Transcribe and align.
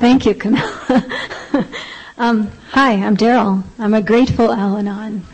Thank 0.00 0.24
you, 0.24 0.34
Camilla. 0.34 1.04
um, 2.16 2.50
hi, 2.70 2.92
I'm 2.92 3.18
Daryl. 3.18 3.62
I'm 3.78 3.92
a 3.92 4.00
grateful 4.00 4.50
Al-Anon. 4.50 5.26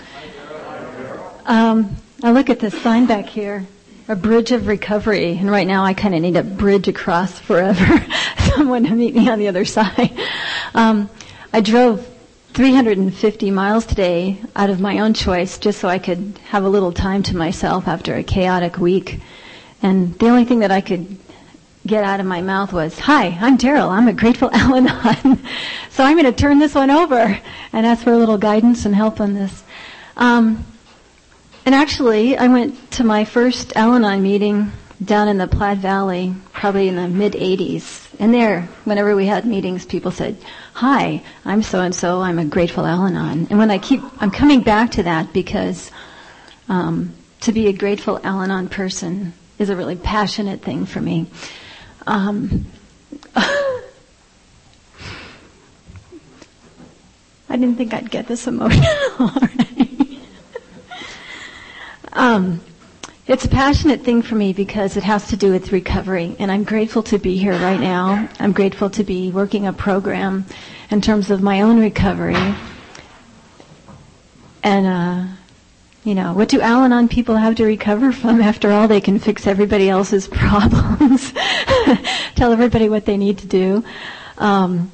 Um, 1.44 1.96
I 2.24 2.32
look 2.32 2.50
at 2.50 2.58
this 2.58 2.76
sign 2.82 3.06
back 3.06 3.26
here, 3.26 3.64
a 4.08 4.16
bridge 4.16 4.50
of 4.50 4.66
recovery, 4.66 5.38
and 5.38 5.48
right 5.48 5.68
now 5.68 5.84
I 5.84 5.94
kind 5.94 6.16
of 6.16 6.21
need 6.21 6.37
a 6.37 6.42
bridge 6.42 6.88
across 6.88 7.38
forever, 7.38 8.04
someone 8.56 8.82
to 8.82 8.90
meet 8.90 9.14
me 9.14 9.30
on 9.30 9.38
the 9.38 9.46
other 9.46 9.64
side. 9.64 10.10
Um, 10.75 11.11
I 11.53 11.61
drove 11.61 12.05
350 12.55 13.53
miles 13.53 13.87
today 13.87 14.41
out 14.57 14.69
of 14.69 14.80
my 14.80 14.98
own 14.98 15.14
choice 15.14 15.59
just 15.59 15.79
so 15.79 15.87
I 15.89 16.01
could 16.01 16.41
have 16.46 16.64
a 16.64 16.69
little 16.69 16.91
time 16.91 17.23
to 17.23 17.37
myself 17.37 17.87
after 17.87 18.17
a 18.17 18.25
chaotic 18.25 18.79
week. 18.79 19.21
And 19.80 20.19
the 20.19 20.27
only 20.27 20.45
thing 20.45 20.59
that 20.59 20.73
I 20.73 20.80
could 20.80 21.19
get 21.87 22.05
out 22.05 22.21
of 22.21 22.27
my 22.27 22.43
mouth 22.43 22.73
was, 22.73 22.98
Hi, 22.98 23.39
I'm 23.41 23.57
Daryl. 23.57 23.89
I'm 23.89 24.09
a 24.09 24.12
grateful 24.12 24.50
Al 24.52 24.75
Anon. 24.75 25.41
so 25.91 26.05
I'm 26.05 26.16
going 26.16 26.32
to 26.32 26.32
turn 26.32 26.59
this 26.59 26.74
one 26.74 26.91
over 26.91 27.41
and 27.73 27.87
ask 27.87 28.05
for 28.05 28.12
a 28.12 28.19
little 28.19 28.38
guidance 28.38 28.84
and 28.84 28.95
help 28.95 29.20
on 29.20 29.34
this. 29.34 29.62
Um, 30.16 30.65
and 31.65 31.74
actually, 31.74 32.37
I 32.37 32.48
went 32.48 32.91
to 32.93 33.05
my 33.05 33.24
first 33.24 33.77
Al 33.77 33.95
Anon 33.95 34.23
meeting 34.23 34.73
down 35.05 35.29
in 35.29 35.38
the 35.38 35.46
Platte 35.46 35.79
Valley, 35.79 36.34
probably 36.52 36.88
in 36.88 36.96
the 36.96 37.09
mid 37.09 37.34
80s. 37.34 38.07
And 38.18 38.32
there, 38.32 38.62
whenever 38.84 39.15
we 39.15 39.27
had 39.27 39.45
meetings, 39.45 39.84
people 39.84 40.10
said, 40.10 40.37
hi, 40.73 41.23
I'm 41.45 41.62
so 41.62 41.80
and 41.80 41.95
so, 41.95 42.21
I'm 42.21 42.38
a 42.38 42.45
grateful 42.45 42.87
Al-Anon. 42.87 43.48
And 43.51 43.59
when 43.59 43.71
I 43.71 43.79
keep, 43.79 44.02
I'm 44.21 44.30
coming 44.30 44.60
back 44.60 44.93
to 44.93 45.02
that 45.05 45.32
because 45.32 45.91
um, 46.68 47.15
to 47.41 47.52
be 47.52 47.68
a 47.68 47.73
grateful 47.73 48.21
Al-Anon 48.23 48.68
person 48.68 49.32
is 49.59 49.71
a 49.71 49.77
really 49.77 49.96
passionate 49.96 50.62
thing 50.62 50.87
for 50.87 51.01
me. 51.01 51.27
Um, 52.06 52.66
I 57.48 57.59
didn't 57.59 57.77
think 57.77 57.95
I'd 57.95 58.10
get 58.10 58.27
this 58.27 58.46
emotional. 58.46 59.30
um, 62.12 62.60
it's 63.27 63.45
a 63.45 63.49
passionate 63.49 64.03
thing 64.03 64.22
for 64.22 64.37
me 64.37 64.53
because 64.53 64.97
it 64.97 65.03
has 65.03 65.28
to 65.28 65.37
do 65.37 65.50
with 65.50 65.72
recovery, 65.72 66.37
and 66.38 66.53
I'm 66.53 66.62
grateful 66.65 67.03
to 67.04 67.19
be 67.19 67.37
here 67.37 67.54
right 67.54 67.81
now. 67.81 68.28
I'm 68.38 68.53
grateful 68.53 68.88
to 68.91 69.03
be 69.03 69.32
working 69.32 69.66
a 69.66 69.72
program 69.72 70.47
in 70.91 71.00
terms 71.00 71.31
of 71.31 71.43
my 71.43 71.62
own 71.62 71.81
recovery. 71.81 72.37
And, 74.62 74.87
uh, 74.87 75.25
you 76.04 76.15
know, 76.15 76.34
what 76.34 76.49
do 76.49 76.60
Al 76.60 76.84
Anon 76.84 77.09
people 77.09 77.37
have 77.37 77.56
to 77.56 77.65
recover 77.65 78.12
from? 78.12 78.41
After 78.53 78.71
all, 78.71 78.87
they 78.87 79.00
can 79.00 79.19
fix 79.19 79.47
everybody 79.47 79.88
else's 79.88 80.28
problems, 80.28 81.32
tell 82.34 82.53
everybody 82.53 82.88
what 82.88 83.04
they 83.04 83.16
need 83.16 83.38
to 83.38 83.47
do. 83.47 83.84
Um, 84.38 84.91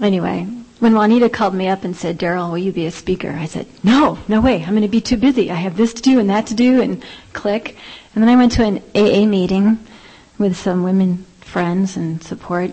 anyway, 0.00 0.46
when 0.78 0.94
Juanita 0.94 1.28
called 1.28 1.54
me 1.54 1.68
up 1.68 1.84
and 1.84 1.96
said, 1.96 2.18
Daryl, 2.18 2.50
will 2.50 2.58
you 2.58 2.72
be 2.72 2.86
a 2.86 2.90
speaker? 2.90 3.30
I 3.30 3.46
said, 3.46 3.66
no, 3.82 4.18
no 4.28 4.40
way. 4.40 4.62
I'm 4.62 4.70
going 4.70 4.82
to 4.82 4.88
be 4.88 5.00
too 5.00 5.16
busy. 5.16 5.50
I 5.50 5.54
have 5.54 5.76
this 5.76 5.94
to 5.94 6.02
do 6.02 6.18
and 6.18 6.28
that 6.30 6.48
to 6.48 6.54
do 6.54 6.82
and 6.82 7.02
click. 7.32 7.76
And 8.14 8.22
then 8.22 8.28
I 8.28 8.36
went 8.36 8.52
to 8.52 8.64
an 8.64 8.82
AA 8.94 9.26
meeting 9.26 9.78
with 10.38 10.56
some 10.56 10.82
women 10.82 11.24
friends 11.40 11.96
and 11.96 12.22
support. 12.22 12.72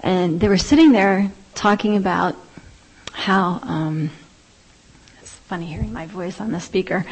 And 0.00 0.40
they 0.40 0.48
were 0.48 0.58
sitting 0.58 0.92
there 0.92 1.30
talking 1.54 1.96
about 1.96 2.34
how, 3.12 3.60
um, 3.62 4.10
it's 5.20 5.32
funny 5.32 5.66
hearing 5.66 5.92
my 5.92 6.06
voice 6.06 6.40
on 6.40 6.52
the 6.52 6.60
speaker. 6.60 7.04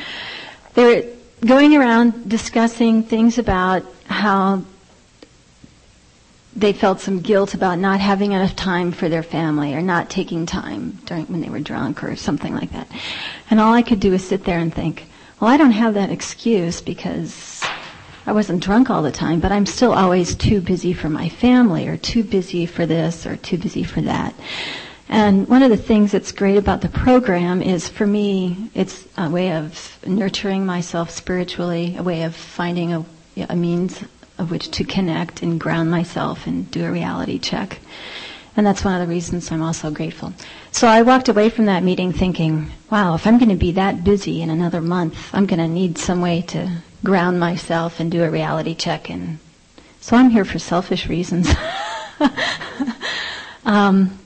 They 0.74 0.84
were 0.84 1.46
going 1.46 1.76
around 1.76 2.28
discussing 2.28 3.02
things 3.02 3.38
about 3.38 3.84
how 4.06 4.64
they 6.56 6.72
felt 6.72 7.00
some 7.00 7.20
guilt 7.20 7.52
about 7.52 7.78
not 7.78 8.00
having 8.00 8.32
enough 8.32 8.56
time 8.56 8.90
for 8.90 9.10
their 9.10 9.22
family 9.22 9.74
or 9.74 9.82
not 9.82 10.08
taking 10.08 10.46
time 10.46 10.98
during 11.04 11.26
when 11.26 11.42
they 11.42 11.50
were 11.50 11.60
drunk 11.60 12.02
or 12.02 12.16
something 12.16 12.54
like 12.54 12.72
that. 12.72 12.88
And 13.50 13.60
all 13.60 13.74
I 13.74 13.82
could 13.82 14.00
do 14.00 14.12
was 14.12 14.26
sit 14.26 14.44
there 14.44 14.58
and 14.58 14.74
think, 14.74 15.06
well, 15.38 15.50
I 15.50 15.58
don't 15.58 15.72
have 15.72 15.94
that 15.94 16.10
excuse 16.10 16.80
because 16.80 17.62
I 18.24 18.32
wasn't 18.32 18.62
drunk 18.62 18.88
all 18.88 19.02
the 19.02 19.12
time, 19.12 19.38
but 19.38 19.52
I'm 19.52 19.66
still 19.66 19.92
always 19.92 20.34
too 20.34 20.62
busy 20.62 20.94
for 20.94 21.10
my 21.10 21.28
family 21.28 21.88
or 21.88 21.98
too 21.98 22.24
busy 22.24 22.64
for 22.64 22.86
this 22.86 23.26
or 23.26 23.36
too 23.36 23.58
busy 23.58 23.84
for 23.84 24.00
that. 24.00 24.34
And 25.10 25.46
one 25.48 25.62
of 25.62 25.70
the 25.70 25.76
things 25.76 26.10
that's 26.10 26.32
great 26.32 26.56
about 26.56 26.80
the 26.80 26.88
program 26.88 27.62
is 27.62 27.86
for 27.88 28.06
me, 28.06 28.70
it's 28.74 29.06
a 29.18 29.28
way 29.28 29.52
of 29.52 29.98
nurturing 30.06 30.64
myself 30.64 31.10
spiritually, 31.10 31.96
a 31.98 32.02
way 32.02 32.22
of 32.22 32.34
finding 32.34 32.94
a, 32.94 33.04
a 33.50 33.54
means 33.54 34.02
of 34.38 34.50
which 34.50 34.70
to 34.72 34.84
connect 34.84 35.42
and 35.42 35.58
ground 35.60 35.90
myself 35.90 36.46
and 36.46 36.70
do 36.70 36.84
a 36.84 36.90
reality 36.90 37.38
check. 37.38 37.78
And 38.56 38.66
that's 38.66 38.84
one 38.84 38.94
of 38.94 39.06
the 39.06 39.12
reasons 39.12 39.50
I'm 39.52 39.62
also 39.62 39.90
grateful. 39.90 40.32
So 40.72 40.88
I 40.88 41.02
walked 41.02 41.28
away 41.28 41.50
from 41.50 41.66
that 41.66 41.82
meeting 41.82 42.12
thinking, 42.12 42.70
wow, 42.90 43.14
if 43.14 43.26
I'm 43.26 43.38
going 43.38 43.50
to 43.50 43.56
be 43.56 43.72
that 43.72 44.02
busy 44.02 44.40
in 44.40 44.48
another 44.48 44.80
month, 44.80 45.34
I'm 45.34 45.46
going 45.46 45.58
to 45.58 45.68
need 45.68 45.98
some 45.98 46.22
way 46.22 46.40
to 46.48 46.78
ground 47.04 47.38
myself 47.38 48.00
and 48.00 48.10
do 48.10 48.22
a 48.22 48.30
reality 48.30 48.74
check. 48.74 49.10
And 49.10 49.38
so 50.00 50.16
I'm 50.16 50.30
here 50.30 50.44
for 50.46 50.58
selfish 50.58 51.06
reasons. 51.06 51.50
um, 53.66 54.18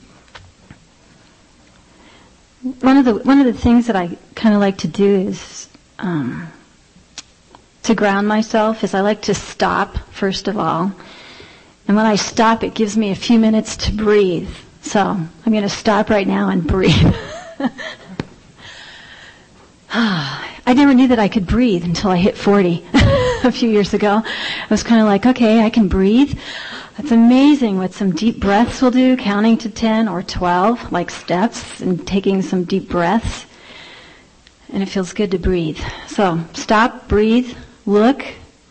one 2.62 2.96
of 2.98 3.04
the 3.04 3.14
one 3.14 3.40
of 3.40 3.46
the 3.46 3.58
things 3.58 3.86
that 3.86 3.96
I 3.96 4.16
kind 4.34 4.54
of 4.54 4.60
like 4.60 4.78
to 4.78 4.88
do 4.88 5.06
is 5.28 5.68
um, 5.98 6.52
to 7.90 7.96
ground 7.96 8.28
myself 8.28 8.84
is 8.84 8.94
I 8.94 9.00
like 9.00 9.22
to 9.22 9.34
stop, 9.34 9.98
first 10.12 10.46
of 10.46 10.56
all. 10.56 10.92
And 11.88 11.96
when 11.96 12.06
I 12.06 12.14
stop, 12.14 12.62
it 12.62 12.72
gives 12.72 12.96
me 12.96 13.10
a 13.10 13.16
few 13.16 13.36
minutes 13.36 13.76
to 13.78 13.92
breathe. 13.92 14.48
So 14.80 15.00
I'm 15.00 15.52
going 15.52 15.64
to 15.64 15.68
stop 15.68 16.08
right 16.08 16.26
now 16.26 16.50
and 16.50 16.64
breathe. 16.64 16.94
I 19.92 20.72
never 20.72 20.94
knew 20.94 21.08
that 21.08 21.18
I 21.18 21.26
could 21.26 21.48
breathe 21.48 21.82
until 21.82 22.12
I 22.12 22.16
hit 22.18 22.36
40 22.36 22.86
a 22.94 23.50
few 23.50 23.68
years 23.68 23.92
ago. 23.92 24.22
I 24.24 24.66
was 24.70 24.84
kind 24.84 25.00
of 25.00 25.08
like, 25.08 25.26
okay, 25.26 25.64
I 25.64 25.70
can 25.70 25.88
breathe. 25.88 26.38
It's 26.96 27.10
amazing 27.10 27.78
what 27.78 27.92
some 27.92 28.12
deep 28.12 28.38
breaths 28.38 28.80
will 28.80 28.92
do, 28.92 29.16
counting 29.16 29.58
to 29.58 29.68
10 29.68 30.06
or 30.06 30.22
12, 30.22 30.92
like 30.92 31.10
steps, 31.10 31.80
and 31.80 32.06
taking 32.06 32.40
some 32.40 32.62
deep 32.62 32.88
breaths. 32.88 33.46
And 34.72 34.80
it 34.80 34.86
feels 34.86 35.12
good 35.12 35.32
to 35.32 35.38
breathe. 35.38 35.80
So 36.06 36.38
stop, 36.52 37.08
breathe, 37.08 37.52
look, 37.86 38.24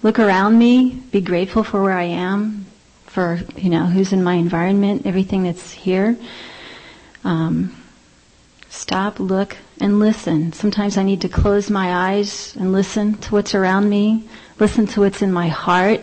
look 0.04 0.20
around 0.20 0.58
me, 0.58 0.92
be 1.12 1.22
grateful 1.22 1.64
for 1.64 1.82
where 1.82 1.98
I 1.98 2.04
am, 2.04 2.66
for, 3.06 3.40
you 3.58 3.70
know, 3.70 3.86
who's 3.86 4.14
in 4.14 4.24
my 4.24 4.36
environment, 4.36 5.06
everything 5.06 5.44
that's 5.44 5.72
here. 5.72 6.18
Um, 7.24 7.76
stop, 8.70 9.20
look, 9.20 9.58
and 9.82 10.00
listen. 10.00 10.54
Sometimes 10.54 10.98
I 10.98 11.04
need 11.04 11.22
to 11.22 11.30
close 11.30 11.70
my 11.70 12.12
eyes 12.12 12.56
and 12.56 12.72
listen 12.72 13.16
to 13.18 13.32
what's 13.34 13.56
around 13.56 13.90
me, 13.90 14.28
listen 14.60 14.86
to 14.88 15.02
what's 15.02 15.22
in 15.22 15.32
my 15.32 15.48
heart. 15.48 16.02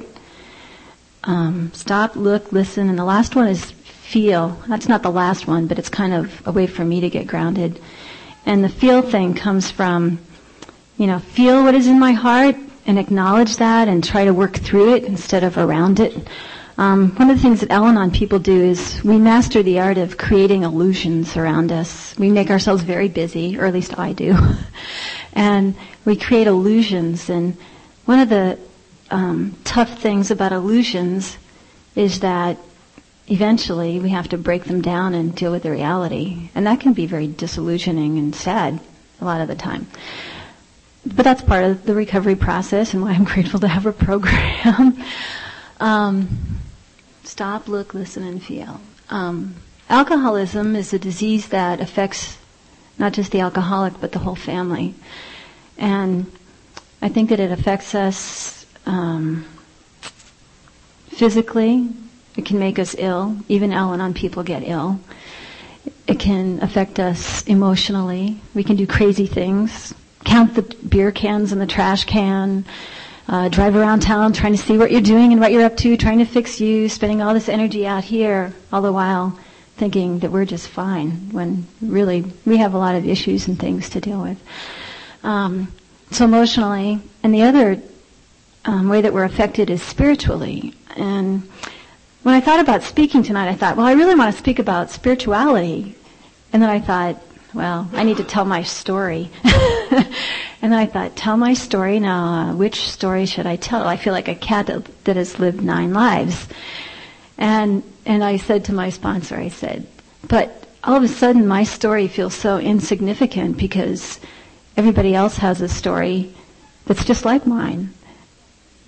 Um, 1.25 1.73
stop, 1.75 2.17
look, 2.17 2.53
listen, 2.53 2.88
and 2.88 2.99
the 2.99 3.05
last 3.05 3.34
one 3.34 3.49
is 3.49 3.71
feel. 3.71 4.61
That's 4.69 4.88
not 4.88 5.03
the 5.03 5.11
last 5.11 5.47
one, 5.47 5.67
but 5.67 5.78
it's 5.78 5.88
kind 5.88 6.15
of 6.15 6.47
a 6.47 6.53
way 6.53 6.67
for 6.67 6.84
me 6.84 7.00
to 7.00 7.11
get 7.11 7.27
grounded. 7.27 7.81
And 8.44 8.62
the 8.62 8.69
feel 8.69 9.03
thing 9.03 9.34
comes 9.34 9.71
from, 9.71 10.21
you 10.97 11.09
know, 11.09 11.19
feel 11.19 11.65
what 11.65 11.75
is 11.75 11.88
in 11.88 11.99
my 11.99 12.12
heart 12.12 12.56
and 12.86 12.98
acknowledge 12.98 13.56
that 13.56 13.88
and 13.88 14.02
try 14.02 14.24
to 14.24 14.32
work 14.32 14.56
through 14.56 14.94
it 14.94 15.04
instead 15.04 15.44
of 15.44 15.58
around 15.58 16.00
it. 16.00 16.16
Um, 16.78 17.10
one 17.16 17.30
of 17.30 17.36
the 17.36 17.42
things 17.42 17.60
that 17.60 17.70
Al-Anon 17.70 18.10
people 18.10 18.38
do 18.38 18.62
is 18.62 19.02
we 19.02 19.19
master 19.19 19.62
the 19.62 19.80
art 19.80 19.97
of 19.97 20.19
creating 20.19 20.62
illusions 20.62 21.36
around 21.36 21.72
us. 21.72 22.16
We 22.19 22.30
make 22.30 22.50
ourselves 22.50 22.82
very 22.82 23.08
busy, 23.08 23.58
or 23.58 23.64
at 23.64 23.72
least 23.72 23.98
I 23.98 24.12
do, 24.12 24.36
and 25.32 25.75
we 26.04 26.16
create 26.16 26.46
illusions. 26.46 27.30
And 27.30 27.56
one 28.04 28.20
of 28.20 28.28
the 28.28 28.58
um, 29.10 29.56
tough 29.64 29.98
things 30.00 30.30
about 30.30 30.52
illusions 30.52 31.38
is 31.94 32.20
that 32.20 32.58
eventually 33.28 33.98
we 33.98 34.10
have 34.10 34.28
to 34.28 34.38
break 34.38 34.64
them 34.64 34.82
down 34.82 35.14
and 35.14 35.34
deal 35.34 35.52
with 35.52 35.62
the 35.62 35.70
reality, 35.70 36.50
and 36.55 36.66
that 36.66 36.81
can 36.81 36.93
be 36.93 37.06
very 37.06 37.26
disillusioning 37.26 38.19
and 38.19 38.34
sad 38.34 38.78
a 39.19 39.25
lot 39.25 39.40
of 39.40 39.49
the 39.49 39.55
time 39.55 39.87
but 41.14 41.25
that's 41.25 41.43
part 41.43 41.64
of 41.64 41.85
the 41.87 41.94
recovery 41.94 42.35
process 42.35 42.93
and 42.93 43.03
why 43.03 43.12
I'm 43.12 43.25
grateful 43.32 43.61
to 43.61 43.69
have 43.69 43.87
a 43.87 43.93
program. 43.93 45.03
um, 45.81 46.29
stop, 47.25 47.69
look, 47.69 47.94
listen, 47.94 48.23
and 48.25 48.43
feel. 48.43 48.81
Um, 49.11 49.55
alcoholism 49.88 50.75
is 50.75 50.93
a 50.93 50.99
disease 50.99 51.49
that 51.49 51.81
affects 51.81 52.38
not 52.99 53.12
just 53.12 53.31
the 53.31 53.41
alcoholic 53.41 54.00
but 54.00 54.12
the 54.12 54.19
whole 54.19 54.35
family, 54.35 54.94
and 55.79 56.31
I 57.03 57.09
think 57.09 57.29
that 57.31 57.38
it 57.41 57.52
affects 57.52 57.94
us 57.94 58.67
um, 58.87 59.44
physically. 61.09 61.88
It 62.37 62.44
can 62.44 62.59
make 62.59 62.79
us 62.79 62.94
ill. 62.99 63.37
Even 63.49 63.73
Al-Anon 63.73 64.12
people 64.14 64.43
get 64.43 64.62
ill. 64.67 64.99
It 66.06 66.19
can 66.19 66.62
affect 66.62 66.99
us 66.99 67.43
emotionally. 67.47 68.41
We 68.55 68.64
can 68.64 68.76
do 68.76 68.87
crazy 68.87 69.26
things 69.26 69.94
count 70.37 70.55
the 70.55 70.77
beer 70.87 71.11
cans 71.11 71.50
in 71.50 71.59
the 71.59 71.67
trash 71.67 72.05
can, 72.05 72.62
uh, 73.27 73.49
drive 73.49 73.75
around 73.75 74.00
town 74.00 74.35
trying 74.35 74.53
to 74.53 74.59
see 74.59 74.77
what 74.77 74.91
you're 74.91 75.00
doing 75.00 75.33
and 75.33 75.41
what 75.41 75.50
you're 75.50 75.65
up 75.65 75.79
to, 75.79 75.97
trying 75.97 76.19
to 76.19 76.27
fix 76.27 76.61
you, 76.61 76.91
spending 76.91 77.23
all 77.23 77.33
this 77.33 77.49
energy 77.49 77.87
out 77.87 78.05
here, 78.05 78.53
all 78.71 78.83
the 78.83 78.93
while 78.93 79.38
thinking 79.79 80.19
that 80.19 80.31
we're 80.31 80.44
just 80.44 80.69
fine 80.69 81.11
when 81.33 81.67
really 81.81 82.23
we 82.44 82.59
have 82.59 82.75
a 82.75 82.79
lot 82.79 82.94
of 82.94 83.09
issues 83.09 83.49
and 83.49 83.59
things 83.59 83.88
to 83.88 83.99
deal 83.99 84.21
with. 84.21 84.38
Um, 85.23 85.73
so 86.11 86.27
emotionally, 86.27 87.00
and 87.23 87.33
the 87.33 87.43
other 87.43 87.81
um, 88.67 88.91
way 88.91 89.00
that 89.00 89.15
we're 89.15 89.25
affected 89.25 89.71
is 89.71 89.83
spiritually. 89.83 90.75
And 90.97 91.49
when 92.25 92.35
I 92.35 92.43
thought 92.43 92.61
about 92.61 92.83
speaking 92.83 93.23
tonight, 93.23 93.49
I 93.49 93.55
thought, 93.55 93.79
well, 93.79 93.87
I 93.87 93.93
really 93.93 94.15
want 94.15 94.35
to 94.35 94.38
speak 94.38 94.59
about 94.59 94.91
spirituality. 94.91 95.94
And 96.53 96.62
then 96.62 96.69
I 96.69 96.81
thought, 96.81 97.23
well, 97.56 97.88
I 97.94 98.05
need 98.05 98.19
to 98.19 98.25
tell 98.25 98.44
my 98.44 98.62
story. 98.62 99.31
and 100.61 100.75
I 100.75 100.85
thought, 100.85 101.17
tell 101.17 101.38
my 101.38 101.55
story 101.55 101.99
now. 101.99 102.50
Uh, 102.50 102.55
which 102.55 102.91
story 102.91 103.25
should 103.25 103.47
I 103.47 103.56
tell? 103.56 103.88
I 103.88 103.97
feel 103.97 104.12
like 104.12 104.29
a 104.29 104.35
cat 104.35 104.67
that, 104.67 105.05
that 105.05 105.17
has 105.17 105.38
lived 105.38 105.62
nine 105.62 105.94
lives. 105.94 106.47
And 107.38 107.82
and 108.05 108.23
I 108.23 108.37
said 108.37 108.67
to 108.67 108.75
my 108.75 108.91
sponsor, 108.91 109.37
I 109.37 109.49
said, 109.49 109.87
but 110.29 110.67
all 110.85 110.97
of 110.97 111.03
a 111.03 111.08
sudden 111.08 111.47
my 111.47 111.64
story 111.64 112.08
feels 112.08 112.35
so 112.35 112.58
insignificant 112.58 113.56
because 113.56 114.20
everybody 114.76 115.14
else 115.14 115.38
has 115.38 115.62
a 115.62 115.69
story 115.69 116.35
that's 116.85 117.06
just 117.06 117.25
like 117.25 117.47
mine. 117.47 117.94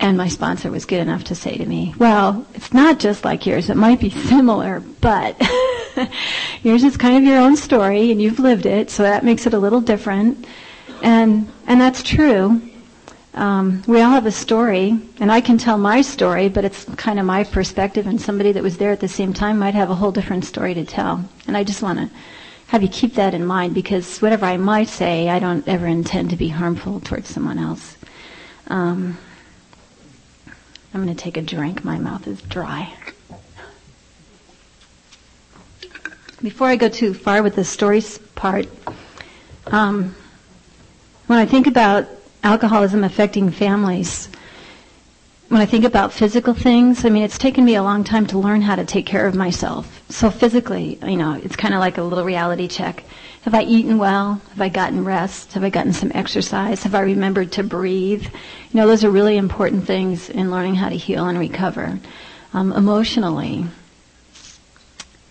And 0.01 0.17
my 0.17 0.29
sponsor 0.29 0.71
was 0.71 0.85
good 0.85 1.01
enough 1.01 1.25
to 1.25 1.35
say 1.35 1.57
to 1.57 1.67
me, 1.67 1.95
well, 1.99 2.47
it's 2.55 2.73
not 2.73 3.01
just 3.01 3.25
like 3.25 3.47
yours. 3.47 3.69
It 3.69 3.77
might 3.77 4.01
be 4.01 4.11
similar, 4.29 4.81
but 5.01 5.37
yours 6.63 6.85
is 6.85 6.97
kind 6.97 7.17
of 7.17 7.25
your 7.25 7.39
own 7.41 7.57
story 7.57 8.13
and 8.13 8.23
you've 8.23 8.39
lived 8.39 8.67
it, 8.67 8.91
so 8.91 9.03
that 9.03 9.25
makes 9.25 9.47
it 9.47 9.55
a 9.55 9.59
little 9.59 9.81
different. 9.81 10.47
And, 11.03 11.51
and 11.67 11.81
that's 11.81 12.03
true. 12.03 12.61
Um, 13.35 13.83
we 13.87 14.01
all 14.01 14.11
have 14.11 14.27
a 14.27 14.33
story, 14.33 14.99
and 15.21 15.31
I 15.31 15.41
can 15.41 15.59
tell 15.59 15.79
my 15.79 16.01
story, 16.03 16.49
but 16.49 16.65
it's 16.65 16.85
kind 16.97 17.21
of 17.21 17.27
my 17.27 17.45
perspective, 17.45 18.07
and 18.07 18.21
somebody 18.21 18.51
that 18.53 18.63
was 18.63 18.79
there 18.79 18.91
at 18.91 19.01
the 19.01 19.09
same 19.09 19.33
time 19.33 19.59
might 19.61 19.75
have 19.75 19.91
a 19.91 19.95
whole 19.95 20.11
different 20.11 20.45
story 20.45 20.75
to 20.75 20.85
tell. 20.85 21.25
And 21.47 21.57
I 21.57 21.63
just 21.63 21.83
want 21.83 21.99
to 22.01 22.11
have 22.69 22.83
you 22.83 22.89
keep 22.89 23.15
that 23.15 23.35
in 23.35 23.47
mind 23.47 23.75
because 23.75 24.21
whatever 24.21 24.45
I 24.45 24.57
might 24.57 24.89
say, 24.89 25.29
I 25.29 25.39
don't 25.39 25.67
ever 25.69 25.87
intend 25.87 26.31
to 26.31 26.37
be 26.37 26.49
harmful 26.49 27.01
towards 27.01 27.29
someone 27.29 27.59
else. 27.59 27.97
Um, 28.67 29.19
I'm 30.95 31.05
going 31.05 31.15
to 31.15 31.23
take 31.23 31.37
a 31.37 31.43
drink. 31.43 31.85
My 31.85 31.99
mouth 31.99 32.27
is 32.27 32.41
dry. 32.43 32.93
Before 36.43 36.69
I 36.69 36.77
go 36.77 36.89
too 36.89 37.15
far 37.15 37.43
with 37.43 37.57
the 37.57 37.65
stories 37.65 38.19
part, 38.35 38.67
um, 39.67 40.15
when 41.27 41.39
I 41.39 41.47
think 41.47 41.67
about 41.67 42.07
alcoholism 42.43 43.05
affecting 43.05 43.51
families. 43.51 44.29
When 45.49 45.61
I 45.61 45.67
think 45.67 45.85
about 45.85 46.13
physical 46.13 46.55
things, 46.55 47.05
I 47.05 47.09
mean, 47.09 47.23
it's 47.23 47.39
taken 47.39 47.65
me 47.65 47.75
a 47.75 47.83
long 47.83 48.05
time 48.05 48.27
to 48.29 48.39
learn 48.39 48.63
how 48.63 48.77
to 48.77 48.85
take 48.85 49.07
care 49.07 49.27
of 49.27 49.35
myself. 49.35 50.03
So 50.11 50.31
physically, 50.31 50.99
you 51.03 51.17
know, 51.17 51.41
it's 51.43 51.57
kind 51.57 51.75
of 51.75 51.81
like 51.81 51.99
a 51.99 52.03
little 52.03 52.25
reality 52.25 52.69
check. 52.69 53.05
Have 53.49 53.55
I 53.55 53.63
eaten 53.63 53.97
well? 53.97 54.43
Have 54.51 54.61
I 54.61 54.69
gotten 54.69 55.07
rest? 55.07 55.55
Have 55.55 55.65
I 55.65 55.71
gotten 55.71 55.95
some 55.95 56.13
exercise? 56.15 56.83
Have 56.83 56.95
I 56.95 57.01
remembered 57.01 57.51
to 57.53 57.63
breathe? 57.63 58.25
You 58.25 58.31
know, 58.75 58.87
those 58.87 59.05
are 59.05 59.11
really 59.11 59.39
important 59.39 59.87
things 59.87 60.29
in 60.29 60.51
learning 60.51 60.75
how 60.75 60.91
to 60.91 60.95
heal 60.95 61.27
and 61.27 61.39
recover. 61.39 61.99
Um, 62.53 62.75
emotionally, 62.75 63.65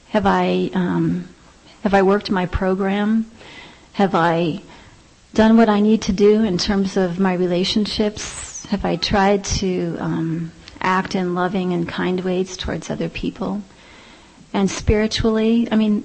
have 0.10 0.26
I 0.26 0.72
um, 0.74 1.30
have 1.84 1.94
I 1.94 2.02
worked 2.02 2.32
my 2.32 2.48
program? 2.48 3.30
Have 3.94 4.16
I 4.16 4.64
done 5.36 5.56
what 5.56 5.70
I 5.70 5.80
need 5.80 6.02
to 6.02 6.12
do 6.12 6.44
in 6.44 6.58
terms 6.58 6.98
of 6.98 7.20
my 7.20 7.36
relationships? 7.36 8.66
Have 8.66 8.84
I 8.84 8.96
tried 8.96 9.44
to 9.62 9.96
um, 10.00 10.52
act 10.82 11.14
in 11.14 11.36
loving 11.36 11.72
and 11.72 11.88
kind 11.88 12.22
ways 12.22 12.58
towards 12.58 12.90
other 12.90 13.10
people? 13.10 13.62
And 14.56 14.72
spiritually, 14.72 15.68
I 15.72 15.76
mean, 15.76 16.04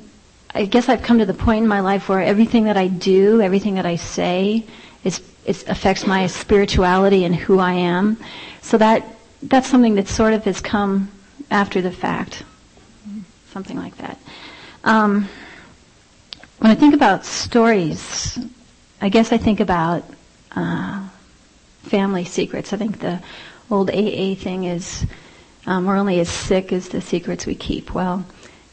I 0.55 0.67
guess 0.67 0.89
I've 0.89 1.03
come 1.03 1.19
to 1.19 1.27
the 1.27 1.35
point 1.35 1.63
in 1.63 1.69
my 1.69 1.81
life 1.81 2.09
where 2.09 2.21
everything 2.23 2.65
that 2.65 2.77
I 2.77 2.89
do, 2.89 3.41
everything 3.41 3.75
that 3.77 3.87
I 3.87 3.97
say, 3.97 4.65
is 5.05 5.21
affects 5.47 6.07
my 6.07 6.27
spirituality 6.29 7.25
and 7.25 7.35
who 7.35 7.59
I 7.59 7.73
am. 7.73 8.17
So 8.61 8.79
that 8.79 9.05
that's 9.43 9.69
something 9.69 9.97
that 9.97 10.07
sort 10.09 10.35
of 10.35 10.45
has 10.45 10.61
come 10.61 11.11
after 11.51 11.81
the 11.83 11.91
fact, 11.91 12.45
something 13.51 13.77
like 13.77 13.97
that. 13.99 14.19
Um, 14.85 15.29
when 16.59 16.71
I 16.71 16.75
think 16.77 16.95
about 16.95 17.25
stories, 17.25 18.39
I 19.01 19.09
guess 19.09 19.33
I 19.33 19.37
think 19.39 19.59
about 19.59 20.05
uh, 20.55 21.09
family 21.83 22.25
secrets. 22.25 22.73
I 22.73 22.77
think 22.77 23.01
the 23.01 23.21
old 23.71 23.91
AA 23.91 24.35
thing 24.37 24.65
is 24.65 25.05
um, 25.67 25.87
we're 25.87 25.97
only 25.97 26.21
as 26.21 26.29
sick 26.29 26.73
as 26.73 26.89
the 26.91 27.01
secrets 27.01 27.47
we 27.47 27.55
keep. 27.57 27.95
Well, 27.95 28.25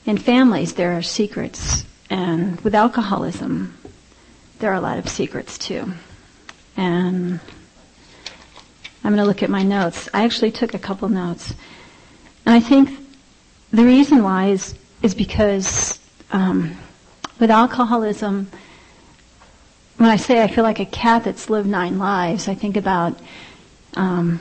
in 0.10 0.18
families 0.18 0.74
there 0.74 0.98
are 0.98 1.04
secrets, 1.04 1.86
and 2.10 2.60
with 2.62 2.74
alcoholism 2.74 3.78
there 4.58 4.72
are 4.72 4.76
a 4.76 4.82
lot 4.82 4.98
of 4.98 5.08
secrets 5.08 5.56
too. 5.58 5.94
And 6.76 7.40
I'm 9.04 9.14
going 9.14 9.18
to 9.18 9.26
look 9.26 9.44
at 9.44 9.52
my 9.52 9.62
notes. 9.62 10.10
I 10.12 10.24
actually 10.26 10.52
took 10.52 10.74
a 10.74 10.80
couple 10.80 11.08
notes, 11.10 11.54
and 12.44 12.56
I 12.56 12.60
think 12.60 12.90
the 13.72 13.86
reason 13.86 14.24
why 14.24 14.48
is 14.48 14.74
is 15.04 15.14
because 15.14 16.00
um, 16.32 16.76
with 17.40 17.52
alcoholism 17.52 18.50
when 19.98 20.10
I 20.10 20.16
say 20.16 20.42
I 20.42 20.48
feel 20.48 20.64
like 20.64 20.80
a 20.80 20.86
cat 20.86 21.26
that's 21.26 21.52
lived 21.52 21.70
nine 21.70 22.00
lives, 22.00 22.48
I 22.48 22.56
think 22.56 22.78
about 22.78 23.20
um, 23.96 24.40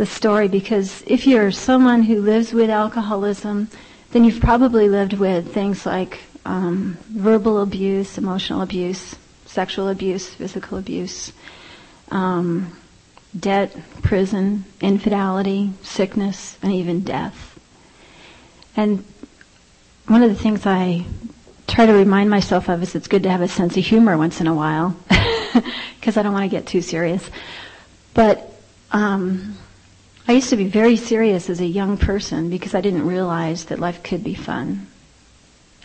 the 0.00 0.06
story 0.06 0.48
because 0.48 1.04
if 1.06 1.26
you're 1.26 1.50
someone 1.50 2.02
who 2.02 2.22
lives 2.22 2.54
with 2.54 2.70
alcoholism, 2.70 3.68
then 4.12 4.24
you've 4.24 4.40
probably 4.40 4.88
lived 4.88 5.12
with 5.12 5.52
things 5.52 5.84
like 5.84 6.20
um, 6.46 6.96
verbal 7.10 7.60
abuse, 7.60 8.16
emotional 8.16 8.62
abuse, 8.62 9.14
sexual 9.44 9.90
abuse, 9.90 10.26
physical 10.26 10.78
abuse, 10.78 11.34
um, 12.10 12.74
debt, 13.38 13.76
prison, 14.00 14.64
infidelity, 14.80 15.70
sickness, 15.82 16.56
and 16.62 16.72
even 16.72 17.00
death. 17.00 17.58
And 18.74 19.04
one 20.06 20.22
of 20.22 20.30
the 20.30 20.42
things 20.42 20.64
I 20.64 21.04
try 21.66 21.84
to 21.84 21.92
remind 21.92 22.30
myself 22.30 22.70
of 22.70 22.82
is 22.82 22.94
it's 22.94 23.06
good 23.06 23.24
to 23.24 23.30
have 23.30 23.42
a 23.42 23.48
sense 23.48 23.76
of 23.76 23.84
humor 23.84 24.16
once 24.16 24.40
in 24.40 24.46
a 24.46 24.54
while 24.54 24.96
because 26.00 26.16
I 26.16 26.22
don't 26.22 26.32
want 26.32 26.50
to 26.50 26.56
get 26.56 26.66
too 26.66 26.80
serious. 26.80 27.22
But 28.14 28.50
um, 28.92 29.58
I 30.28 30.32
used 30.32 30.50
to 30.50 30.56
be 30.56 30.64
very 30.64 30.96
serious 30.96 31.50
as 31.50 31.60
a 31.60 31.66
young 31.66 31.96
person 31.96 32.50
because 32.50 32.74
I 32.74 32.80
didn't 32.80 33.06
realize 33.06 33.64
that 33.66 33.78
life 33.78 34.02
could 34.02 34.22
be 34.22 34.34
fun. 34.34 34.86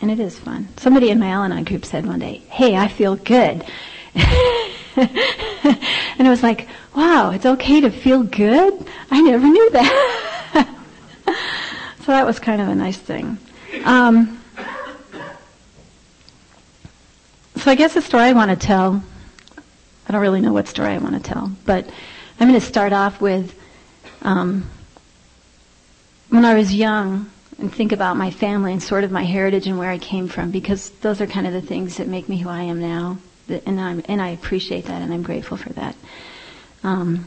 And 0.00 0.10
it 0.10 0.20
is 0.20 0.38
fun. 0.38 0.68
Somebody 0.76 1.10
in 1.10 1.18
my 1.18 1.28
Al-Anon 1.28 1.64
group 1.64 1.84
said 1.84 2.06
one 2.06 2.18
day, 2.18 2.42
hey, 2.48 2.76
I 2.76 2.88
feel 2.88 3.16
good. 3.16 3.64
and 4.14 5.08
I 6.18 6.30
was 6.30 6.42
like, 6.42 6.68
wow, 6.94 7.30
it's 7.30 7.46
okay 7.46 7.80
to 7.80 7.90
feel 7.90 8.22
good? 8.22 8.86
I 9.10 9.20
never 9.22 9.46
knew 9.46 9.70
that. 9.70 10.68
so 12.00 12.12
that 12.12 12.26
was 12.26 12.38
kind 12.38 12.60
of 12.60 12.68
a 12.68 12.74
nice 12.74 12.98
thing. 12.98 13.38
Um, 13.84 14.42
so 17.56 17.70
I 17.70 17.74
guess 17.74 17.94
the 17.94 18.02
story 18.02 18.24
I 18.24 18.32
want 18.32 18.50
to 18.50 18.56
tell, 18.56 19.02
I 20.08 20.12
don't 20.12 20.20
really 20.20 20.40
know 20.40 20.52
what 20.52 20.68
story 20.68 20.90
I 20.90 20.98
want 20.98 21.14
to 21.14 21.20
tell, 21.20 21.50
but 21.64 21.88
I'm 22.38 22.48
going 22.48 22.60
to 22.60 22.66
start 22.66 22.92
off 22.92 23.20
with 23.20 23.58
um, 24.22 24.68
when 26.28 26.44
I 26.44 26.54
was 26.54 26.74
young 26.74 27.30
and 27.58 27.72
think 27.72 27.92
about 27.92 28.16
my 28.16 28.30
family 28.30 28.72
and 28.72 28.82
sort 28.82 29.04
of 29.04 29.10
my 29.10 29.24
heritage 29.24 29.66
and 29.66 29.78
where 29.78 29.90
I 29.90 29.98
came 29.98 30.28
from 30.28 30.50
because 30.50 30.90
those 31.00 31.20
are 31.20 31.26
kind 31.26 31.46
of 31.46 31.52
the 31.52 31.62
things 31.62 31.96
that 31.96 32.08
make 32.08 32.28
me 32.28 32.38
who 32.38 32.48
I 32.48 32.62
am 32.62 32.80
now. 32.80 33.18
And, 33.48 33.80
I'm, 33.80 34.02
and 34.08 34.20
I 34.20 34.28
appreciate 34.30 34.86
that 34.86 35.02
and 35.02 35.12
I'm 35.12 35.22
grateful 35.22 35.56
for 35.56 35.72
that. 35.74 35.94
Um, 36.82 37.26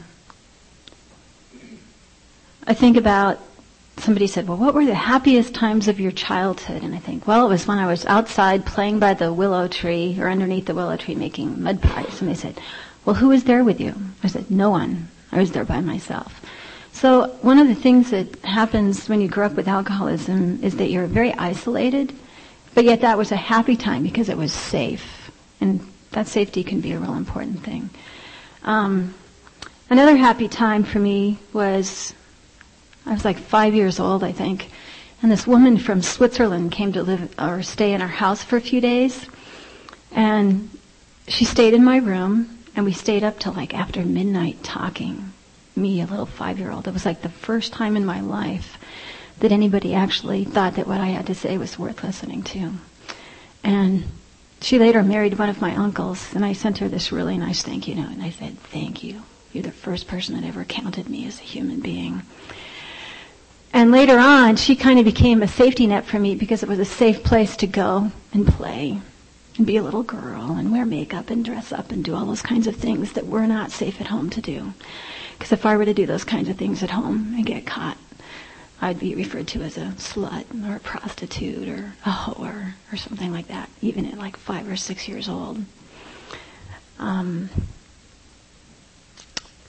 I 2.67 2.74
think 2.74 2.98
about 2.98 3.39
somebody 3.98 4.27
said, 4.27 4.48
well, 4.48 4.58
what 4.58 4.74
were 4.74 4.86
the 4.86 4.93
happiest 4.93 5.53
times 5.53 5.88
of 5.88 6.00
your 6.00 6.12
childhood? 6.12 6.84
And 6.84 6.93
I 6.93 7.00
think, 7.00 7.27
well, 7.27 7.46
it 7.46 7.50
was 7.50 7.67
when 7.67 7.79
I 7.79 7.88
was 7.88 8.05
outside 8.05 8.65
playing 8.65 9.00
by 9.00 9.13
the 9.13 9.34
willow 9.34 9.67
tree 9.67 10.17
or 10.19 10.29
underneath 10.29 10.65
the 10.65 10.75
willow 10.75 10.98
tree 10.98 11.15
making 11.15 11.63
mud 11.63 11.81
pies. 11.81 12.22
And 12.22 12.29
they 12.29 12.36
said, 12.36 12.60
well, 13.05 13.15
who 13.15 13.29
was 13.29 13.46
there 13.46 13.63
with 13.63 13.79
you? 13.79 13.96
I 14.24 14.27
said, 14.27 14.51
no 14.51 14.69
one. 14.69 15.08
I 15.31 15.39
was 15.39 15.51
there 15.51 15.65
by 15.65 15.81
myself. 15.81 16.41
So 17.00 17.27
one 17.41 17.60
of 17.60 17.70
the 17.70 17.75
things 17.75 18.10
that 18.10 18.36
happens 18.44 19.08
when 19.08 19.22
you 19.22 19.29
grow 19.29 19.46
up 19.46 19.53
with 19.53 19.70
alcoholism 19.70 20.62
is 20.62 20.75
that 20.75 20.89
you're 20.89 21.06
very 21.06 21.34
isolated, 21.34 22.13
but 22.75 22.84
yet 22.84 23.00
that 23.00 23.18
was 23.18 23.32
a 23.32 23.38
happy 23.38 23.77
time 23.77 24.03
because 24.03 24.27
it 24.27 24.36
was 24.36 24.51
safe. 24.51 25.32
And 25.62 25.79
that 26.12 26.27
safety 26.27 26.62
can 26.62 26.82
be 26.82 26.91
a 26.91 27.00
real 27.00 27.13
important 27.13 27.63
thing. 27.63 27.89
Um, 28.63 29.13
another 29.89 30.18
happy 30.18 30.50
time 30.50 30.84
for 30.84 31.00
me 31.00 31.39
was 31.53 32.13
I 33.06 33.13
was 33.13 33.24
like 33.24 33.38
five 33.38 33.74
years 33.74 34.01
old, 34.01 34.22
I 34.22 34.34
think. 34.34 34.70
And 35.22 35.32
this 35.32 35.48
woman 35.48 35.77
from 35.77 36.01
Switzerland 36.01 36.74
came 36.74 36.91
to 36.91 37.01
live 37.01 37.34
or 37.39 37.63
stay 37.63 37.94
in 37.94 38.01
our 38.01 38.10
house 38.10 38.44
for 38.44 38.58
a 38.58 38.62
few 38.62 38.82
days. 38.82 39.25
And 40.12 40.70
she 41.29 41.46
stayed 41.46 41.74
in 41.74 41.86
my 41.86 42.00
room 42.00 42.60
and 42.75 42.84
we 42.84 42.91
stayed 42.91 43.24
up 43.24 43.39
till 43.39 43.53
like 43.53 43.74
after 43.74 44.03
midnight 44.03 44.65
talking. 44.65 45.32
Me, 45.76 46.02
a 46.02 46.06
little 46.06 46.26
five-year-old. 46.26 46.88
It 46.88 46.94
was 46.94 47.06
like 47.06 47.22
the 47.22 47.30
first 47.30 47.74
time 47.74 47.96
in 47.96 48.06
my 48.06 48.20
life 48.20 48.78
that 49.40 49.52
anybody 49.52 49.94
actually 49.94 50.44
thought 50.44 50.76
that 50.76 50.88
what 50.88 51.00
I 51.00 51.08
had 51.08 51.28
to 51.28 51.36
say 51.36 51.58
was 51.58 51.80
worth 51.80 52.04
listening 52.04 52.44
to. 52.44 52.74
And 53.64 54.04
she 54.62 54.78
later 54.78 55.04
married 55.04 55.40
one 55.40 55.50
of 55.50 55.62
my 55.62 55.76
uncles, 55.76 56.34
and 56.36 56.44
I 56.44 56.54
sent 56.54 56.80
her 56.80 56.90
this 56.90 57.12
really 57.12 57.38
nice 57.38 57.62
thank 57.62 57.88
you 57.88 57.96
note, 57.96 58.12
and 58.12 58.22
I 58.24 58.32
said, 58.32 58.60
thank 58.60 59.04
you. 59.04 59.22
You're 59.54 59.64
the 59.64 59.72
first 59.72 60.08
person 60.08 60.36
that 60.36 60.44
ever 60.48 60.66
counted 60.66 61.10
me 61.10 61.26
as 61.26 61.40
a 61.40 61.44
human 61.44 61.80
being. 61.80 62.24
And 63.72 63.92
later 63.92 64.18
on, 64.18 64.58
she 64.58 64.76
kind 64.76 65.00
of 65.00 65.06
became 65.06 65.42
a 65.42 65.48
safety 65.48 65.88
net 65.88 66.06
for 66.06 66.20
me 66.20 66.36
because 66.36 66.64
it 66.64 66.70
was 66.70 66.80
a 66.80 66.86
safe 66.86 67.24
place 67.24 67.56
to 67.58 67.68
go 67.68 68.12
and 68.34 68.48
play 68.48 69.00
and 69.58 69.66
be 69.66 69.78
a 69.78 69.84
little 69.84 70.04
girl 70.04 70.52
and 70.52 70.72
wear 70.72 70.86
makeup 70.86 71.30
and 71.30 71.46
dress 71.46 71.72
up 71.72 71.92
and 71.92 72.04
do 72.04 72.16
all 72.16 72.26
those 72.26 72.42
kinds 72.42 72.68
of 72.68 72.76
things 72.76 73.14
that 73.14 73.28
were 73.28 73.48
not 73.48 73.72
safe 73.72 74.02
at 74.02 74.08
home 74.08 74.30
to 74.32 74.42
do. 74.42 74.74
Because 75.39 75.51
if 75.51 75.65
I 75.65 75.75
were 75.77 75.86
to 75.86 75.93
do 75.93 76.05
those 76.05 76.24
kinds 76.24 76.50
of 76.50 76.58
things 76.58 76.84
at 76.84 76.91
home 76.91 77.34
and 77.36 77.46
get 77.46 77.65
caught, 77.65 77.98
I'd 78.81 79.00
be 79.00 79.15
referred 79.15 79.48
to 79.50 79.62
as 79.63 79.77
a 79.77 79.93
slut 79.98 80.46
or 80.69 80.75
a 80.75 80.79
prostitute 80.79 81.67
or 81.67 81.93
a 82.05 82.12
whore 82.12 82.74
or 82.91 82.98
something 82.98 83.31
like 83.31 83.48
that, 83.48 83.69
even 83.81 84.05
at 84.05 84.17
like 84.17 84.38
five 84.38 84.69
or 84.69 84.75
six 84.75 85.08
years 85.08 85.27
old. 85.27 85.63
Um, 87.00 87.50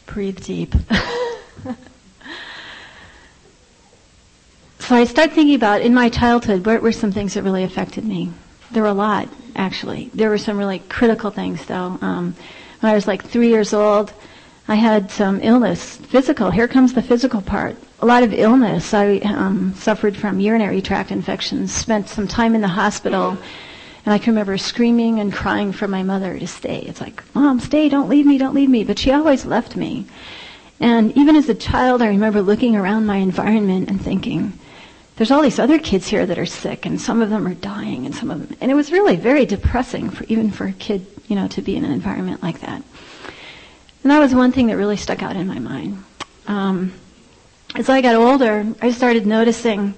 breathe 0.06 0.44
deep. 0.44 0.74
So 4.90 4.96
I 4.96 5.04
start 5.04 5.30
thinking 5.30 5.54
about 5.54 5.82
in 5.82 5.94
my 5.94 6.08
childhood, 6.08 6.66
what 6.66 6.82
were 6.82 6.90
some 6.90 7.12
things 7.12 7.34
that 7.34 7.44
really 7.44 7.62
affected 7.62 8.04
me? 8.04 8.32
There 8.72 8.82
were 8.82 8.88
a 8.88 8.92
lot, 8.92 9.28
actually. 9.54 10.10
There 10.14 10.28
were 10.28 10.36
some 10.36 10.58
really 10.58 10.80
critical 10.80 11.30
things, 11.30 11.64
though. 11.66 11.96
Um, 12.00 12.34
when 12.80 12.90
I 12.90 12.96
was 12.96 13.06
like 13.06 13.24
three 13.24 13.50
years 13.50 13.72
old, 13.72 14.12
I 14.70 14.76
had 14.76 15.10
some 15.10 15.40
illness, 15.42 15.96
physical. 15.96 16.52
Here 16.52 16.68
comes 16.68 16.92
the 16.92 17.02
physical 17.02 17.42
part. 17.42 17.74
A 17.98 18.06
lot 18.06 18.22
of 18.22 18.32
illness. 18.32 18.94
I 18.94 19.16
um, 19.16 19.74
suffered 19.74 20.16
from 20.16 20.38
urinary 20.38 20.80
tract 20.80 21.10
infections. 21.10 21.74
Spent 21.74 22.08
some 22.08 22.28
time 22.28 22.54
in 22.54 22.60
the 22.60 22.68
hospital, 22.68 23.36
and 24.06 24.14
I 24.14 24.18
can 24.18 24.32
remember 24.32 24.56
screaming 24.58 25.18
and 25.18 25.32
crying 25.32 25.72
for 25.72 25.88
my 25.88 26.04
mother 26.04 26.38
to 26.38 26.46
stay. 26.46 26.84
It's 26.86 27.00
like, 27.00 27.20
Mom, 27.34 27.58
stay! 27.58 27.88
Don't 27.88 28.08
leave 28.08 28.26
me! 28.26 28.38
Don't 28.38 28.54
leave 28.54 28.70
me! 28.70 28.84
But 28.84 29.00
she 29.00 29.10
always 29.10 29.44
left 29.44 29.74
me. 29.74 30.06
And 30.78 31.16
even 31.16 31.34
as 31.34 31.48
a 31.48 31.54
child, 31.56 32.00
I 32.00 32.06
remember 32.06 32.40
looking 32.40 32.76
around 32.76 33.06
my 33.06 33.16
environment 33.16 33.90
and 33.90 34.00
thinking, 34.00 34.52
there's 35.16 35.32
all 35.32 35.42
these 35.42 35.58
other 35.58 35.80
kids 35.80 36.06
here 36.06 36.26
that 36.26 36.38
are 36.38 36.46
sick 36.46 36.86
and 36.86 37.00
some 37.00 37.20
of 37.20 37.28
them 37.28 37.44
are 37.44 37.54
dying 37.54 38.06
and 38.06 38.14
some 38.14 38.30
of 38.30 38.48
them 38.48 38.56
and 38.62 38.70
it 38.70 38.74
was 38.74 38.90
really 38.90 39.16
very 39.16 39.44
depressing 39.44 40.08
for 40.08 40.24
even 40.28 40.50
for 40.50 40.66
a 40.66 40.72
kid 40.72 41.04
you 41.28 41.36
know 41.36 41.46
to 41.48 41.60
be 41.60 41.76
in 41.76 41.84
an 41.84 41.92
environment 41.92 42.42
like 42.42 42.60
that 42.60 42.82
and 44.02 44.10
that 44.10 44.18
was 44.18 44.34
one 44.34 44.52
thing 44.52 44.68
that 44.68 44.76
really 44.76 44.96
stuck 44.96 45.22
out 45.22 45.36
in 45.36 45.46
my 45.46 45.58
mind. 45.58 46.04
Um, 46.46 46.92
as 47.76 47.88
i 47.88 48.00
got 48.00 48.16
older 48.16 48.66
i 48.82 48.90
started 48.90 49.26
noticing 49.26 49.94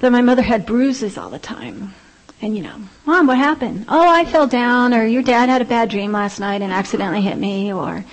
that 0.00 0.10
my 0.10 0.20
mother 0.20 0.42
had 0.42 0.66
bruises 0.66 1.16
all 1.16 1.30
the 1.30 1.38
time. 1.38 1.94
And 2.42 2.56
you 2.56 2.62
know 2.62 2.76
mom 3.04 3.26
what 3.26 3.38
happened? 3.38 3.86
Oh 3.88 4.08
i 4.08 4.24
fell 4.24 4.46
down 4.46 4.94
or 4.94 5.04
your 5.04 5.22
dad 5.22 5.48
had 5.48 5.62
a 5.62 5.66
bad 5.66 5.90
dream 5.90 6.12
last 6.12 6.40
night 6.40 6.62
and 6.62 6.72
accidentally 6.72 7.20
hit 7.20 7.38
me 7.38 7.72
or 7.72 8.04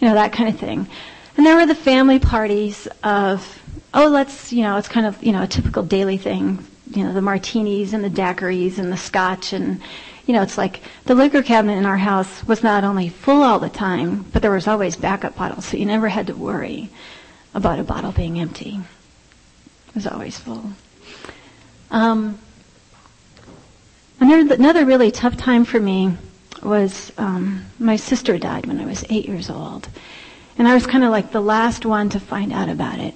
you 0.00 0.08
know 0.08 0.14
that 0.14 0.32
kind 0.32 0.48
of 0.48 0.58
thing. 0.58 0.88
And 1.36 1.44
there 1.44 1.56
were 1.56 1.66
the 1.66 1.74
family 1.74 2.18
parties 2.18 2.88
of 3.02 3.60
oh, 3.94 4.08
let's, 4.08 4.52
you 4.52 4.62
know, 4.62 4.76
it's 4.76 4.88
kind 4.88 5.06
of, 5.06 5.22
you 5.22 5.32
know, 5.32 5.42
a 5.42 5.46
typical 5.46 5.82
daily 5.82 6.18
thing. 6.18 6.66
You 6.90 7.04
know, 7.04 7.12
the 7.12 7.22
martinis 7.22 7.94
and 7.94 8.04
the 8.04 8.10
daiquiris 8.10 8.78
and 8.78 8.92
the 8.92 8.96
scotch 8.96 9.52
and, 9.52 9.80
you 10.26 10.32
know, 10.32 10.42
it's 10.42 10.56
like 10.56 10.80
the 11.04 11.14
liquor 11.14 11.42
cabinet 11.42 11.76
in 11.76 11.86
our 11.86 11.98
house 11.98 12.44
was 12.46 12.62
not 12.62 12.84
only 12.84 13.08
full 13.08 13.42
all 13.42 13.58
the 13.58 13.68
time, 13.68 14.24
but 14.32 14.42
there 14.42 14.50
was 14.50 14.66
always 14.66 14.96
backup 14.96 15.36
bottles, 15.36 15.66
so 15.66 15.76
you 15.76 15.86
never 15.86 16.08
had 16.08 16.26
to 16.28 16.34
worry 16.34 16.88
about 17.54 17.78
a 17.78 17.84
bottle 17.84 18.12
being 18.12 18.38
empty. 18.40 18.80
It 19.88 19.94
was 19.94 20.06
always 20.06 20.38
full. 20.38 20.72
Um, 21.90 22.38
another, 24.18 24.54
another 24.54 24.84
really 24.86 25.10
tough 25.10 25.36
time 25.36 25.64
for 25.64 25.78
me 25.78 26.16
was 26.62 27.12
um, 27.18 27.66
my 27.78 27.96
sister 27.96 28.38
died 28.38 28.66
when 28.66 28.80
I 28.80 28.86
was 28.86 29.04
eight 29.10 29.26
years 29.26 29.50
old. 29.50 29.88
And 30.56 30.66
I 30.66 30.74
was 30.74 30.86
kind 30.86 31.04
of 31.04 31.10
like 31.10 31.32
the 31.32 31.40
last 31.40 31.84
one 31.84 32.08
to 32.10 32.20
find 32.20 32.52
out 32.52 32.68
about 32.68 32.98
it. 32.98 33.14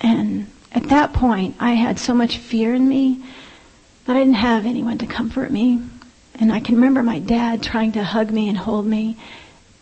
And 0.00 0.50
at 0.72 0.88
that 0.88 1.12
point, 1.12 1.56
I 1.58 1.72
had 1.72 1.98
so 1.98 2.14
much 2.14 2.38
fear 2.38 2.74
in 2.74 2.88
me 2.88 3.24
that 4.04 4.16
I 4.16 4.18
didn't 4.20 4.34
have 4.34 4.66
anyone 4.66 4.98
to 4.98 5.06
comfort 5.06 5.50
me. 5.50 5.80
And 6.40 6.52
I 6.52 6.60
can 6.60 6.76
remember 6.76 7.02
my 7.02 7.18
dad 7.18 7.62
trying 7.62 7.92
to 7.92 8.04
hug 8.04 8.30
me 8.30 8.48
and 8.48 8.58
hold 8.58 8.86
me, 8.86 9.16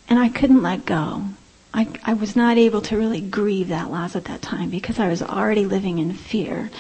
and 0.09 0.19
I 0.19 0.29
couldn't 0.29 0.63
let 0.63 0.85
go. 0.85 1.25
I, 1.75 1.89
I 2.05 2.13
was 2.13 2.37
not 2.37 2.59
able 2.59 2.83
to 2.83 2.99
really 2.99 3.21
grieve 3.21 3.69
that 3.69 3.91
loss 3.91 4.15
at 4.15 4.25
that 4.27 4.43
time 4.43 4.69
because 4.69 4.99
I 4.99 5.09
was 5.09 5.23
already 5.23 5.65
living 5.65 5.99
in 5.99 6.13
fear. 6.13 6.71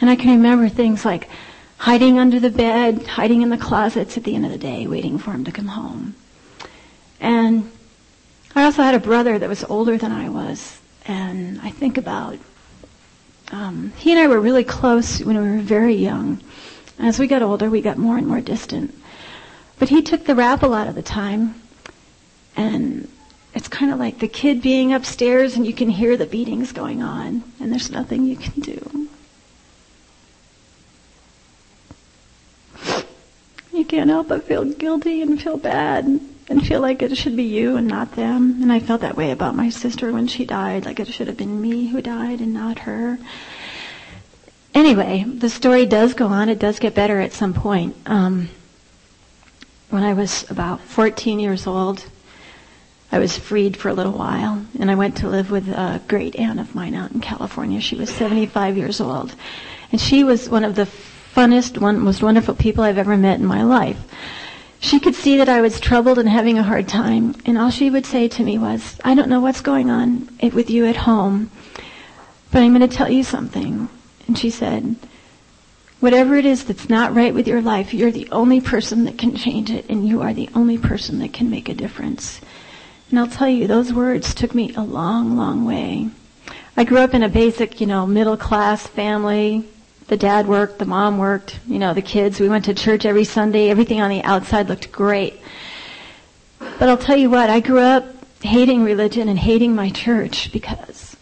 And 0.00 0.08
I 0.08 0.16
can 0.16 0.30
remember 0.30 0.68
things 0.68 1.04
like 1.04 1.28
hiding 1.76 2.18
under 2.18 2.40
the 2.40 2.50
bed, 2.50 3.06
hiding 3.06 3.42
in 3.42 3.50
the 3.50 3.58
closets 3.58 4.16
at 4.16 4.24
the 4.24 4.34
end 4.34 4.46
of 4.46 4.50
the 4.50 4.58
day, 4.58 4.86
waiting 4.86 5.18
for 5.18 5.32
him 5.32 5.44
to 5.44 5.52
come 5.52 5.68
home. 5.68 6.14
And 7.20 7.70
I 8.54 8.64
also 8.64 8.82
had 8.82 8.94
a 8.94 9.00
brother 9.00 9.38
that 9.38 9.48
was 9.48 9.64
older 9.64 9.98
than 9.98 10.12
I 10.12 10.30
was. 10.30 10.80
And 11.06 11.60
I 11.60 11.70
think 11.70 11.98
about 11.98 12.38
um, 13.52 13.92
he 13.96 14.12
and 14.12 14.20
I 14.20 14.28
were 14.28 14.40
really 14.40 14.64
close 14.64 15.20
when 15.20 15.36
we 15.36 15.56
were 15.56 15.62
very 15.62 15.94
young. 15.94 16.40
As 16.98 17.18
we 17.18 17.26
got 17.26 17.42
older, 17.42 17.70
we 17.70 17.80
got 17.80 17.98
more 17.98 18.18
and 18.18 18.26
more 18.26 18.40
distant. 18.40 18.94
But 19.78 19.88
he 19.88 20.02
took 20.02 20.24
the 20.24 20.34
rap 20.34 20.62
a 20.62 20.66
lot 20.66 20.88
of 20.88 20.94
the 20.94 21.02
time, 21.02 21.54
and 22.56 23.08
it's 23.54 23.68
kind 23.68 23.92
of 23.92 23.98
like 23.98 24.18
the 24.18 24.28
kid 24.28 24.60
being 24.60 24.92
upstairs 24.92 25.56
and 25.56 25.66
you 25.66 25.72
can 25.72 25.88
hear 25.88 26.16
the 26.16 26.26
beatings 26.26 26.72
going 26.72 27.02
on, 27.02 27.42
and 27.60 27.72
there's 27.72 27.90
nothing 27.90 28.24
you 28.24 28.36
can 28.36 28.60
do. 28.60 29.08
You 33.72 33.84
can't 33.84 34.10
help 34.10 34.28
but 34.28 34.44
feel 34.44 34.64
guilty 34.64 35.22
and 35.22 35.40
feel 35.40 35.56
bad 35.56 36.20
and 36.48 36.66
feel 36.66 36.80
like 36.80 37.00
it 37.00 37.16
should 37.16 37.36
be 37.36 37.44
you 37.44 37.76
and 37.76 37.86
not 37.86 38.16
them. 38.16 38.60
And 38.62 38.72
I 38.72 38.80
felt 38.80 39.02
that 39.02 39.16
way 39.16 39.30
about 39.30 39.54
my 39.54 39.70
sister 39.70 40.12
when 40.12 40.26
she 40.26 40.44
died, 40.44 40.84
like 40.84 40.98
it 40.98 41.06
should 41.08 41.28
have 41.28 41.36
been 41.36 41.60
me 41.60 41.86
who 41.88 42.02
died 42.02 42.40
and 42.40 42.52
not 42.52 42.80
her. 42.80 43.18
Anyway, 44.74 45.24
the 45.24 45.48
story 45.48 45.86
does 45.86 46.14
go 46.14 46.26
on. 46.26 46.48
It 46.48 46.58
does 46.58 46.78
get 46.78 46.94
better 46.94 47.20
at 47.20 47.32
some 47.32 47.54
point. 47.54 47.94
Um, 48.06 48.48
when 49.90 50.02
I 50.02 50.12
was 50.12 50.48
about 50.50 50.80
14 50.80 51.40
years 51.40 51.66
old, 51.66 52.04
I 53.10 53.18
was 53.18 53.38
freed 53.38 53.76
for 53.76 53.88
a 53.88 53.94
little 53.94 54.12
while, 54.12 54.62
and 54.78 54.90
I 54.90 54.94
went 54.94 55.16
to 55.18 55.28
live 55.28 55.50
with 55.50 55.68
a 55.68 56.02
great 56.08 56.36
aunt 56.36 56.60
of 56.60 56.74
mine 56.74 56.94
out 56.94 57.12
in 57.12 57.20
California. 57.20 57.80
She 57.80 57.96
was 57.96 58.10
75 58.10 58.76
years 58.76 59.00
old, 59.00 59.34
and 59.90 60.00
she 60.00 60.24
was 60.24 60.48
one 60.48 60.64
of 60.64 60.74
the 60.74 60.86
funnest, 61.34 61.78
one, 61.78 62.00
most 62.00 62.22
wonderful 62.22 62.54
people 62.54 62.84
I've 62.84 62.98
ever 62.98 63.16
met 63.16 63.40
in 63.40 63.46
my 63.46 63.62
life. 63.62 63.98
She 64.80 65.00
could 65.00 65.14
see 65.14 65.38
that 65.38 65.48
I 65.48 65.62
was 65.62 65.80
troubled 65.80 66.18
and 66.18 66.28
having 66.28 66.58
a 66.58 66.62
hard 66.62 66.86
time, 66.86 67.34
and 67.46 67.56
all 67.56 67.70
she 67.70 67.88
would 67.88 68.04
say 68.04 68.28
to 68.28 68.44
me 68.44 68.58
was, 68.58 68.98
I 69.02 69.14
don't 69.14 69.30
know 69.30 69.40
what's 69.40 69.62
going 69.62 69.90
on 69.90 70.28
with 70.52 70.68
you 70.68 70.84
at 70.84 70.96
home, 70.96 71.50
but 72.52 72.62
I'm 72.62 72.74
going 72.74 72.88
to 72.88 72.96
tell 72.96 73.10
you 73.10 73.24
something. 73.24 73.88
And 74.26 74.38
she 74.38 74.50
said, 74.50 74.96
whatever 76.00 76.36
it 76.36 76.46
is 76.46 76.64
that's 76.64 76.88
not 76.88 77.14
right 77.14 77.34
with 77.34 77.48
your 77.48 77.60
life, 77.60 77.92
you're 77.92 78.10
the 78.10 78.28
only 78.30 78.60
person 78.60 79.04
that 79.04 79.18
can 79.18 79.36
change 79.36 79.70
it, 79.70 79.88
and 79.88 80.06
you 80.06 80.22
are 80.22 80.34
the 80.34 80.48
only 80.54 80.78
person 80.78 81.18
that 81.18 81.32
can 81.32 81.50
make 81.50 81.68
a 81.68 81.74
difference. 81.74 82.40
And 83.10 83.18
I'll 83.18 83.26
tell 83.26 83.48
you, 83.48 83.66
those 83.66 83.92
words 83.92 84.34
took 84.34 84.54
me 84.54 84.74
a 84.74 84.82
long, 84.82 85.36
long 85.36 85.64
way. 85.64 86.08
I 86.76 86.84
grew 86.84 86.98
up 86.98 87.14
in 87.14 87.22
a 87.22 87.28
basic, 87.28 87.80
you 87.80 87.86
know, 87.86 88.06
middle 88.06 88.36
class 88.36 88.86
family, 88.86 89.64
the 90.08 90.16
dad 90.16 90.48
worked, 90.48 90.78
the 90.78 90.86
mom 90.86 91.18
worked, 91.18 91.60
you 91.66 91.78
know, 91.78 91.92
the 91.92 92.02
kids. 92.02 92.40
We 92.40 92.48
went 92.48 92.64
to 92.64 92.74
church 92.74 93.04
every 93.04 93.24
Sunday. 93.24 93.68
Everything 93.68 94.00
on 94.00 94.08
the 94.08 94.22
outside 94.22 94.68
looked 94.68 94.90
great. 94.90 95.38
But 96.58 96.88
I'll 96.88 96.96
tell 96.96 97.16
you 97.16 97.28
what, 97.28 97.50
I 97.50 97.60
grew 97.60 97.80
up 97.80 98.06
hating 98.40 98.84
religion 98.84 99.28
and 99.28 99.38
hating 99.38 99.74
my 99.74 99.90
church 99.90 100.50
because 100.52 101.16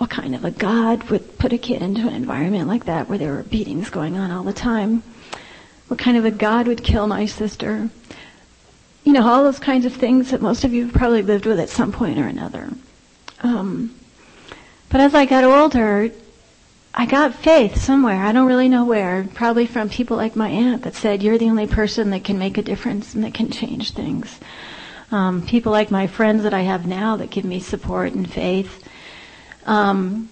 what 0.00 0.08
kind 0.08 0.34
of 0.34 0.46
a 0.46 0.50
God 0.50 1.10
would 1.10 1.36
put 1.36 1.52
a 1.52 1.58
kid 1.58 1.82
into 1.82 2.08
an 2.08 2.14
environment 2.14 2.66
like 2.66 2.86
that 2.86 3.06
where 3.06 3.18
there 3.18 3.34
were 3.34 3.42
beatings 3.42 3.90
going 3.90 4.16
on 4.16 4.30
all 4.30 4.42
the 4.42 4.50
time? 4.54 5.02
What 5.88 6.00
kind 6.00 6.16
of 6.16 6.24
a 6.24 6.30
God 6.30 6.66
would 6.66 6.82
kill 6.82 7.06
my 7.06 7.26
sister? 7.26 7.90
You 9.04 9.12
know, 9.12 9.28
all 9.28 9.44
those 9.44 9.58
kinds 9.58 9.84
of 9.84 9.92
things 9.92 10.30
that 10.30 10.40
most 10.40 10.64
of 10.64 10.72
you 10.72 10.86
have 10.86 10.94
probably 10.94 11.20
lived 11.20 11.44
with 11.44 11.60
at 11.60 11.68
some 11.68 11.92
point 11.92 12.18
or 12.18 12.26
another. 12.26 12.70
Um, 13.42 13.94
but 14.88 15.02
as 15.02 15.14
I 15.14 15.26
got 15.26 15.44
older, 15.44 16.10
I 16.94 17.04
got 17.04 17.34
faith 17.34 17.76
somewhere. 17.76 18.24
I 18.24 18.32
don't 18.32 18.48
really 18.48 18.70
know 18.70 18.86
where. 18.86 19.28
Probably 19.34 19.66
from 19.66 19.90
people 19.90 20.16
like 20.16 20.34
my 20.34 20.48
aunt 20.48 20.84
that 20.84 20.94
said, 20.94 21.22
you're 21.22 21.36
the 21.36 21.50
only 21.50 21.66
person 21.66 22.08
that 22.10 22.24
can 22.24 22.38
make 22.38 22.56
a 22.56 22.62
difference 22.62 23.14
and 23.14 23.22
that 23.22 23.34
can 23.34 23.50
change 23.50 23.92
things. 23.92 24.40
Um, 25.12 25.44
people 25.44 25.72
like 25.72 25.90
my 25.90 26.06
friends 26.06 26.44
that 26.44 26.54
I 26.54 26.62
have 26.62 26.86
now 26.86 27.16
that 27.16 27.28
give 27.28 27.44
me 27.44 27.60
support 27.60 28.14
and 28.14 28.30
faith. 28.30 28.82
Um, 29.70 30.28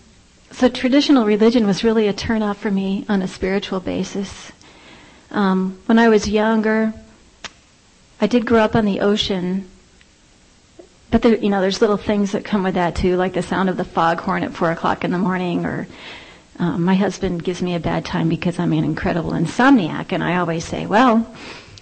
so 0.51 0.69
traditional 0.69 1.25
religion 1.25 1.65
was 1.65 1.85
really 1.85 2.09
a 2.09 2.13
turnoff 2.13 2.57
for 2.57 2.73
me 2.73 3.07
on 3.09 3.23
a 3.23 3.29
spiritual 3.29 3.79
basis. 3.79 4.51
Um, 5.31 5.79
when 5.87 5.97
I 5.97 6.09
was 6.09 6.29
younger, 6.29 6.93
I 8.21 8.27
did 8.27 8.45
grow 8.45 8.59
up 8.59 8.75
on 8.75 8.85
the 8.85 8.99
ocean, 8.99 9.71
but 11.13 11.23
there, 11.23 11.37
you 11.37 11.51
know, 11.51 11.61
there's 11.61 11.81
little 11.81 11.97
things 11.97 12.33
that 12.33 12.45
come 12.45 12.65
with 12.65 12.75
that 12.75 12.97
too, 12.97 13.15
like 13.15 13.35
the 13.35 13.43
sound 13.43 13.69
of 13.69 13.77
the 13.77 13.85
foghorn 13.85 14.43
at 14.43 14.55
four 14.55 14.73
o'clock 14.73 15.05
in 15.05 15.13
the 15.13 15.19
morning, 15.19 15.65
or 15.65 15.87
um, 16.59 16.83
my 16.83 16.97
husband 16.97 17.45
gives 17.45 17.63
me 17.63 17.77
a 17.77 17.81
bad 17.81 18.05
time 18.05 18.29
because 18.29 18.59
I'm 18.59 18.73
an 18.73 18.83
incredible 18.83 19.31
insomniac, 19.31 20.11
and 20.11 20.25
I 20.25 20.39
always 20.39 20.65
say, 20.65 20.85
well, 20.87 21.33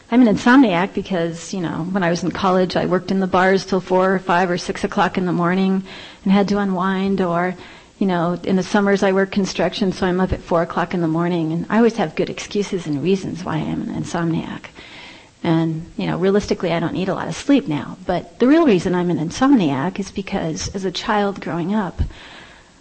I'm 0.09 0.23
an 0.23 0.37
insomniac 0.37 0.95
because, 0.95 1.53
you 1.53 1.61
know, 1.61 1.83
when 1.91 2.05
I 2.05 2.11
was 2.11 2.23
in 2.23 2.31
college, 2.31 2.77
I 2.77 2.87
worked 2.87 3.11
in 3.11 3.19
the 3.19 3.27
bars 3.27 3.67
till 3.67 3.81
four 3.81 4.15
or 4.15 4.19
five 4.21 4.51
or 4.51 4.57
six 4.57 4.85
o'clock 4.85 5.19
in 5.19 5.27
the 5.27 5.33
morning 5.33 5.83
and 6.23 6.33
had 6.33 6.47
to 6.49 6.59
unwind, 6.59 7.21
or, 7.21 7.57
you 7.99 8.07
know, 8.07 8.39
in 8.45 8.55
the 8.55 8.63
summers 8.63 9.03
I 9.03 9.11
work 9.11 9.33
construction, 9.33 9.91
so 9.91 10.07
I'm 10.07 10.21
up 10.21 10.33
at 10.33 10.43
four 10.43 10.63
o'clock 10.63 10.95
in 10.95 11.01
the 11.01 11.09
morning, 11.09 11.53
and 11.53 11.67
I 11.69 11.79
always 11.79 11.97
have 11.97 12.15
good 12.15 12.31
excuses 12.31 12.87
and 12.87 13.03
reasons 13.03 13.43
why 13.43 13.57
I 13.57 13.63
am 13.63 13.83
an 13.83 14.01
insomniac. 14.01 14.67
And, 15.43 15.91
you 15.97 16.07
know, 16.07 16.19
realistically, 16.19 16.73
I 16.73 16.79
don't 16.79 16.95
need 16.95 17.09
a 17.09 17.15
lot 17.15 17.27
of 17.27 17.35
sleep 17.35 17.67
now. 17.67 17.99
But 18.07 18.39
the 18.39 18.47
real 18.47 18.65
reason 18.65 18.95
I'm 18.95 19.11
an 19.11 19.19
insomniac 19.19 19.99
is 19.99 20.13
because 20.13 20.69
as 20.69 20.85
a 20.85 20.93
child 20.93 21.41
growing 21.41 21.75
up, 21.75 22.01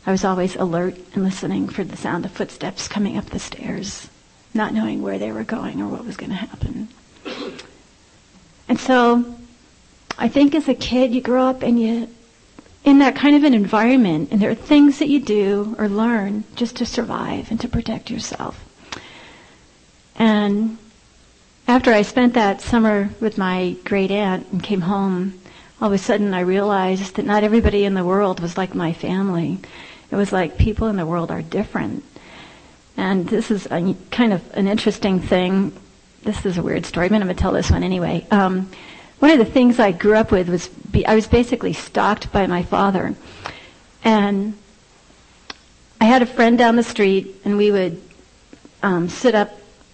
I 0.06 0.12
was 0.12 0.24
always 0.24 0.56
alert 0.56 0.96
and 1.16 1.24
listening 1.24 1.70
for 1.70 1.84
the 1.84 1.98
sound 1.98 2.26
of 2.26 2.32
footsteps 2.32 2.88
coming 2.88 3.18
up 3.18 3.32
the 3.32 3.40
stairs, 3.40 4.10
not 4.54 4.76
knowing 4.76 5.02
where 5.02 5.18
they 5.18 5.32
were 5.32 5.44
going 5.44 5.82
or 5.82 5.88
what 5.88 6.06
was 6.06 6.18
going 6.18 6.30
to 6.30 6.36
happen. 6.36 6.90
And 8.68 8.80
so, 8.80 9.38
I 10.18 10.28
think 10.28 10.56
as 10.56 10.68
a 10.68 10.74
kid, 10.74 11.14
you 11.14 11.22
grow 11.22 11.46
up 11.46 11.62
and 11.62 11.80
you, 11.80 12.10
in 12.84 13.00
that 13.00 13.16
kind 13.16 13.36
of 13.36 13.44
an 13.44 13.54
environment, 13.54 14.30
and 14.32 14.42
there 14.42 14.50
are 14.50 14.56
things 14.56 15.00
that 15.00 15.10
you 15.10 15.20
do 15.20 15.76
or 15.78 15.88
learn 15.88 16.44
just 16.56 16.76
to 16.78 16.86
survive 16.86 17.52
and 17.52 17.60
to 17.62 17.68
protect 17.68 18.10
yourself. 18.10 18.64
And 20.18 20.78
after 21.68 21.92
I 21.92 22.04
spent 22.04 22.34
that 22.36 22.62
summer 22.62 23.10
with 23.20 23.38
my 23.38 23.76
great 23.84 24.12
aunt 24.12 24.48
and 24.52 24.64
came 24.64 24.82
home, 24.82 25.40
all 25.82 25.88
of 25.88 25.94
a 25.94 25.98
sudden 25.98 26.34
I 26.34 26.42
realized 26.42 27.16
that 27.16 27.26
not 27.26 27.44
everybody 27.44 27.86
in 27.86 27.96
the 27.96 28.06
world 28.06 28.40
was 28.40 28.58
like 28.58 28.74
my 28.74 28.94
family. 28.94 29.60
It 30.12 30.16
was 30.16 30.32
like 30.32 30.58
people 30.58 30.88
in 30.88 30.96
the 30.96 31.06
world 31.06 31.32
are 31.32 31.42
different. 31.42 32.04
And 32.96 33.28
this 33.28 33.52
is 33.52 33.66
a, 33.66 33.96
kind 34.12 34.32
of 34.32 34.42
an 34.56 34.68
interesting 34.68 35.20
thing. 35.20 35.74
This 36.26 36.44
is 36.44 36.58
a 36.58 36.64
weird 36.64 36.88
story, 36.88 37.08
but 37.08 37.16
I'm 37.16 37.22
going 37.22 37.36
to 37.36 37.40
tell 37.40 37.52
this 37.52 37.70
one 37.70 37.84
anyway. 37.84 38.26
Um, 38.32 38.72
one 39.20 39.30
of 39.30 39.38
the 39.38 39.46
things 39.46 39.80
I 39.80 39.92
grew 39.92 40.16
up 40.16 40.32
with 40.32 40.50
was 40.50 40.68
be, 40.68 41.06
I 41.06 41.14
was 41.14 41.28
basically 41.28 41.72
stalked 41.72 42.32
by 42.32 42.48
my 42.48 42.64
father. 42.64 43.14
And 44.04 44.56
I 46.02 46.06
had 46.06 46.24
a 46.24 46.26
friend 46.26 46.58
down 46.58 46.78
the 46.78 46.84
street, 46.84 47.42
and 47.46 47.58
we 47.58 47.72
would 47.72 48.02
um, 48.82 49.08
sit 49.08 49.36
up 49.36 49.52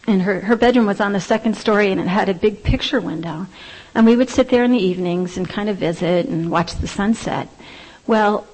and 0.08 0.22
her, 0.22 0.40
her 0.40 0.56
bedroom 0.56 0.86
was 0.86 1.02
on 1.02 1.14
the 1.14 1.20
second 1.20 1.56
story 1.56 1.92
and 1.92 2.02
it 2.02 2.08
had 2.08 2.30
a 2.30 2.34
big 2.34 2.64
picture 2.64 3.00
window. 3.00 3.46
And 3.94 4.06
we 4.06 4.16
would 4.16 4.30
sit 4.30 4.50
there 4.50 4.64
in 4.64 4.72
the 4.72 4.80
evenings 4.80 5.38
and 5.38 5.48
kind 5.48 5.70
of 5.70 5.78
visit 5.78 6.28
and 6.28 6.50
watch 6.50 6.76
the 6.76 6.88
sunset. 6.88 7.50
Well, 8.08 8.48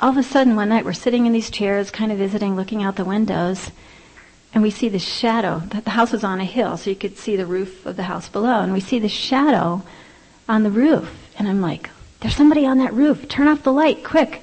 all 0.00 0.10
of 0.10 0.16
a 0.16 0.22
sudden 0.22 0.56
one 0.56 0.68
night 0.68 0.84
we're 0.84 0.92
sitting 0.92 1.26
in 1.26 1.32
these 1.32 1.50
chairs, 1.50 1.90
kind 1.90 2.10
of 2.10 2.18
visiting, 2.18 2.56
looking 2.56 2.82
out 2.82 2.96
the 2.96 3.04
windows, 3.04 3.70
and 4.54 4.62
we 4.62 4.70
see 4.70 4.88
this 4.88 5.04
shadow. 5.04 5.58
The 5.58 5.90
house 5.90 6.12
was 6.12 6.22
on 6.22 6.40
a 6.40 6.44
hill, 6.44 6.76
so 6.76 6.88
you 6.88 6.96
could 6.96 7.18
see 7.18 7.34
the 7.34 7.44
roof 7.44 7.84
of 7.84 7.96
the 7.96 8.04
house 8.04 8.28
below, 8.28 8.60
and 8.60 8.72
we 8.72 8.80
see 8.80 9.00
this 9.00 9.12
shadow 9.12 9.82
on 10.48 10.62
the 10.62 10.70
roof. 10.70 11.10
And 11.36 11.48
I'm 11.48 11.60
like, 11.60 11.90
there's 12.20 12.36
somebody 12.36 12.64
on 12.64 12.78
that 12.78 12.94
roof. 12.94 13.28
Turn 13.28 13.48
off 13.48 13.64
the 13.64 13.72
light, 13.72 14.04
quick. 14.04 14.42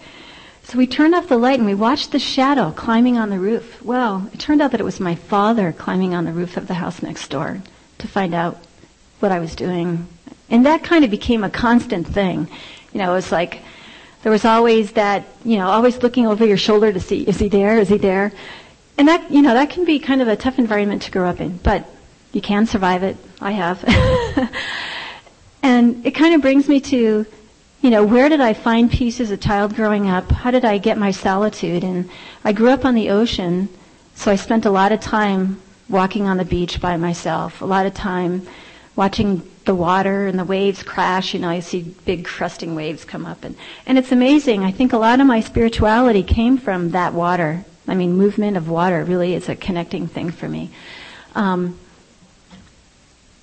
So 0.63 0.77
we 0.77 0.85
turned 0.85 1.15
off 1.15 1.27
the 1.27 1.37
light 1.37 1.59
and 1.59 1.65
we 1.65 1.73
watched 1.73 2.11
the 2.11 2.19
shadow 2.19 2.71
climbing 2.71 3.17
on 3.17 3.29
the 3.29 3.39
roof. 3.39 3.81
Well, 3.83 4.29
it 4.33 4.39
turned 4.39 4.61
out 4.61 4.71
that 4.71 4.79
it 4.79 4.85
was 4.85 4.99
my 4.99 5.15
father 5.15 5.71
climbing 5.71 6.13
on 6.13 6.25
the 6.25 6.31
roof 6.31 6.55
of 6.57 6.67
the 6.67 6.75
house 6.75 7.01
next 7.01 7.29
door 7.29 7.61
to 7.97 8.07
find 8.07 8.33
out 8.33 8.63
what 9.19 9.31
I 9.31 9.39
was 9.39 9.55
doing. 9.55 10.07
And 10.49 10.65
that 10.65 10.83
kind 10.83 11.03
of 11.03 11.09
became 11.09 11.43
a 11.43 11.49
constant 11.49 12.07
thing. 12.07 12.47
You 12.93 12.99
know, 12.99 13.11
it 13.11 13.15
was 13.15 13.31
like 13.31 13.61
there 14.23 14.31
was 14.31 14.45
always 14.45 14.91
that, 14.91 15.25
you 15.43 15.57
know, 15.57 15.67
always 15.67 16.03
looking 16.03 16.27
over 16.27 16.45
your 16.45 16.57
shoulder 16.57 16.93
to 16.93 16.99
see, 16.99 17.23
is 17.23 17.39
he 17.39 17.49
there? 17.49 17.79
Is 17.79 17.89
he 17.89 17.97
there? 17.97 18.31
And 19.01 19.07
that, 19.07 19.31
you 19.31 19.41
know, 19.41 19.55
that 19.55 19.71
can 19.71 19.83
be 19.83 19.97
kind 19.97 20.21
of 20.21 20.27
a 20.27 20.35
tough 20.35 20.59
environment 20.59 21.01
to 21.01 21.11
grow 21.11 21.27
up 21.27 21.41
in, 21.41 21.57
but 21.57 21.89
you 22.33 22.39
can 22.39 22.67
survive 22.67 23.01
it. 23.01 23.17
I 23.41 23.49
have. 23.49 23.83
and 25.63 26.05
it 26.05 26.11
kind 26.11 26.35
of 26.35 26.41
brings 26.41 26.69
me 26.69 26.79
to 26.81 27.25
you 27.81 27.89
know, 27.89 28.05
where 28.05 28.29
did 28.29 28.41
I 28.41 28.53
find 28.53 28.91
peace 28.91 29.19
as 29.19 29.31
a 29.31 29.37
child 29.37 29.75
growing 29.75 30.07
up? 30.07 30.29
How 30.31 30.51
did 30.51 30.63
I 30.63 30.77
get 30.77 30.99
my 30.99 31.09
solitude? 31.09 31.83
And 31.83 32.11
I 32.43 32.53
grew 32.53 32.69
up 32.69 32.85
on 32.85 32.93
the 32.93 33.09
ocean, 33.09 33.69
so 34.13 34.31
I 34.31 34.35
spent 34.35 34.67
a 34.67 34.69
lot 34.69 34.91
of 34.91 34.99
time 34.99 35.59
walking 35.89 36.27
on 36.27 36.37
the 36.37 36.45
beach 36.45 36.79
by 36.79 36.95
myself, 36.95 37.59
a 37.59 37.65
lot 37.65 37.87
of 37.87 37.95
time 37.95 38.45
watching 38.95 39.41
the 39.65 39.73
water 39.73 40.27
and 40.27 40.37
the 40.37 40.45
waves 40.45 40.83
crash. 40.83 41.33
You 41.33 41.39
know, 41.39 41.49
I 41.49 41.61
see 41.61 41.95
big 42.05 42.23
crusting 42.23 42.75
waves 42.75 43.03
come 43.03 43.25
up. 43.25 43.43
And, 43.43 43.55
and 43.87 43.97
it's 43.97 44.11
amazing. 44.11 44.63
I 44.63 44.69
think 44.69 44.93
a 44.93 44.99
lot 44.99 45.19
of 45.19 45.25
my 45.25 45.39
spirituality 45.39 46.21
came 46.21 46.59
from 46.59 46.91
that 46.91 47.15
water. 47.15 47.65
I 47.91 47.93
mean, 47.93 48.13
movement 48.13 48.55
of 48.55 48.69
water 48.69 49.03
really 49.03 49.33
is 49.35 49.49
a 49.49 49.55
connecting 49.55 50.07
thing 50.07 50.31
for 50.31 50.47
me. 50.47 50.69
Um, 51.35 51.77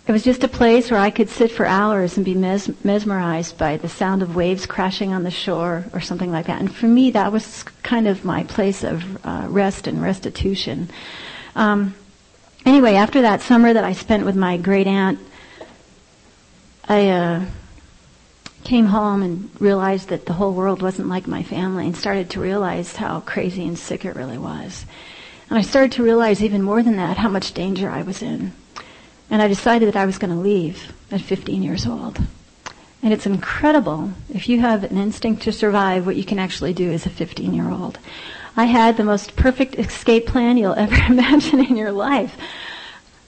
it 0.07 0.13
was 0.13 0.25
just 0.25 0.43
a 0.43 0.49
place 0.49 0.91
where 0.91 0.99
I 0.99 1.11
could 1.11 1.29
sit 1.29 1.53
for 1.53 1.67
hours 1.67 2.17
and 2.17 2.25
be 2.25 2.35
mes- 2.35 2.83
mesmerized 2.83 3.59
by 3.59 3.77
the 3.77 3.91
sound 3.91 4.23
of 4.23 4.35
waves 4.35 4.65
crashing 4.65 5.13
on 5.13 5.23
the 5.23 5.31
shore 5.31 5.85
or 5.93 6.01
something 6.01 6.33
like 6.33 6.47
that. 6.47 6.61
And 6.61 6.75
for 6.75 6.87
me, 6.87 7.11
that 7.11 7.31
was 7.31 7.63
kind 7.83 8.09
of 8.09 8.25
my 8.25 8.43
place 8.45 8.83
of 8.85 9.27
uh, 9.27 9.49
rest 9.51 9.87
and 9.87 10.01
restitution. 10.01 10.89
Um, 11.55 11.95
anyway, 12.65 12.95
after 12.95 13.21
that 13.21 13.43
summer 13.43 13.75
that 13.75 13.85
I 13.85 13.93
spent 13.93 14.25
with 14.25 14.35
my 14.35 14.57
great 14.57 14.87
aunt, 14.87 15.19
I 16.89 17.11
uh, 17.11 17.45
came 18.65 18.87
home 18.87 19.23
and 19.23 19.51
realized 19.61 20.09
that 20.09 20.27
the 20.27 20.35
whole 20.35 20.53
world 20.53 20.83
wasn't 20.83 21.09
like 21.09 21.27
my 21.27 21.43
family 21.43 21.87
and 21.87 21.97
started 21.97 22.31
to 22.31 22.41
realize 22.41 22.97
how 22.97 23.21
crazy 23.21 23.67
and 23.67 23.79
sick 23.79 24.05
it 24.05 24.17
really 24.17 24.39
was. 24.39 24.85
And 25.49 25.59
I 25.59 25.63
started 25.63 25.93
to 25.93 26.03
realize 26.03 26.43
even 26.43 26.63
more 26.63 26.83
than 26.83 26.97
that 26.97 27.17
how 27.17 27.29
much 27.29 27.55
danger 27.55 27.89
I 27.89 28.03
was 28.03 28.23
in. 28.23 28.53
And 29.31 29.41
I 29.41 29.49
decided 29.49 29.89
that 29.89 29.97
I 29.97 30.07
was 30.07 30.19
going 30.19 30.33
to 30.33 30.41
leave 30.41 30.93
at 31.11 31.21
15 31.21 31.63
years 31.63 31.87
old. 31.87 32.19
And 33.03 33.13
it's 33.13 33.27
incredible 33.27 34.13
if 34.33 34.49
you 34.49 34.61
have 34.61 34.85
an 34.85 34.99
instinct 34.99 35.43
to 35.43 35.53
survive 35.53 36.05
what 36.05 36.17
you 36.17 36.25
can 36.25 36.39
actually 36.39 36.75
do 36.75 36.91
as 36.91 37.07
a 37.07 37.11
15 37.11 37.55
year 37.55 37.71
old. 37.71 37.99
I 38.57 38.65
had 38.65 38.97
the 38.97 39.05
most 39.05 39.37
perfect 39.37 39.77
escape 39.77 40.27
plan 40.27 40.57
you'll 40.57 40.75
ever 40.77 40.97
imagine 41.13 41.65
in 41.65 41.77
your 41.77 41.93
life. 41.93 42.37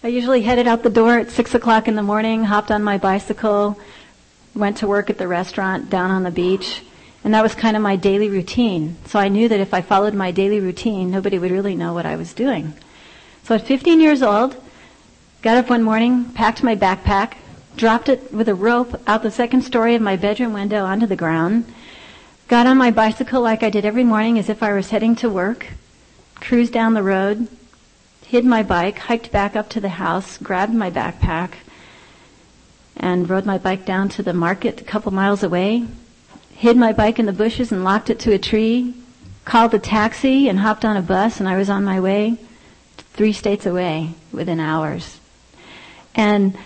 I 0.03 0.09
usually 0.09 0.43
headed 0.43 0.67
out 0.67 0.83
the 0.83 0.91
door 0.91 1.19
at 1.19 1.31
6 1.31 1.55
o'clock 1.55 1.87
in 1.87 1.95
the 1.95 2.03
morning, 2.03 2.45
hopped 2.45 2.71
on 2.71 2.83
my 2.83 2.99
bicycle, 2.99 3.79
went 4.55 4.79
to 4.79 4.87
work 4.87 5.11
at 5.11 5.19
the 5.19 5.29
restaurant 5.29 5.91
down 5.91 6.11
on 6.11 6.23
the 6.23 6.31
beach, 6.31 6.83
and 7.25 7.35
that 7.35 7.43
was 7.43 7.55
kind 7.55 7.77
of 7.77 7.83
my 7.83 7.97
daily 7.97 8.29
routine. 8.29 8.97
So 9.07 9.19
I 9.19 9.29
knew 9.29 9.49
that 9.49 9.61
if 9.61 9.75
I 9.75 9.83
followed 9.83 10.15
my 10.15 10.31
daily 10.31 10.61
routine, 10.61 11.11
nobody 11.11 11.39
would 11.39 11.51
really 11.51 11.77
know 11.77 11.93
what 11.93 12.07
I 12.07 12.17
was 12.17 12.33
doing. 12.33 12.75
So 13.45 13.55
at 13.55 13.67
15 13.67 14.01
years 14.01 14.23
old, 14.23 14.57
Got 15.43 15.57
up 15.57 15.71
one 15.71 15.83
morning, 15.83 16.27
packed 16.35 16.63
my 16.63 16.77
backpack, 16.77 17.37
dropped 17.75 18.11
it 18.11 18.31
with 18.31 18.47
a 18.51 18.55
rope 18.55 19.01
out 19.07 19.23
the 19.23 19.31
second 19.31 19.63
story 19.63 19.95
of 19.95 20.03
my 20.03 20.15
bedroom 20.15 20.53
window 20.53 20.85
onto 20.85 21.07
the 21.07 21.17
ground, 21.17 21.65
got 22.47 22.67
on 22.67 22.77
my 22.77 22.91
bicycle 22.91 23.41
like 23.41 23.63
I 23.63 23.71
did 23.71 23.87
every 23.87 24.05
morning 24.05 24.39
as 24.39 24.51
if 24.51 24.63
I 24.63 24.75
was 24.75 24.91
heading 24.91 25.17
to 25.17 25.31
work, 25.31 25.69
cruised 26.35 26.75
down 26.75 26.93
the 26.93 27.03
road, 27.03 27.49
hid 28.27 28.45
my 28.45 28.63
bike, 28.63 28.99
hiked 28.99 29.33
back 29.33 29.57
up 29.57 29.71
to 29.71 29.81
the 29.81 29.89
house, 29.89 30.37
grabbed 30.37 30.75
my 30.75 30.91
backpack, 30.91 31.53
and 33.01 33.29
rode 33.29 33.47
my 33.47 33.59
bike 33.59 33.85
down 33.85 34.09
to 34.11 34.23
the 34.23 34.33
market 34.33 34.81
a 34.81 34.85
couple 34.85 35.11
miles 35.11 35.43
away, 35.43 35.87
hid 36.55 36.77
my 36.77 36.93
bike 36.93 37.19
in 37.19 37.27
the 37.27 37.33
bushes 37.33 37.73
and 37.73 37.83
locked 37.83 38.11
it 38.11 38.21
to 38.21 38.33
a 38.33 38.39
tree, 38.39 38.95
called 39.45 39.75
a 39.75 39.79
taxi 39.79 40.49
and 40.49 40.61
hopped 40.61 40.85
on 40.85 40.97
a 40.97 41.03
bus 41.03 41.41
and 41.41 41.49
I 41.49 41.57
was 41.57 41.69
on 41.69 41.83
my 41.83 41.99
way 41.99 42.37
three 43.15 43.33
states 43.33 43.67
away 43.67 44.11
within 44.33 44.61
hours. 44.61 45.19
And 46.15 46.57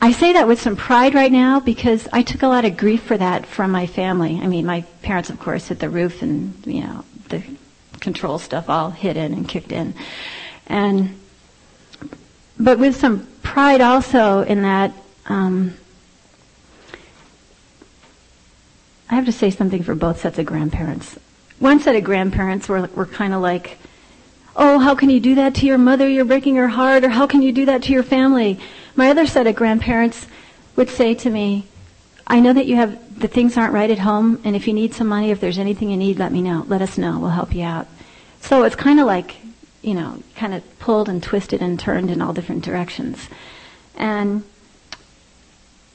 I 0.00 0.12
say 0.12 0.32
that 0.32 0.48
with 0.48 0.60
some 0.60 0.76
pride 0.76 1.14
right 1.14 1.30
now 1.30 1.60
because 1.60 2.08
I 2.12 2.22
took 2.22 2.42
a 2.42 2.48
lot 2.48 2.64
of 2.64 2.76
grief 2.76 3.02
for 3.02 3.16
that 3.16 3.46
from 3.46 3.70
my 3.70 3.86
family. 3.86 4.40
I 4.42 4.46
mean, 4.46 4.66
my 4.66 4.82
parents, 5.02 5.30
of 5.30 5.38
course, 5.38 5.68
hit 5.68 5.78
the 5.78 5.88
roof 5.88 6.22
and, 6.22 6.54
you 6.66 6.80
know, 6.80 7.04
the 7.28 7.42
control 8.00 8.38
stuff 8.38 8.68
all 8.68 8.90
hit 8.90 9.16
in 9.16 9.32
and 9.32 9.48
kicked 9.48 9.70
in. 9.70 9.94
And, 10.66 11.20
but 12.58 12.78
with 12.78 12.96
some 12.96 13.26
pride 13.42 13.80
also 13.80 14.42
in 14.42 14.62
that, 14.62 14.92
um, 15.26 15.74
I 19.12 19.16
have 19.16 19.26
to 19.26 19.32
say 19.32 19.50
something 19.50 19.82
for 19.82 19.94
both 19.94 20.22
sets 20.22 20.38
of 20.38 20.46
grandparents. 20.46 21.18
One 21.58 21.80
set 21.80 21.94
of 21.94 22.02
grandparents 22.02 22.66
were, 22.66 22.88
were 22.94 23.04
kind 23.04 23.34
of 23.34 23.42
like, 23.42 23.76
oh, 24.56 24.78
how 24.78 24.94
can 24.94 25.10
you 25.10 25.20
do 25.20 25.34
that 25.34 25.54
to 25.56 25.66
your 25.66 25.76
mother? 25.76 26.08
You're 26.08 26.24
breaking 26.24 26.56
her 26.56 26.68
heart. 26.68 27.04
Or 27.04 27.10
how 27.10 27.26
can 27.26 27.42
you 27.42 27.52
do 27.52 27.66
that 27.66 27.82
to 27.82 27.92
your 27.92 28.02
family? 28.02 28.58
My 28.96 29.10
other 29.10 29.26
set 29.26 29.46
of 29.46 29.54
grandparents 29.54 30.26
would 30.76 30.88
say 30.88 31.12
to 31.14 31.28
me, 31.28 31.66
I 32.26 32.40
know 32.40 32.54
that 32.54 32.64
you 32.64 32.76
have, 32.76 33.20
the 33.20 33.28
things 33.28 33.58
aren't 33.58 33.74
right 33.74 33.90
at 33.90 33.98
home, 33.98 34.40
and 34.44 34.56
if 34.56 34.66
you 34.66 34.72
need 34.72 34.94
some 34.94 35.08
money, 35.08 35.30
if 35.30 35.40
there's 35.40 35.58
anything 35.58 35.90
you 35.90 35.98
need, 35.98 36.18
let 36.18 36.32
me 36.32 36.40
know. 36.40 36.64
Let 36.66 36.80
us 36.80 36.96
know. 36.96 37.18
We'll 37.18 37.30
help 37.30 37.54
you 37.54 37.64
out. 37.64 37.88
So 38.40 38.64
it's 38.64 38.76
kind 38.76 38.98
of 38.98 39.04
like, 39.04 39.36
you 39.82 39.92
know, 39.92 40.22
kind 40.36 40.54
of 40.54 40.78
pulled 40.78 41.10
and 41.10 41.22
twisted 41.22 41.60
and 41.60 41.78
turned 41.78 42.10
in 42.10 42.22
all 42.22 42.32
different 42.32 42.64
directions. 42.64 43.28
And 43.94 44.42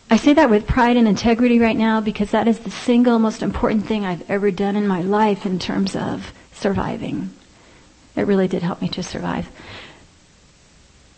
I 0.09 0.15
say 0.15 0.33
that 0.33 0.49
with 0.49 0.67
pride 0.67 0.95
and 0.95 1.07
integrity 1.07 1.59
right 1.59 1.75
now 1.75 1.99
because 1.99 2.31
that 2.31 2.47
is 2.47 2.59
the 2.59 2.71
single 2.71 3.19
most 3.19 3.41
important 3.41 3.85
thing 3.85 4.05
I've 4.05 4.29
ever 4.29 4.51
done 4.51 4.75
in 4.75 4.87
my 4.87 5.01
life 5.01 5.45
in 5.45 5.59
terms 5.59 5.95
of 5.95 6.31
surviving. 6.53 7.31
It 8.15 8.21
really 8.21 8.47
did 8.47 8.63
help 8.63 8.81
me 8.81 8.87
to 8.89 9.03
survive. 9.03 9.49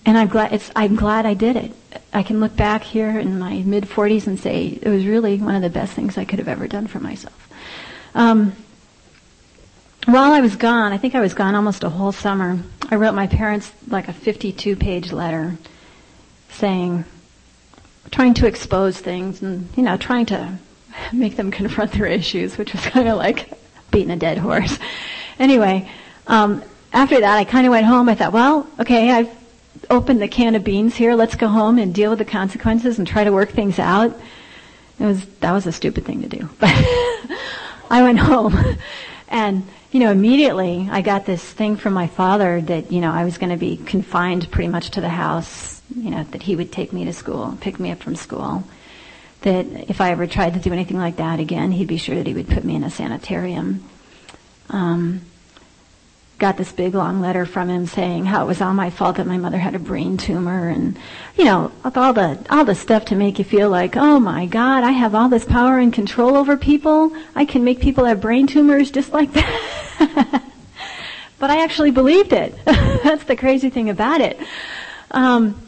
And 0.06 0.18
I'm 0.18 0.28
glad 0.28 0.60
I'm 0.76 0.96
glad 0.96 1.28
I 1.28 1.36
did 1.36 1.56
it. 1.56 1.72
I 2.12 2.24
can 2.24 2.40
look 2.40 2.56
back 2.56 2.84
here 2.84 3.20
in 3.20 3.38
my 3.38 3.60
mid 3.60 3.84
40s 3.84 4.26
and 4.26 4.40
say 4.40 4.80
it 4.82 4.90
was 4.90 5.06
really 5.06 5.38
one 5.38 5.56
of 5.56 5.62
the 5.62 5.70
best 5.70 5.94
things 5.94 6.18
I 6.18 6.26
could 6.26 6.40
have 6.40 6.48
ever 6.48 6.68
done 6.68 6.88
for 6.88 7.00
myself. 7.00 7.48
Um, 8.16 8.54
while 10.06 10.32
I 10.32 10.42
was 10.42 10.56
gone, 10.56 10.94
I 10.94 10.98
think 10.98 11.14
I 11.14 11.20
was 11.20 11.36
gone 11.36 11.54
almost 11.54 11.84
a 11.84 11.90
whole 11.90 12.12
summer. 12.12 12.60
I 12.90 12.96
wrote 12.96 13.14
my 13.14 13.28
parents 13.28 13.72
like 13.88 14.08
a 14.08 14.14
52 14.14 14.76
page 14.76 15.12
letter 15.12 15.58
saying, 16.50 17.06
trying 18.12 18.34
to 18.36 18.48
expose 18.48 19.00
things 19.00 19.42
and, 19.42 19.70
you 19.76 19.84
know, 19.84 19.98
trying 19.98 20.26
to 20.28 20.58
make 21.14 21.36
them 21.36 21.52
confront 21.60 21.92
their 21.94 22.06
issues, 22.06 22.58
which 22.58 22.74
was 22.74 22.82
kind 22.86 23.08
of 23.08 23.18
like 23.18 23.52
beating 23.92 24.12
a 24.12 24.18
dead 24.18 24.38
horse. 24.38 24.78
Anyway, 25.38 25.90
um, 26.28 26.64
after 26.92 27.20
that, 27.20 27.38
I 27.38 27.44
kind 27.44 27.66
of 27.66 27.72
went 27.72 27.86
home. 27.86 28.10
I 28.10 28.16
thought, 28.16 28.34
well, 28.34 28.68
okay, 28.80 29.12
I've 29.12 29.30
opened 29.90 30.22
the 30.22 30.28
can 30.28 30.56
of 30.56 30.64
beans 30.64 30.96
here. 30.96 31.16
Let's 31.16 31.36
go 31.36 31.48
home 31.48 31.78
and 31.78 31.94
deal 31.94 32.10
with 32.10 32.20
the 32.20 32.26
consequences 32.26 32.98
and 32.98 33.08
try 33.08 33.24
to 33.24 33.32
work 33.32 33.50
things 33.50 33.80
out. 33.80 34.20
It 35.00 35.06
was 35.06 35.26
that 35.40 35.54
was 35.54 35.66
a 35.66 35.72
stupid 35.72 36.06
thing 36.06 36.24
to 36.24 36.28
do, 36.28 36.50
but 36.60 36.70
I 37.90 38.02
went 38.02 38.20
home 38.20 38.58
and 39.30 39.66
you 39.92 40.00
know, 40.00 40.12
immediately 40.12 40.88
I 40.92 41.02
got 41.02 41.26
this 41.26 41.44
thing 41.44 41.76
from 41.76 41.94
my 41.94 42.08
father 42.08 42.62
that, 42.62 42.92
you 42.92 43.02
know, 43.02 43.12
I 43.12 43.24
was 43.24 43.38
going 43.38 43.50
to 43.50 43.58
be 43.58 43.78
confined 43.78 44.52
pretty 44.52 44.68
much 44.68 44.92
to 44.92 45.02
the 45.02 45.10
house, 45.10 45.79
you 45.96 46.12
know, 46.12 46.24
that 46.24 46.44
he 46.44 46.56
would 46.56 46.72
take 46.72 46.94
me 46.94 47.06
to 47.06 47.14
school, 47.14 47.58
pick 47.62 47.80
me 47.80 47.92
up 47.92 48.00
from 48.00 48.16
school. 48.16 48.64
That 49.42 49.66
if 49.90 50.02
I 50.02 50.12
ever 50.12 50.28
tried 50.28 50.54
to 50.54 50.60
do 50.60 50.74
anything 50.74 50.98
like 50.98 51.16
that 51.18 51.40
again, 51.40 51.72
he'd 51.72 51.88
be 51.88 51.98
sure 51.98 52.16
that 52.16 52.28
he 52.28 52.34
would 52.34 52.50
put 52.50 52.64
me 52.64 52.76
in 52.76 52.84
a 52.84 52.90
sanitarium. 52.90 53.84
Um, 54.70 55.22
got 56.40 56.56
this 56.56 56.72
big 56.72 56.96
long 56.96 57.20
letter 57.20 57.46
from 57.46 57.70
him 57.70 57.86
saying 57.86 58.26
how 58.26 58.44
it 58.44 58.48
was 58.48 58.62
all 58.62 58.74
my 58.74 58.90
fault 58.90 59.18
that 59.18 59.28
my 59.28 59.38
mother 59.38 59.58
had 59.58 59.76
a 59.76 59.80
brain 59.80 60.16
tumor 60.16 60.70
and 60.70 60.98
you 61.36 61.44
know 61.44 61.70
all 61.84 62.14
the 62.14 62.40
all 62.50 62.64
the 62.64 62.74
stuff 62.74 63.04
to 63.04 63.16
make 63.16 63.38
you 63.38 63.44
feel 63.44 63.70
like 63.70 63.98
oh 63.98 64.22
my 64.22 64.46
god 64.46 64.86
I 64.86 64.92
have 64.92 65.14
all 65.14 65.28
this 65.28 65.44
power 65.44 65.78
and 65.78 65.92
control 65.92 66.38
over 66.38 66.56
people 66.56 67.14
I 67.36 67.44
can 67.44 67.66
make 67.66 67.82
people 67.82 68.06
have 68.06 68.22
brain 68.22 68.48
tumors 68.48 68.90
just 68.90 69.12
like 69.12 69.34
that 69.34 70.44
but 71.40 71.50
I 71.50 71.62
actually 71.62 71.92
believed 71.92 72.32
it 72.32 72.56
that's 72.66 73.26
the 73.26 73.36
crazy 73.36 73.70
thing 73.70 73.90
about 73.90 74.22
it 74.22 74.40
um, 75.12 75.60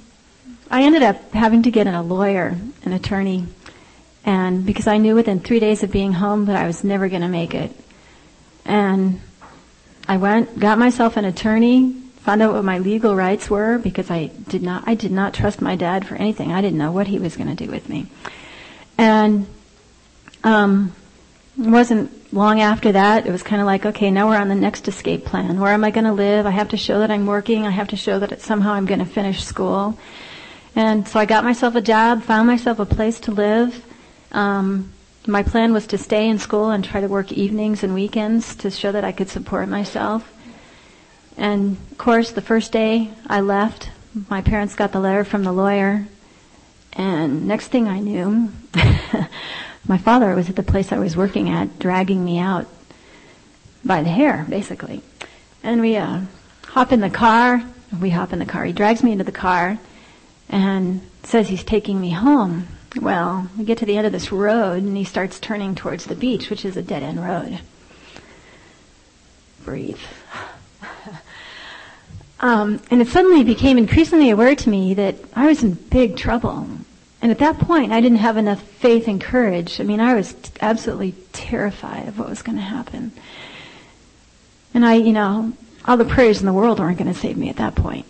I 0.72 0.84
ended 0.84 1.04
up 1.04 1.34
having 1.34 1.64
to 1.64 1.72
get 1.72 1.86
a 1.86 2.02
lawyer 2.02 2.58
an 2.84 2.94
attorney 2.94 3.46
and 4.24 4.66
because 4.66 4.88
I 4.88 4.98
knew 4.98 5.16
within 5.16 5.40
three 5.42 5.60
days 5.60 5.84
of 5.84 5.92
being 5.92 6.14
home 6.14 6.46
that 6.46 6.56
I 6.56 6.66
was 6.66 6.84
never 6.84 7.10
going 7.10 7.24
to 7.24 7.28
make 7.28 7.54
it 7.54 7.72
and 8.66 9.20
I 10.08 10.18
went, 10.18 10.60
got 10.60 10.80
myself 10.80 11.18
an 11.18 11.26
attorney, 11.26 11.92
found 12.22 12.42
out 12.42 12.54
what 12.54 12.64
my 12.64 12.78
legal 12.80 13.16
rights 13.16 13.50
were 13.50 13.78
because 13.80 14.10
I 14.10 14.28
did 14.28 14.64
not, 14.64 14.84
I 14.88 14.96
did 14.96 15.12
not 15.12 15.34
trust 15.34 15.62
my 15.62 15.76
dad 15.76 16.08
for 16.08 16.16
anything. 16.16 16.52
I 16.52 16.62
didn't 16.62 16.78
know 16.78 16.92
what 16.92 17.08
he 17.08 17.20
was 17.20 17.36
going 17.36 17.54
to 17.54 17.66
do 17.66 17.70
with 17.70 17.90
me. 17.90 18.08
And, 18.98 19.48
um, 20.44 20.96
it 21.60 21.68
wasn't 21.68 22.34
long 22.34 22.62
after 22.62 22.94
that, 22.94 23.28
it 23.28 23.32
was 23.32 23.44
kind 23.44 23.62
of 23.62 23.66
like, 23.66 23.86
okay, 23.86 24.10
now 24.10 24.30
we're 24.30 24.38
on 24.38 24.48
the 24.48 24.56
next 24.56 24.88
escape 24.88 25.26
plan. 25.26 25.60
Where 25.60 25.74
am 25.74 25.84
I 25.84 25.92
going 25.92 26.06
to 26.06 26.14
live? 26.14 26.46
I 26.46 26.52
have 26.52 26.70
to 26.70 26.78
show 26.78 27.00
that 27.00 27.12
I'm 27.12 27.26
working. 27.26 27.68
I 27.68 27.72
have 27.72 27.90
to 27.90 27.98
show 27.98 28.20
that 28.20 28.42
somehow 28.42 28.74
I'm 28.74 28.86
going 28.86 29.00
to 29.00 29.06
finish 29.06 29.44
school. 29.44 29.98
And 30.76 31.08
so 31.08 31.20
I 31.20 31.26
got 31.26 31.44
myself 31.44 31.76
a 31.76 31.82
job, 31.82 32.24
found 32.24 32.48
myself 32.48 32.80
a 32.80 32.86
place 32.86 33.20
to 33.22 33.32
live. 33.32 33.86
Um, 34.32 34.92
my 35.28 35.44
plan 35.44 35.74
was 35.74 35.88
to 35.88 35.98
stay 35.98 36.28
in 36.30 36.40
school 36.40 36.70
and 36.70 36.84
try 36.84 37.02
to 37.02 37.08
work 37.08 37.32
evenings 37.32 37.84
and 37.84 37.94
weekends 37.94 38.56
to 38.56 38.72
show 38.72 38.92
that 38.92 39.04
I 39.04 39.12
could 39.12 39.30
support 39.30 39.68
myself. 39.68 40.32
And 41.38 41.78
of 41.92 41.98
course, 41.98 42.32
the 42.32 42.42
first 42.42 42.72
day 42.72 43.12
I 43.28 43.42
left, 43.42 43.92
my 44.30 44.42
parents 44.42 44.76
got 44.76 44.92
the 44.92 45.00
letter 45.00 45.24
from 45.24 45.44
the 45.44 45.52
lawyer. 45.52 46.08
And 46.94 47.48
next 47.48 47.68
thing 47.68 47.88
I 47.88 48.00
knew, 48.00 48.52
my 49.88 49.98
father 49.98 50.34
was 50.36 50.50
at 50.50 50.56
the 50.56 50.64
place 50.64 50.92
I 50.92 51.00
was 51.00 51.16
working 51.16 51.50
at, 51.50 51.80
dragging 51.80 52.24
me 52.24 52.40
out 52.40 52.68
by 53.84 54.02
the 54.04 54.10
hair, 54.10 54.46
basically. 54.50 55.02
And 55.64 55.82
we 55.82 55.98
uh, 55.98 56.22
hop 56.68 56.92
in 56.92 57.02
the 57.02 57.10
car. 57.10 57.64
We 58.00 58.10
hop 58.10 58.34
in 58.34 58.40
the 58.40 58.46
car. 58.46 58.66
He 58.66 58.74
drags 58.74 59.04
me 59.04 59.12
into 59.12 59.24
the 59.24 59.32
car 59.32 59.78
and 60.52 61.02
says 61.24 61.48
he's 61.48 61.64
taking 61.64 62.00
me 62.00 62.12
home. 62.12 62.68
Well, 62.98 63.50
we 63.58 63.64
get 63.64 63.78
to 63.80 63.86
the 63.86 63.98
end 63.98 64.06
of 64.06 64.12
this 64.12 64.32
road 64.32 64.84
and 64.84 64.98
he 64.98 65.06
starts 65.06 65.40
turning 65.40 65.76
towards 65.76 66.06
the 66.06 66.16
beach, 66.16 66.50
which 66.50 66.66
is 66.66 66.76
a 66.76 66.82
dead 66.82 67.04
end 67.04 67.24
road. 67.24 67.60
Breathe. 69.64 70.00
um, 72.42 72.82
and 72.92 73.02
it 73.02 73.08
suddenly 73.08 73.46
became 73.46 73.78
increasingly 73.78 74.30
aware 74.30 74.56
to 74.56 74.70
me 74.70 74.94
that 74.94 75.16
I 75.34 75.48
was 75.48 75.64
in 75.64 75.74
big 75.74 76.18
trouble. 76.18 76.68
And 77.22 77.32
at 77.32 77.40
that 77.40 77.60
point, 77.60 77.94
I 77.94 78.02
didn't 78.02 78.18
have 78.18 78.36
enough 78.36 78.62
faith 78.62 79.08
and 79.08 79.22
courage. 79.22 79.80
I 79.80 79.84
mean, 79.84 80.00
I 80.00 80.16
was 80.16 80.34
t- 80.34 80.52
absolutely 80.60 81.14
terrified 81.32 82.08
of 82.10 82.20
what 82.20 82.28
was 82.28 82.42
going 82.42 82.58
to 82.58 82.64
happen. 82.64 83.14
And 84.74 84.86
I, 84.86 84.96
you 84.96 85.14
know, 85.14 85.54
all 85.86 85.98
the 85.98 86.06
prayers 86.06 86.40
in 86.40 86.46
the 86.46 86.54
world 86.54 86.80
weren't 86.80 86.98
going 86.98 87.14
to 87.14 87.20
save 87.20 87.38
me 87.38 87.50
at 87.50 87.58
that 87.58 87.76
point. 87.76 88.06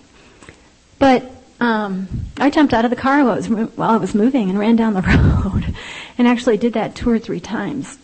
But 0.98 1.30
um, 1.62 2.08
I 2.38 2.50
jumped 2.50 2.74
out 2.74 2.86
of 2.86 2.90
the 2.90 2.98
car 2.98 3.24
while 3.24 3.36
it, 3.36 3.48
was, 3.48 3.70
while 3.76 3.96
it 3.96 4.02
was 4.02 4.16
moving 4.16 4.50
and 4.50 4.58
ran 4.58 4.76
down 4.76 4.96
the 4.96 5.02
road, 5.46 5.76
and 6.18 6.28
actually 6.28 6.58
did 6.58 6.74
that 6.74 6.96
two 6.96 7.10
or 7.10 7.20
three 7.20 7.40
times. 7.40 8.00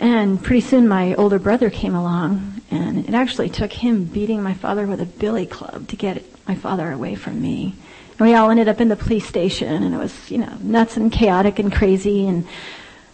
And 0.00 0.42
pretty 0.42 0.60
soon 0.60 0.88
my 0.88 1.14
older 1.14 1.38
brother 1.38 1.70
came 1.70 1.94
along, 1.94 2.60
and 2.70 3.08
it 3.08 3.14
actually 3.14 3.50
took 3.50 3.72
him 3.72 4.04
beating 4.04 4.42
my 4.42 4.54
father 4.54 4.86
with 4.86 5.00
a 5.00 5.06
billy 5.06 5.46
club 5.46 5.86
to 5.88 5.96
get 5.96 6.24
my 6.48 6.56
father 6.56 6.90
away 6.90 7.14
from 7.14 7.40
me. 7.40 7.76
And 8.18 8.26
we 8.26 8.34
all 8.34 8.50
ended 8.50 8.66
up 8.66 8.80
in 8.80 8.88
the 8.88 8.96
police 8.96 9.26
station, 9.26 9.84
and 9.84 9.94
it 9.94 9.98
was, 9.98 10.30
you 10.30 10.38
know, 10.38 10.52
nuts 10.60 10.96
and 10.96 11.12
chaotic 11.12 11.60
and 11.60 11.72
crazy, 11.72 12.26
and 12.26 12.44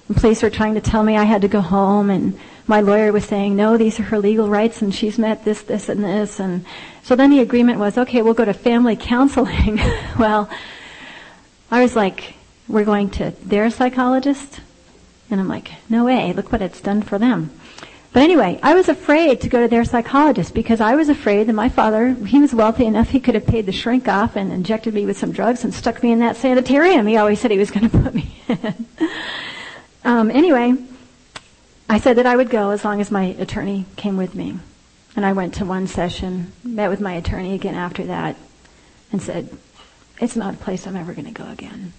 the 0.08 0.14
police 0.14 0.42
were 0.42 0.50
trying 0.50 0.74
to 0.76 0.80
tell 0.80 1.02
me 1.02 1.16
I 1.16 1.24
had 1.24 1.42
to 1.42 1.48
go 1.48 1.60
home, 1.60 2.08
and 2.08 2.38
my 2.66 2.80
lawyer 2.80 3.12
was 3.12 3.24
saying, 3.24 3.54
no, 3.54 3.76
these 3.76 4.00
are 4.00 4.04
her 4.04 4.18
legal 4.18 4.48
rights, 4.48 4.82
and 4.82 4.94
she's 4.94 5.18
met 5.18 5.44
this, 5.44 5.62
this, 5.62 5.88
and 5.88 6.02
this, 6.02 6.40
and 6.40 6.64
so 7.02 7.14
then 7.14 7.30
the 7.30 7.40
agreement 7.40 7.78
was, 7.78 7.96
okay, 7.96 8.22
we'll 8.22 8.34
go 8.34 8.44
to 8.44 8.54
family 8.54 8.96
counseling. 9.00 9.76
well, 10.18 10.50
I 11.70 11.82
was 11.82 11.94
like, 11.94 12.34
we're 12.68 12.84
going 12.84 13.10
to 13.10 13.30
their 13.42 13.70
psychologist? 13.70 14.60
And 15.30 15.40
I'm 15.40 15.48
like, 15.48 15.70
no 15.88 16.04
way, 16.04 16.32
look 16.32 16.52
what 16.52 16.62
it's 16.62 16.80
done 16.80 17.02
for 17.02 17.18
them. 17.18 17.50
But 18.12 18.22
anyway, 18.22 18.58
I 18.62 18.74
was 18.74 18.88
afraid 18.88 19.42
to 19.42 19.48
go 19.48 19.60
to 19.60 19.68
their 19.68 19.84
psychologist 19.84 20.54
because 20.54 20.80
I 20.80 20.94
was 20.94 21.08
afraid 21.08 21.48
that 21.48 21.52
my 21.52 21.68
father, 21.68 22.14
he 22.14 22.40
was 22.40 22.54
wealthy 22.54 22.86
enough, 22.86 23.10
he 23.10 23.20
could 23.20 23.34
have 23.34 23.46
paid 23.46 23.66
the 23.66 23.72
shrink 23.72 24.08
off 24.08 24.36
and 24.36 24.50
injected 24.50 24.94
me 24.94 25.04
with 25.04 25.18
some 25.18 25.32
drugs 25.32 25.64
and 25.64 25.74
stuck 25.74 26.02
me 26.02 26.12
in 26.12 26.20
that 26.20 26.36
sanitarium 26.36 27.06
he 27.06 27.18
always 27.18 27.40
said 27.40 27.50
he 27.50 27.58
was 27.58 27.70
going 27.70 27.90
to 27.90 27.98
put 27.98 28.14
me 28.14 28.34
in. 28.48 28.86
um, 30.04 30.30
anyway, 30.30 30.74
I 31.88 31.98
said 31.98 32.16
that 32.16 32.26
I 32.26 32.36
would 32.36 32.50
go 32.50 32.70
as 32.70 32.84
long 32.84 33.00
as 33.00 33.10
my 33.10 33.24
attorney 33.38 33.86
came 33.96 34.16
with 34.16 34.34
me. 34.34 34.58
And 35.14 35.24
I 35.24 35.32
went 35.32 35.54
to 35.54 35.64
one 35.64 35.86
session, 35.86 36.52
met 36.62 36.90
with 36.90 37.00
my 37.00 37.12
attorney 37.14 37.54
again 37.54 37.74
after 37.74 38.04
that, 38.04 38.36
and 39.10 39.22
said, 39.22 39.48
it's 40.20 40.36
not 40.36 40.54
a 40.54 40.58
place 40.58 40.86
I'm 40.86 40.96
ever 40.96 41.14
going 41.14 41.26
to 41.26 41.30
go 41.30 41.48
again. 41.48 41.92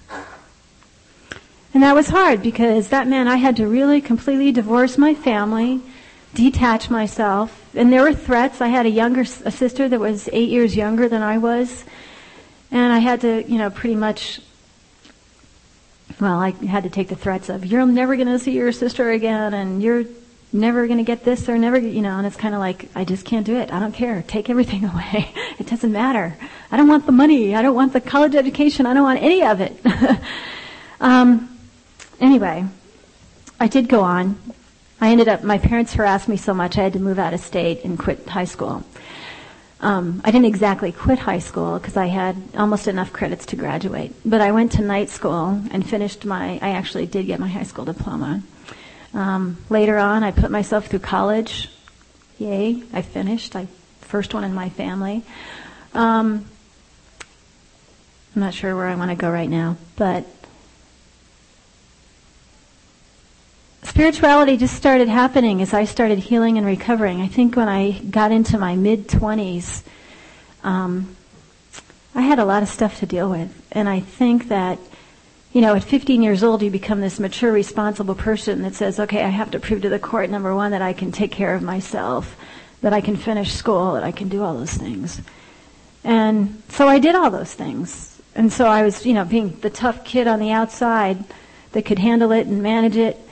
And 1.73 1.83
that 1.83 1.95
was 1.95 2.09
hard 2.09 2.41
because 2.41 2.89
that 2.89 3.07
meant 3.07 3.29
I 3.29 3.37
had 3.37 3.55
to 3.57 3.67
really 3.67 4.01
completely 4.01 4.51
divorce 4.51 4.97
my 4.97 5.13
family, 5.13 5.81
detach 6.33 6.89
myself, 6.89 7.69
and 7.75 7.91
there 7.91 8.01
were 8.01 8.13
threats. 8.13 8.61
I 8.61 8.67
had 8.67 8.85
a 8.85 8.89
younger 8.89 9.21
a 9.21 9.51
sister 9.51 9.87
that 9.87 9.99
was 9.99 10.29
eight 10.31 10.49
years 10.49 10.75
younger 10.75 11.07
than 11.07 11.21
I 11.21 11.37
was, 11.37 11.85
and 12.71 12.91
I 12.91 12.99
had 12.99 13.21
to, 13.21 13.43
you 13.49 13.57
know, 13.57 13.69
pretty 13.69 13.95
much. 13.95 14.41
Well, 16.19 16.39
I 16.39 16.51
had 16.51 16.83
to 16.83 16.89
take 16.89 17.09
the 17.09 17.15
threats 17.15 17.49
of 17.49 17.65
you're 17.65 17.85
never 17.85 18.15
going 18.15 18.27
to 18.27 18.39
see 18.39 18.51
your 18.51 18.71
sister 18.71 19.11
again, 19.11 19.53
and 19.53 19.83
you're 19.83 20.05
never 20.53 20.87
going 20.87 20.97
to 20.97 21.03
get 21.03 21.23
this 21.23 21.49
or 21.49 21.57
never, 21.57 21.77
you 21.77 22.01
know, 22.01 22.17
and 22.17 22.25
it's 22.25 22.35
kind 22.35 22.53
of 22.53 22.59
like, 22.59 22.89
I 22.95 23.03
just 23.03 23.25
can't 23.25 23.45
do 23.45 23.57
it. 23.57 23.71
I 23.71 23.79
don't 23.79 23.93
care. 23.93 24.23
Take 24.27 24.49
everything 24.49 24.85
away. 24.93 25.31
it 25.59 25.67
doesn't 25.67 25.91
matter. 25.91 26.37
I 26.71 26.77
don't 26.77 26.87
want 26.87 27.05
the 27.05 27.11
money. 27.11 27.55
I 27.55 27.61
don't 27.61 27.75
want 27.75 27.93
the 27.93 28.01
college 28.01 28.35
education. 28.35 28.85
I 28.85 28.93
don't 28.93 29.03
want 29.03 29.21
any 29.21 29.43
of 29.43 29.61
it. 29.61 29.77
um, 30.99 31.57
anyway, 32.19 32.65
I 33.59 33.67
did 33.67 33.89
go 33.89 34.01
on. 34.01 34.39
I 34.99 35.11
ended 35.11 35.27
up, 35.27 35.43
my 35.43 35.59
parents 35.59 35.93
harassed 35.93 36.27
me 36.27 36.37
so 36.37 36.53
much 36.53 36.77
I 36.77 36.83
had 36.83 36.93
to 36.93 36.99
move 36.99 37.19
out 37.19 37.33
of 37.33 37.39
state 37.39 37.83
and 37.83 37.99
quit 37.99 38.27
high 38.27 38.45
school. 38.45 38.83
Um, 39.79 40.21
I 40.25 40.31
didn't 40.31 40.45
exactly 40.45 40.91
quit 40.91 41.19
high 41.19 41.39
school 41.39 41.77
because 41.77 41.97
I 41.97 42.07
had 42.07 42.35
almost 42.55 42.87
enough 42.87 43.13
credits 43.13 43.45
to 43.47 43.55
graduate. 43.55 44.13
But 44.25 44.41
I 44.41 44.51
went 44.51 44.71
to 44.73 44.81
night 44.81 45.09
school 45.09 45.61
and 45.71 45.87
finished 45.87 46.25
my, 46.25 46.59
I 46.61 46.69
actually 46.69 47.05
did 47.05 47.27
get 47.27 47.39
my 47.39 47.47
high 47.47 47.63
school 47.63 47.85
diploma. 47.85 48.41
Um, 49.13 49.57
later 49.69 49.97
on, 49.97 50.23
I 50.23 50.31
put 50.31 50.49
myself 50.49 50.87
through 50.87 50.99
college. 50.99 51.69
Yay, 52.39 52.83
I 52.93 53.01
finished. 53.01 53.55
I 53.55 53.67
first 54.01 54.33
one 54.33 54.43
in 54.43 54.53
my 54.53 54.69
family. 54.69 55.23
Um, 55.93 56.45
I'm 58.35 58.41
not 58.41 58.53
sure 58.53 58.75
where 58.75 58.87
I 58.87 58.95
want 58.95 59.11
to 59.11 59.15
go 59.15 59.29
right 59.29 59.49
now, 59.49 59.77
but 59.95 60.25
spirituality 63.97 64.57
just 64.57 64.75
started 64.75 65.07
happening 65.07 65.59
as 65.59 65.73
I 65.73 65.85
started 65.85 66.19
healing 66.19 66.59
and 66.59 66.67
recovering. 66.67 67.19
I 67.19 67.27
think 67.27 67.55
when 67.55 67.67
I 67.67 67.93
got 67.93 68.31
into 68.31 68.59
my 68.59 68.75
mid 68.75 69.07
20s, 69.07 69.81
um, 70.63 71.15
I 72.13 72.21
had 72.21 72.37
a 72.37 72.45
lot 72.45 72.61
of 72.61 72.69
stuff 72.69 72.99
to 72.99 73.07
deal 73.07 73.27
with. 73.27 73.49
And 73.71 73.89
I 73.89 74.01
think 74.01 74.49
that, 74.49 74.77
you 75.51 75.61
know, 75.61 75.73
at 75.73 75.83
15 75.83 76.21
years 76.21 76.43
old, 76.43 76.61
you 76.61 76.69
become 76.69 77.01
this 77.01 77.19
mature, 77.19 77.51
responsible 77.51 78.13
person 78.13 78.61
that 78.61 78.75
says, 78.75 78.99
okay, 78.99 79.23
I 79.23 79.29
have 79.29 79.49
to 79.49 79.59
prove 79.59 79.81
to 79.81 79.89
the 79.89 79.97
court, 79.97 80.29
number 80.29 80.53
one, 80.53 80.69
that 80.73 80.83
I 80.83 80.93
can 80.93 81.11
take 81.11 81.31
care 81.31 81.55
of 81.55 81.63
myself, 81.63 82.37
that 82.81 82.93
I 82.93 83.01
can 83.01 83.15
finish 83.15 83.51
school, 83.51 83.93
that 83.93 84.03
I 84.03 84.11
can 84.11 84.29
do 84.29 84.43
all 84.43 84.53
those 84.53 84.75
things. 84.75 85.21
And 86.03 86.61
so 86.69 86.87
I 86.87 86.99
did 86.99 87.15
all 87.15 87.31
those 87.31 87.55
things. 87.55 88.21
And 88.35 88.53
so 88.53 88.67
I 88.67 88.83
was, 88.83 89.07
you 89.07 89.15
know, 89.15 89.25
being 89.25 89.59
the 89.61 89.71
tough 89.71 90.05
kid 90.05 90.27
on 90.27 90.39
the 90.39 90.51
outside 90.51 91.23
that 91.71 91.87
could 91.87 91.97
handle 91.97 92.31
it 92.31 92.45
and 92.45 92.61
manage 92.61 92.95
it 92.95 93.23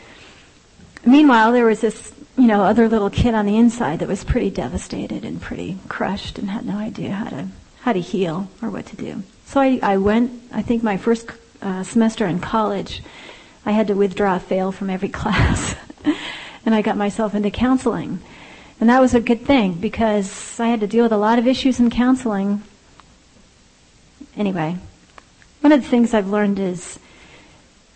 Meanwhile, 1.06 1.52
there 1.52 1.66
was 1.66 1.82
this, 1.82 2.12
you 2.36 2.48
know, 2.48 2.64
other 2.64 2.90
little 2.90 3.12
kid 3.12 3.36
on 3.36 3.46
the 3.46 3.58
inside 3.58 4.00
that 4.00 4.08
was 4.08 4.24
pretty 4.24 4.50
devastated 4.50 5.24
and 5.24 5.40
pretty 5.40 5.78
crushed 5.88 6.40
and 6.40 6.50
had 6.50 6.66
no 6.66 6.78
idea 6.78 7.12
how 7.12 7.30
to 7.30 7.48
how 7.82 7.94
to 7.94 8.02
heal 8.02 8.50
or 8.64 8.72
what 8.72 8.88
to 8.88 8.96
do. 8.96 9.22
So 9.46 9.62
I, 9.62 9.80
I 9.84 9.98
went. 9.98 10.32
I 10.52 10.64
think 10.64 10.82
my 10.82 10.98
first 10.98 11.30
uh, 11.62 11.84
semester 11.84 12.26
in 12.26 12.40
college, 12.40 13.04
I 13.64 13.72
had 13.72 13.88
to 13.88 13.94
withdraw, 13.94 14.40
fail 14.40 14.72
from 14.72 14.90
every 14.90 15.10
class, 15.22 15.76
and 16.66 16.74
I 16.74 16.82
got 16.82 16.98
myself 16.98 17.36
into 17.36 17.52
counseling, 17.52 18.20
and 18.80 18.90
that 18.90 19.00
was 19.00 19.14
a 19.14 19.20
good 19.20 19.42
thing 19.42 19.74
because 19.74 20.60
I 20.60 20.70
had 20.70 20.80
to 20.80 20.88
deal 20.88 21.04
with 21.04 21.12
a 21.12 21.18
lot 21.18 21.38
of 21.38 21.46
issues 21.46 21.80
in 21.80 21.92
counseling. 21.92 22.64
Anyway, 24.36 24.78
one 25.62 25.72
of 25.72 25.84
the 25.84 25.88
things 25.88 26.16
I've 26.16 26.30
learned 26.30 26.58
is 26.58 26.98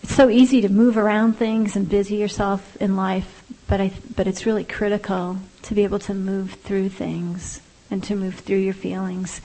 it's 0.04 0.16
so 0.16 0.30
easy 0.30 0.62
to 0.62 0.70
move 0.70 0.98
around 0.98 1.34
things 1.34 1.76
and 1.76 1.88
busy 1.88 2.16
yourself 2.16 2.78
in 2.78 2.96
life, 2.96 3.44
but 3.68 3.82
I, 3.82 3.92
but 4.16 4.28
it's 4.28 4.46
really 4.46 4.64
critical 4.64 5.38
to 5.64 5.76
be 5.76 5.84
able 5.84 6.00
to 6.00 6.14
move 6.14 6.54
through 6.54 6.90
things 6.90 7.62
and 7.92 8.04
to 8.04 8.16
move 8.16 8.36
through 8.36 8.58
your 8.58 8.74
feelings. 8.74 9.42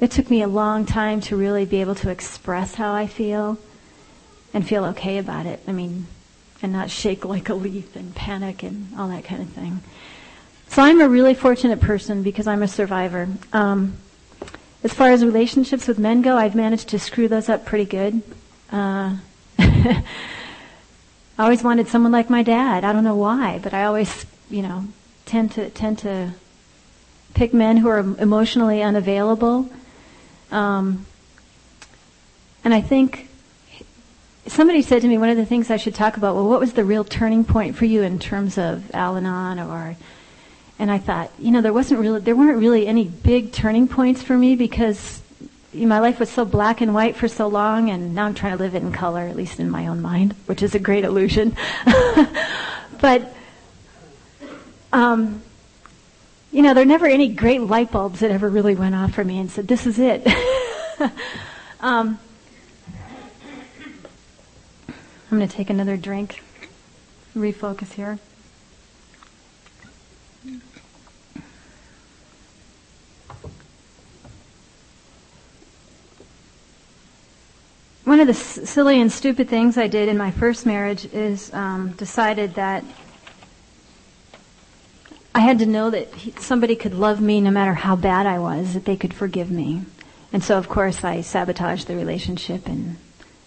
It 0.00 0.10
took 0.10 0.30
me 0.30 0.42
a 0.42 0.48
long 0.48 0.84
time 0.84 1.20
to 1.22 1.36
really 1.36 1.64
be 1.64 1.80
able 1.80 1.94
to 1.96 2.10
express 2.10 2.74
how 2.74 2.92
I 2.92 3.06
feel 3.06 3.58
and 4.52 4.66
feel 4.66 4.84
okay 4.86 5.18
about 5.18 5.46
it. 5.46 5.60
I 5.66 5.72
mean, 5.72 6.06
and 6.62 6.72
not 6.72 6.90
shake 6.90 7.24
like 7.24 7.48
a 7.48 7.54
leaf 7.54 7.96
and 7.96 8.14
panic 8.14 8.62
and 8.62 8.88
all 8.98 9.08
that 9.08 9.24
kind 9.24 9.42
of 9.42 9.48
thing. 9.48 9.80
So 10.68 10.82
I'm 10.82 11.00
a 11.00 11.08
really 11.08 11.34
fortunate 11.34 11.80
person 11.80 12.22
because 12.22 12.46
I'm 12.46 12.62
a 12.62 12.68
survivor. 12.68 13.28
Um, 13.52 13.96
as 14.82 14.92
far 14.92 15.10
as 15.10 15.24
relationships 15.24 15.86
with 15.86 15.98
men 15.98 16.22
go, 16.22 16.36
I've 16.36 16.54
managed 16.54 16.88
to 16.88 16.98
screw 16.98 17.28
those 17.28 17.48
up 17.48 17.64
pretty 17.64 17.84
good. 17.84 18.22
Uh, 18.70 19.16
I 21.38 21.44
always 21.44 21.62
wanted 21.62 21.88
someone 21.88 22.12
like 22.12 22.30
my 22.30 22.42
dad. 22.42 22.84
I 22.84 22.92
don't 22.92 23.04
know 23.04 23.16
why, 23.16 23.58
but 23.62 23.74
I 23.74 23.84
always, 23.84 24.26
you 24.50 24.62
know, 24.62 24.84
tend 25.24 25.52
to 25.52 25.70
tend 25.70 25.98
to 26.00 26.34
pick 27.34 27.52
men 27.52 27.78
who 27.78 27.88
are 27.88 27.98
emotionally 27.98 28.82
unavailable. 28.82 29.68
Um, 30.50 31.06
and 32.64 32.72
I 32.72 32.80
think 32.80 33.28
somebody 34.46 34.82
said 34.82 35.02
to 35.02 35.08
me 35.08 35.18
one 35.18 35.30
of 35.30 35.36
the 35.36 35.46
things 35.46 35.70
I 35.70 35.78
should 35.78 35.94
talk 35.94 36.16
about. 36.16 36.34
Well, 36.36 36.48
what 36.48 36.60
was 36.60 36.74
the 36.74 36.84
real 36.84 37.04
turning 37.04 37.44
point 37.44 37.74
for 37.74 37.86
you 37.86 38.02
in 38.02 38.18
terms 38.18 38.58
of 38.58 38.94
Al-Anon 38.94 39.58
or? 39.58 39.96
And 40.78 40.90
I 40.90 40.98
thought, 40.98 41.30
you 41.38 41.50
know, 41.50 41.60
there 41.60 41.72
wasn't 41.72 42.00
really 42.00 42.20
there 42.20 42.36
weren't 42.36 42.58
really 42.58 42.86
any 42.86 43.08
big 43.08 43.52
turning 43.52 43.88
points 43.88 44.22
for 44.22 44.36
me 44.36 44.54
because 44.54 45.21
my 45.74 46.00
life 46.00 46.20
was 46.20 46.30
so 46.30 46.44
black 46.44 46.80
and 46.80 46.94
white 46.94 47.16
for 47.16 47.28
so 47.28 47.48
long, 47.48 47.90
and 47.90 48.14
now 48.14 48.26
I'm 48.26 48.34
trying 48.34 48.56
to 48.56 48.62
live 48.62 48.74
it 48.74 48.82
in 48.82 48.92
color, 48.92 49.22
at 49.22 49.36
least 49.36 49.58
in 49.58 49.70
my 49.70 49.86
own 49.86 50.02
mind, 50.02 50.34
which 50.46 50.62
is 50.62 50.74
a 50.74 50.78
great 50.78 51.04
illusion. 51.04 51.56
but, 53.00 53.34
um, 54.92 55.42
you 56.50 56.62
know, 56.62 56.74
there 56.74 56.84
never 56.84 57.06
any 57.06 57.28
great 57.28 57.62
light 57.62 57.90
bulbs 57.90 58.20
that 58.20 58.30
ever 58.30 58.48
really 58.48 58.74
went 58.74 58.94
off 58.94 59.14
for 59.14 59.24
me 59.24 59.38
and 59.38 59.50
said, 59.50 59.66
this 59.66 59.86
is 59.86 59.98
it. 59.98 60.26
um, 61.80 62.18
I'm 65.30 65.38
going 65.38 65.48
to 65.48 65.56
take 65.56 65.70
another 65.70 65.96
drink, 65.96 66.42
refocus 67.34 67.92
here. 67.94 68.18
One 78.12 78.20
of 78.20 78.26
the 78.26 78.34
s- 78.34 78.68
silly 78.68 79.00
and 79.00 79.10
stupid 79.10 79.48
things 79.48 79.78
I 79.78 79.86
did 79.86 80.06
in 80.06 80.18
my 80.18 80.30
first 80.30 80.66
marriage 80.66 81.06
is 81.14 81.50
um, 81.54 81.92
decided 81.92 82.56
that 82.56 82.84
I 85.34 85.40
had 85.40 85.60
to 85.60 85.64
know 85.64 85.88
that 85.88 86.12
he, 86.12 86.32
somebody 86.32 86.76
could 86.76 86.92
love 86.92 87.22
me 87.22 87.40
no 87.40 87.50
matter 87.50 87.72
how 87.72 87.96
bad 87.96 88.26
I 88.26 88.38
was, 88.38 88.74
that 88.74 88.84
they 88.84 88.96
could 88.96 89.14
forgive 89.14 89.50
me. 89.50 89.86
And 90.30 90.44
so, 90.44 90.58
of 90.58 90.68
course, 90.68 91.02
I 91.02 91.22
sabotaged 91.22 91.86
the 91.86 91.96
relationship 91.96 92.66
and 92.66 92.98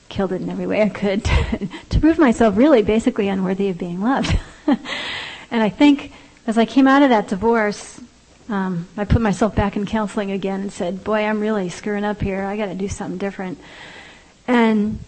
killed 0.09 0.33
it 0.33 0.41
in 0.41 0.49
every 0.49 0.65
way 0.65 0.81
I 0.81 0.89
could 0.89 1.23
to, 1.25 1.69
to 1.89 1.99
prove 1.99 2.17
myself 2.17 2.57
really 2.57 2.81
basically 2.81 3.27
unworthy 3.27 3.69
of 3.69 3.77
being 3.77 4.01
loved. 4.01 4.35
and 4.65 5.61
I 5.61 5.69
think 5.69 6.11
as 6.47 6.57
I 6.57 6.65
came 6.65 6.87
out 6.87 7.03
of 7.03 7.09
that 7.09 7.27
divorce, 7.27 8.01
um, 8.49 8.87
I 8.97 9.05
put 9.05 9.21
myself 9.21 9.53
back 9.53 9.75
in 9.75 9.85
counseling 9.85 10.31
again 10.31 10.61
and 10.61 10.73
said, 10.73 11.03
boy, 11.03 11.23
I'm 11.23 11.39
really 11.39 11.69
screwing 11.69 12.03
up 12.03 12.19
here. 12.19 12.43
I 12.43 12.57
got 12.57 12.65
to 12.65 12.73
do 12.73 12.87
something 12.87 13.19
different. 13.19 13.59
And 14.47 14.99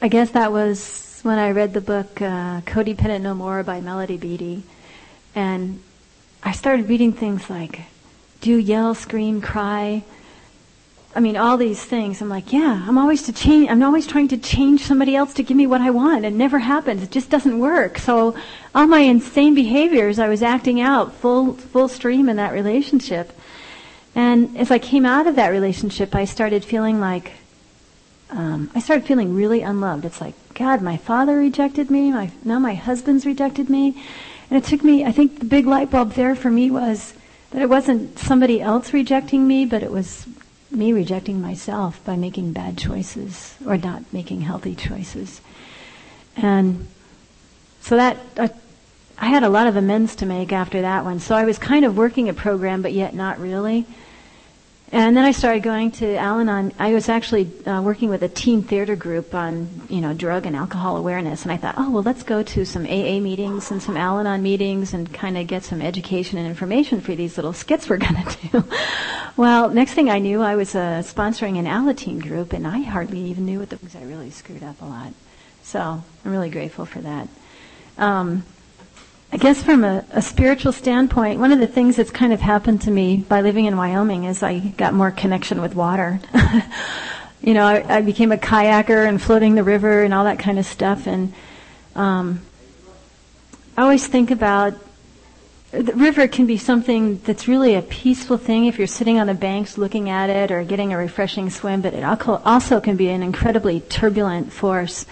I 0.00 0.08
guess 0.08 0.30
that 0.30 0.52
was 0.52 1.20
when 1.22 1.38
I 1.38 1.52
read 1.52 1.72
the 1.74 1.80
book 1.80 2.20
uh, 2.20 2.60
Codependent 2.62 3.20
No 3.20 3.34
More 3.34 3.62
by 3.62 3.80
Melody 3.80 4.16
Beattie. 4.16 4.64
And 5.34 5.80
I 6.42 6.52
started 6.52 6.88
reading 6.88 7.12
things 7.12 7.48
like 7.48 7.82
do 8.40 8.56
yell, 8.56 8.94
scream, 8.94 9.40
cry. 9.40 10.02
I 11.14 11.20
mean, 11.20 11.36
all 11.36 11.56
these 11.56 11.84
things. 11.84 12.20
I'm 12.20 12.28
like, 12.28 12.52
yeah, 12.52 12.84
I'm 12.88 12.98
always 12.98 13.22
to 13.24 13.32
change. 13.32 13.70
I'm 13.70 13.82
always 13.82 14.06
trying 14.06 14.28
to 14.28 14.38
change 14.38 14.80
somebody 14.80 15.14
else 15.14 15.34
to 15.34 15.42
give 15.42 15.56
me 15.56 15.66
what 15.66 15.80
I 15.80 15.90
want. 15.90 16.24
It 16.24 16.32
never 16.32 16.58
happens. 16.58 17.02
It 17.02 17.10
just 17.10 17.30
doesn't 17.30 17.58
work. 17.58 17.98
So 17.98 18.34
all 18.74 18.86
my 18.86 19.00
insane 19.00 19.54
behaviors, 19.54 20.18
I 20.18 20.28
was 20.28 20.42
acting 20.42 20.80
out 20.80 21.12
full 21.14 21.52
full 21.52 21.86
stream 21.88 22.28
in 22.28 22.36
that 22.36 22.52
relationship. 22.52 23.32
And 24.14 24.56
as 24.58 24.70
I 24.70 24.78
came 24.78 25.06
out 25.06 25.26
of 25.26 25.36
that 25.36 25.48
relationship, 25.48 26.14
I 26.14 26.24
started 26.24 26.64
feeling 26.64 26.98
like 26.98 27.32
um, 28.32 28.70
I 28.74 28.80
started 28.80 29.06
feeling 29.06 29.34
really 29.34 29.60
unloved. 29.60 30.04
It's 30.04 30.20
like, 30.20 30.34
God, 30.54 30.80
my 30.80 30.96
father 30.96 31.36
rejected 31.36 31.90
me. 31.90 32.10
My, 32.10 32.30
now 32.44 32.58
my 32.58 32.74
husband's 32.74 33.26
rejected 33.26 33.68
me. 33.68 34.02
And 34.50 34.62
it 34.62 34.66
took 34.66 34.82
me, 34.82 35.04
I 35.04 35.12
think 35.12 35.38
the 35.38 35.44
big 35.44 35.66
light 35.66 35.90
bulb 35.90 36.12
there 36.12 36.34
for 36.34 36.50
me 36.50 36.70
was 36.70 37.14
that 37.50 37.62
it 37.62 37.68
wasn't 37.68 38.18
somebody 38.18 38.60
else 38.60 38.92
rejecting 38.92 39.46
me, 39.46 39.66
but 39.66 39.82
it 39.82 39.90
was 39.90 40.26
me 40.70 40.92
rejecting 40.92 41.40
myself 41.40 42.02
by 42.04 42.16
making 42.16 42.52
bad 42.52 42.78
choices 42.78 43.54
or 43.66 43.76
not 43.76 44.02
making 44.12 44.40
healthy 44.40 44.74
choices. 44.74 45.42
And 46.36 46.88
so 47.82 47.96
that, 47.96 48.18
uh, 48.38 48.48
I 49.18 49.26
had 49.26 49.42
a 49.42 49.50
lot 49.50 49.66
of 49.66 49.76
amends 49.76 50.16
to 50.16 50.26
make 50.26 50.52
after 50.52 50.80
that 50.80 51.04
one. 51.04 51.20
So 51.20 51.34
I 51.34 51.44
was 51.44 51.58
kind 51.58 51.84
of 51.84 51.96
working 51.96 52.28
a 52.28 52.34
program, 52.34 52.80
but 52.80 52.92
yet 52.92 53.14
not 53.14 53.38
really. 53.38 53.86
And 54.94 55.16
then 55.16 55.24
I 55.24 55.30
started 55.30 55.62
going 55.62 55.90
to 55.92 56.16
Al-Anon. 56.16 56.74
I 56.78 56.92
was 56.92 57.08
actually 57.08 57.50
uh, 57.66 57.80
working 57.80 58.10
with 58.10 58.22
a 58.22 58.28
teen 58.28 58.62
theater 58.62 58.94
group 58.94 59.34
on, 59.34 59.70
you 59.88 60.02
know, 60.02 60.12
drug 60.12 60.44
and 60.44 60.54
alcohol 60.54 60.98
awareness. 60.98 61.44
And 61.44 61.50
I 61.50 61.56
thought, 61.56 61.76
oh, 61.78 61.90
well, 61.90 62.02
let's 62.02 62.22
go 62.22 62.42
to 62.42 62.66
some 62.66 62.84
AA 62.84 63.18
meetings 63.18 63.70
and 63.70 63.82
some 63.82 63.96
Al-Anon 63.96 64.42
meetings 64.42 64.92
and 64.92 65.10
kind 65.10 65.38
of 65.38 65.46
get 65.46 65.64
some 65.64 65.80
education 65.80 66.36
and 66.36 66.46
information 66.46 67.00
for 67.00 67.14
these 67.14 67.38
little 67.38 67.54
skits 67.54 67.88
we're 67.88 67.96
going 68.06 68.22
to 68.22 68.48
do. 68.48 68.64
well, 69.38 69.70
next 69.70 69.94
thing 69.94 70.10
I 70.10 70.18
knew, 70.18 70.42
I 70.42 70.56
was 70.56 70.74
uh, 70.74 71.02
sponsoring 71.02 71.58
an 71.58 71.64
Alateen 71.64 72.20
group, 72.20 72.52
and 72.52 72.66
I 72.66 72.80
hardly 72.80 73.20
even 73.20 73.46
knew 73.46 73.60
what 73.60 73.70
the 73.70 73.78
things 73.78 73.96
I 73.96 74.02
really 74.02 74.28
screwed 74.28 74.62
up 74.62 74.82
a 74.82 74.84
lot. 74.84 75.14
So 75.62 75.80
I'm 75.80 76.30
really 76.30 76.50
grateful 76.50 76.84
for 76.84 77.00
that. 77.00 77.28
Um, 77.96 78.44
I 79.34 79.38
guess 79.38 79.62
from 79.62 79.82
a, 79.82 80.04
a, 80.10 80.20
spiritual 80.20 80.72
standpoint, 80.72 81.40
one 81.40 81.52
of 81.52 81.58
the 81.58 81.66
things 81.66 81.96
that's 81.96 82.10
kind 82.10 82.34
of 82.34 82.40
happened 82.40 82.82
to 82.82 82.90
me 82.90 83.16
by 83.16 83.40
living 83.40 83.64
in 83.64 83.78
Wyoming 83.78 84.24
is 84.24 84.42
I 84.42 84.58
got 84.58 84.92
more 84.92 85.10
connection 85.10 85.62
with 85.62 85.74
water. 85.74 86.20
you 87.40 87.54
know, 87.54 87.64
I, 87.64 87.96
I, 87.96 88.02
became 88.02 88.30
a 88.30 88.36
kayaker 88.36 89.08
and 89.08 89.20
floating 89.20 89.54
the 89.54 89.64
river 89.64 90.02
and 90.02 90.12
all 90.12 90.24
that 90.24 90.38
kind 90.38 90.58
of 90.58 90.66
stuff. 90.66 91.06
And 91.06 91.32
um, 91.96 92.42
I 93.74 93.82
always 93.84 94.06
think 94.06 94.30
about 94.30 94.74
the 95.70 95.94
river 95.94 96.28
can 96.28 96.44
be 96.44 96.58
something 96.58 97.16
that's 97.20 97.48
really 97.48 97.74
a 97.74 97.80
peaceful 97.80 98.36
thing 98.36 98.66
if 98.66 98.76
you're 98.76 98.86
sitting 98.86 99.18
on 99.18 99.28
the 99.28 99.34
banks 99.34 99.78
looking 99.78 100.10
at 100.10 100.28
it 100.28 100.50
or 100.50 100.62
getting 100.62 100.92
a 100.92 100.98
refreshing 100.98 101.48
swim, 101.48 101.80
but 101.80 101.94
it 101.94 102.04
also 102.04 102.82
can 102.82 102.98
be 102.98 103.08
an 103.08 103.22
incredibly 103.22 103.80
turbulent 103.80 104.52
force. 104.52 105.06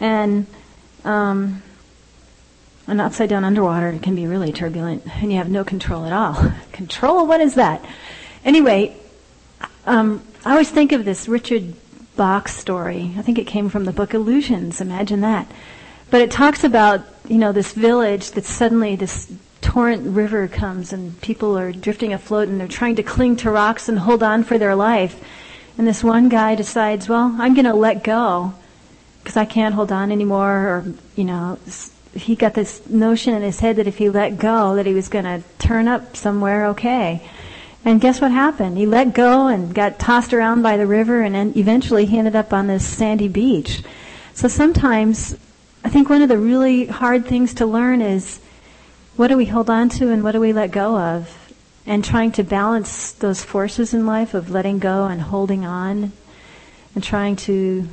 And 0.00 0.48
um, 1.04 1.62
and 2.86 3.00
upside 3.00 3.28
down 3.28 3.44
underwater, 3.44 3.88
it 3.88 4.02
can 4.02 4.14
be 4.14 4.26
really 4.26 4.52
turbulent, 4.52 5.02
and 5.22 5.32
you 5.32 5.38
have 5.38 5.50
no 5.50 5.64
control 5.64 6.04
at 6.04 6.12
all. 6.12 6.52
control? 6.72 7.26
What 7.26 7.40
is 7.40 7.54
that? 7.54 7.84
Anyway, 8.44 8.96
um, 9.86 10.22
I 10.44 10.52
always 10.52 10.70
think 10.70 10.92
of 10.92 11.04
this 11.04 11.28
Richard 11.28 11.74
Bach 12.16 12.48
story. 12.48 13.12
I 13.18 13.22
think 13.22 13.38
it 13.38 13.46
came 13.46 13.68
from 13.68 13.84
the 13.84 13.92
book 13.92 14.14
Illusions. 14.14 14.80
Imagine 14.80 15.20
that. 15.20 15.50
But 16.10 16.20
it 16.22 16.30
talks 16.30 16.64
about, 16.64 17.02
you 17.28 17.38
know, 17.38 17.52
this 17.52 17.72
village 17.72 18.30
that 18.32 18.44
suddenly 18.44 18.96
this 18.96 19.30
torrent 19.60 20.06
river 20.06 20.46
comes 20.46 20.92
and 20.92 21.20
people 21.20 21.58
are 21.58 21.72
drifting 21.72 22.12
afloat 22.12 22.48
and 22.48 22.60
they're 22.60 22.68
trying 22.68 22.94
to 22.96 23.02
cling 23.02 23.36
to 23.36 23.50
rocks 23.50 23.88
and 23.88 23.98
hold 23.98 24.22
on 24.22 24.44
for 24.44 24.58
their 24.58 24.76
life. 24.76 25.22
And 25.76 25.86
this 25.86 26.04
one 26.04 26.28
guy 26.28 26.54
decides, 26.54 27.08
well, 27.08 27.34
I'm 27.38 27.54
going 27.54 27.66
to 27.66 27.74
let 27.74 28.04
go 28.04 28.54
because 29.22 29.36
I 29.36 29.44
can't 29.44 29.74
hold 29.74 29.90
on 29.90 30.12
anymore 30.12 30.68
or, 30.68 30.84
you 31.16 31.24
know, 31.24 31.58
he 32.16 32.34
got 32.34 32.54
this 32.54 32.86
notion 32.88 33.34
in 33.34 33.42
his 33.42 33.60
head 33.60 33.76
that 33.76 33.86
if 33.86 33.98
he 33.98 34.10
let 34.10 34.38
go 34.38 34.74
that 34.76 34.86
he 34.86 34.94
was 34.94 35.08
going 35.08 35.24
to 35.24 35.42
turn 35.58 35.88
up 35.88 36.16
somewhere 36.16 36.66
okay. 36.66 37.28
And 37.84 38.00
guess 38.00 38.20
what 38.20 38.32
happened? 38.32 38.78
He 38.78 38.86
let 38.86 39.14
go 39.14 39.46
and 39.46 39.74
got 39.74 39.98
tossed 39.98 40.34
around 40.34 40.62
by 40.62 40.76
the 40.76 40.86
river 40.86 41.22
and 41.22 41.34
then 41.34 41.52
eventually 41.56 42.06
he 42.06 42.18
ended 42.18 42.34
up 42.34 42.52
on 42.52 42.66
this 42.66 42.86
sandy 42.86 43.28
beach. 43.28 43.82
So 44.34 44.48
sometimes 44.48 45.36
I 45.84 45.88
think 45.88 46.10
one 46.10 46.20
of 46.20 46.28
the 46.28 46.38
really 46.38 46.86
hard 46.86 47.26
things 47.26 47.54
to 47.54 47.66
learn 47.66 48.02
is 48.02 48.40
what 49.14 49.28
do 49.28 49.36
we 49.36 49.46
hold 49.46 49.70
on 49.70 49.88
to 49.90 50.10
and 50.10 50.24
what 50.24 50.32
do 50.32 50.40
we 50.40 50.52
let 50.52 50.72
go 50.72 50.98
of? 50.98 51.52
And 51.86 52.04
trying 52.04 52.32
to 52.32 52.42
balance 52.42 53.12
those 53.12 53.44
forces 53.44 53.94
in 53.94 54.04
life 54.04 54.34
of 54.34 54.50
letting 54.50 54.80
go 54.80 55.04
and 55.04 55.20
holding 55.20 55.64
on 55.64 56.10
and 56.94 57.04
trying 57.04 57.36
to 57.36 57.88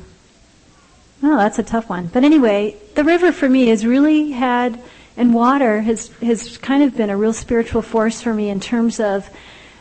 Oh, 1.22 1.36
that's 1.36 1.58
a 1.58 1.62
tough 1.62 1.88
one. 1.88 2.06
But 2.06 2.24
anyway, 2.24 2.76
the 2.94 3.04
river 3.04 3.32
for 3.32 3.48
me 3.48 3.68
has 3.68 3.86
really 3.86 4.32
had, 4.32 4.80
and 5.16 5.34
water 5.34 5.80
has, 5.80 6.08
has 6.18 6.58
kind 6.58 6.82
of 6.82 6.96
been 6.96 7.10
a 7.10 7.16
real 7.16 7.32
spiritual 7.32 7.82
force 7.82 8.20
for 8.20 8.34
me 8.34 8.50
in 8.50 8.60
terms 8.60 9.00
of, 9.00 9.28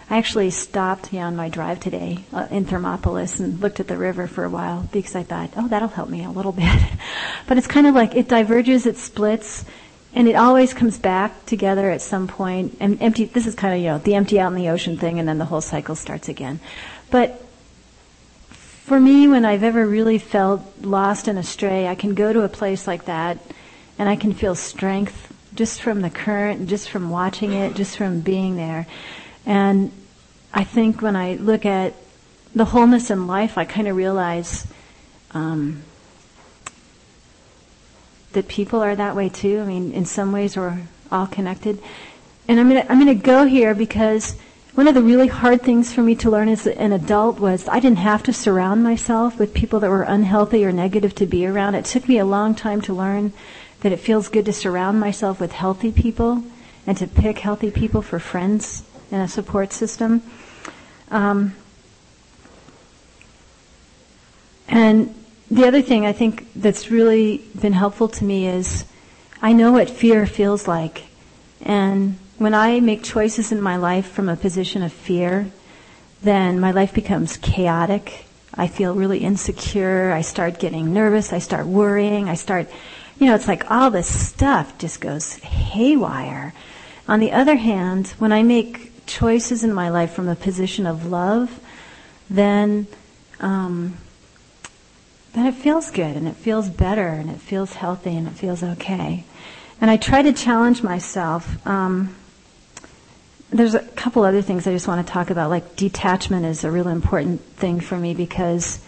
I 0.10 0.18
actually 0.18 0.52
stopped 0.52 1.12
yeah, 1.12 1.26
on 1.26 1.36
my 1.36 1.50
drive 1.50 1.80
today 1.80 2.24
uh, 2.32 2.48
in 2.52 2.66
Thermopolis 2.66 3.40
and 3.40 3.60
looked 3.60 3.80
at 3.80 3.88
the 3.88 3.98
river 3.98 4.28
for 4.28 4.44
a 4.44 4.50
while 4.50 4.88
because 4.92 5.16
I 5.16 5.24
thought, 5.24 5.52
oh, 5.58 5.68
that'll 5.68 5.88
help 5.88 6.10
me 6.10 6.24
a 6.24 6.30
little 6.30 6.52
bit. 6.54 6.80
but 7.48 7.58
it's 7.58 7.68
kind 7.68 7.88
of 7.88 7.96
like 7.96 8.16
it 8.16 8.28
diverges, 8.28 8.86
it 8.86 8.98
splits, 8.98 9.66
and 10.14 10.28
it 10.28 10.36
always 10.36 10.74
comes 10.74 11.00
back 11.00 11.46
together 11.46 11.90
at 11.90 12.02
some 12.02 12.28
point. 12.28 12.78
And 12.80 13.02
empty. 13.02 13.26
This 13.26 13.48
is 13.48 13.56
kind 13.56 13.74
of 13.74 13.80
you 13.80 13.88
know 13.88 13.98
the 13.98 14.16
empty 14.16 14.40
out 14.40 14.52
in 14.52 14.58
the 14.58 14.70
ocean 14.70 14.98
thing, 14.98 15.20
and 15.20 15.28
then 15.28 15.40
the 15.40 15.46
whole 15.46 15.62
cycle 15.62 15.96
starts 15.96 16.30
again. 16.30 16.60
But 17.10 17.43
for 18.84 19.00
me, 19.00 19.30
when 19.30 19.46
I've 19.46 19.64
ever 19.64 19.88
really 19.88 20.18
felt 20.18 20.62
lost 20.82 21.30
and 21.30 21.40
astray, 21.40 21.88
I 21.88 21.96
can 21.96 22.14
go 22.16 22.34
to 22.34 22.42
a 22.42 22.50
place 22.50 22.86
like 22.86 23.06
that 23.06 23.38
and 23.98 24.10
I 24.10 24.18
can 24.18 24.34
feel 24.34 24.56
strength 24.56 25.34
just 25.56 25.82
from 25.82 26.02
the 26.02 26.10
current, 26.10 26.68
just 26.68 26.90
from 26.90 27.10
watching 27.10 27.54
it, 27.54 27.76
just 27.76 27.96
from 27.96 28.20
being 28.20 28.58
there. 28.58 28.86
And 29.46 29.94
I 30.54 30.66
think 30.66 31.02
when 31.02 31.16
I 31.16 31.36
look 31.36 31.66
at 31.66 31.94
the 32.54 32.66
wholeness 32.66 33.10
in 33.10 33.26
life, 33.26 33.58
I 33.58 33.64
kind 33.64 33.88
of 33.88 33.96
realize 33.96 34.68
um, 35.32 35.84
that 38.34 38.50
people 38.50 38.84
are 38.84 38.98
that 38.98 39.16
way 39.16 39.30
too. 39.30 39.62
I 39.62 39.66
mean, 39.66 39.94
in 39.94 40.04
some 40.04 40.34
ways, 40.34 40.58
we're 40.58 40.82
all 41.10 41.28
connected. 41.28 41.82
And 42.50 42.60
I'm 42.60 42.68
gonna 42.68 42.86
I'm 42.90 43.00
gonna 43.00 43.16
go 43.16 43.46
here 43.46 43.74
because 43.74 44.36
one 44.76 44.88
of 44.88 44.96
the 44.96 45.04
really 45.04 45.28
hard 45.28 45.62
things 45.62 45.94
for 45.94 46.02
me 46.02 46.16
to 46.16 46.32
learn 46.32 46.50
as 46.50 46.66
an 46.66 46.92
adult 46.92 47.40
was 47.40 47.68
I 47.68 47.80
didn't 47.80 48.00
have 48.00 48.24
to 48.24 48.34
surround 48.34 48.84
myself 48.84 49.38
with 49.38 49.54
people 49.54 49.80
that 49.82 49.90
were 49.90 50.02
unhealthy 50.02 50.66
or 50.66 50.72
negative 50.72 51.14
to 51.16 51.28
be 51.28 51.46
around. 51.46 51.76
It 51.76 51.86
took 51.86 52.10
me 52.10 52.18
a 52.18 52.26
long 52.26 52.56
time 52.56 52.82
to 52.82 52.94
learn 52.94 53.34
that 53.82 53.92
it 53.92 53.98
feels 54.00 54.30
good 54.30 54.46
to 54.46 54.54
surround 54.54 55.00
myself 55.00 55.40
with 55.40 55.52
healthy 55.52 55.92
people 55.92 56.44
and 56.88 56.98
to 56.98 57.06
pick 57.06 57.40
healthy 57.40 57.70
people 57.70 58.02
for 58.02 58.18
friends 58.18 58.84
and 59.12 59.22
a 59.22 59.28
support 59.28 59.74
system. 59.74 60.24
Um, 61.12 61.54
and 64.68 65.14
the 65.52 65.68
other 65.68 65.84
thing 65.84 66.04
I 66.04 66.14
think 66.14 66.48
that's 66.56 66.90
really 66.90 67.44
been 67.60 67.74
helpful 67.74 68.08
to 68.08 68.24
me 68.24 68.48
is 68.48 68.86
I 69.40 69.54
know 69.54 69.74
what 69.74 69.88
fear 69.88 70.26
feels 70.26 70.68
like. 70.68 71.04
And 71.62 72.18
when 72.44 72.54
I 72.54 72.82
make 72.82 73.04
choices 73.04 73.54
in 73.54 73.62
my 73.62 73.78
life 73.78 74.06
from 74.06 74.28
a 74.28 74.36
position 74.36 74.84
of 74.84 74.92
fear, 74.92 75.50
then 76.22 76.60
my 76.60 76.72
life 76.72 76.94
becomes 76.94 77.38
chaotic. 77.38 78.26
I 78.54 78.68
feel 78.68 78.94
really 78.96 79.20
insecure. 79.20 80.12
I 80.12 80.20
start 80.20 80.60
getting 80.60 80.94
nervous. 80.94 81.32
I 81.32 81.40
start 81.40 81.68
worrying. 81.68 82.28
I 82.28 82.36
start, 82.36 82.70
you 83.18 83.28
know, 83.28 83.36
it's 83.36 83.48
like 83.48 83.72
all 83.72 83.90
this 83.92 84.14
stuff 84.14 84.78
just 84.78 85.00
goes 85.00 85.36
haywire. 85.36 86.54
On 87.08 87.22
the 87.22 87.32
other 87.32 87.56
hand, 87.56 88.10
when 88.20 88.34
I 88.34 88.44
make 88.44 89.06
choices 89.06 89.64
in 89.64 89.74
my 89.74 89.88
life 89.88 90.12
from 90.12 90.28
a 90.28 90.36
position 90.36 90.86
of 90.86 91.06
love, 91.06 91.62
then, 92.30 92.88
um, 93.40 93.98
then 95.32 95.46
it 95.46 95.56
feels 95.56 95.92
good 95.92 96.18
and 96.18 96.28
it 96.28 96.36
feels 96.36 96.68
better 96.68 97.08
and 97.08 97.30
it 97.30 97.40
feels 97.40 97.76
healthy 97.76 98.18
and 98.18 98.28
it 98.28 98.34
feels 98.34 98.62
okay. 98.64 99.24
And 99.80 99.90
I 99.90 99.96
try 99.96 100.22
to 100.22 100.34
challenge 100.34 100.84
myself. 100.84 101.66
Um, 101.66 102.14
there's 103.54 103.76
a 103.76 103.80
couple 103.80 104.24
other 104.24 104.42
things 104.42 104.66
I 104.66 104.72
just 104.72 104.88
want 104.88 105.06
to 105.06 105.14
talk 105.14 105.30
about. 105.30 105.50
Like 105.50 105.76
detachment 105.76 106.46
is 106.46 106.64
a 106.64 106.72
really 106.72 106.92
important 106.92 107.42
thing 107.42 107.80
for 107.80 107.98
me 107.98 108.14
because 108.14 108.80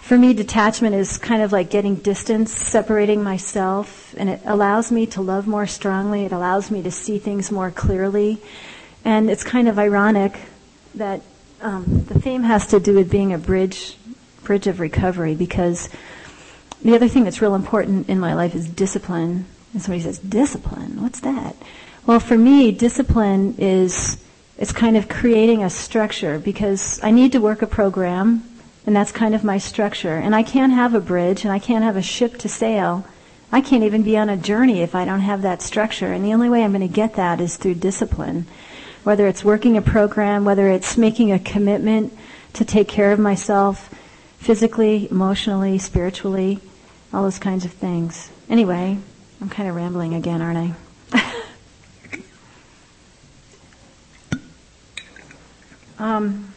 for 0.00 0.18
me, 0.18 0.34
detachment 0.34 0.94
is 0.94 1.18
kind 1.18 1.40
of 1.40 1.52
like 1.52 1.70
getting 1.70 1.94
distance, 1.94 2.52
separating 2.52 3.22
myself, 3.22 4.14
and 4.18 4.28
it 4.28 4.40
allows 4.44 4.90
me 4.90 5.06
to 5.06 5.20
love 5.20 5.46
more 5.46 5.66
strongly. 5.66 6.24
It 6.24 6.32
allows 6.32 6.70
me 6.70 6.82
to 6.82 6.90
see 6.90 7.18
things 7.18 7.52
more 7.52 7.70
clearly. 7.70 8.38
And 9.04 9.30
it's 9.30 9.44
kind 9.44 9.68
of 9.68 9.78
ironic 9.78 10.36
that 10.96 11.22
um, 11.62 12.04
the 12.06 12.18
theme 12.18 12.42
has 12.42 12.66
to 12.68 12.80
do 12.80 12.94
with 12.94 13.10
being 13.10 13.32
a 13.32 13.38
bridge, 13.38 13.96
bridge 14.42 14.66
of 14.66 14.80
recovery 14.80 15.34
because 15.34 15.88
the 16.82 16.94
other 16.94 17.08
thing 17.08 17.24
that's 17.24 17.40
real 17.40 17.54
important 17.54 18.08
in 18.08 18.18
my 18.18 18.34
life 18.34 18.54
is 18.54 18.68
discipline. 18.68 19.46
And 19.72 19.80
somebody 19.80 20.02
says, 20.02 20.18
discipline? 20.18 21.00
What's 21.00 21.20
that? 21.20 21.54
Well, 22.06 22.20
for 22.20 22.38
me, 22.38 22.72
discipline 22.72 23.54
is 23.58 24.16
it's 24.58 24.72
kind 24.72 24.96
of 24.96 25.08
creating 25.08 25.62
a 25.62 25.70
structure 25.70 26.38
because 26.38 27.00
I 27.02 27.10
need 27.10 27.32
to 27.32 27.40
work 27.40 27.62
a 27.62 27.66
program, 27.66 28.44
and 28.86 28.96
that's 28.96 29.12
kind 29.12 29.34
of 29.34 29.44
my 29.44 29.58
structure. 29.58 30.16
And 30.16 30.34
I 30.34 30.42
can't 30.42 30.72
have 30.72 30.94
a 30.94 31.00
bridge, 31.00 31.44
and 31.44 31.52
I 31.52 31.58
can't 31.58 31.84
have 31.84 31.96
a 31.96 32.02
ship 32.02 32.38
to 32.38 32.48
sail. 32.48 33.06
I 33.52 33.60
can't 33.60 33.84
even 33.84 34.02
be 34.02 34.16
on 34.16 34.28
a 34.28 34.36
journey 34.36 34.80
if 34.80 34.94
I 34.94 35.04
don't 35.04 35.20
have 35.20 35.42
that 35.42 35.62
structure. 35.62 36.12
And 36.12 36.24
the 36.24 36.34
only 36.34 36.48
way 36.48 36.62
I'm 36.62 36.72
going 36.72 36.86
to 36.86 36.94
get 36.94 37.14
that 37.14 37.40
is 37.40 37.56
through 37.56 37.74
discipline. 37.74 38.46
Whether 39.02 39.26
it's 39.26 39.44
working 39.44 39.76
a 39.76 39.82
program, 39.82 40.44
whether 40.44 40.68
it's 40.68 40.96
making 40.96 41.32
a 41.32 41.38
commitment 41.38 42.16
to 42.54 42.64
take 42.64 42.88
care 42.88 43.12
of 43.12 43.18
myself 43.18 43.92
physically, 44.38 45.08
emotionally, 45.10 45.78
spiritually, 45.78 46.60
all 47.12 47.22
those 47.22 47.38
kinds 47.38 47.64
of 47.64 47.72
things. 47.72 48.30
Anyway, 48.48 48.98
I'm 49.40 49.48
kind 49.48 49.68
of 49.68 49.74
rambling 49.74 50.14
again, 50.14 50.42
aren't 50.42 50.76
I? 51.12 51.34
Um, 56.00 56.54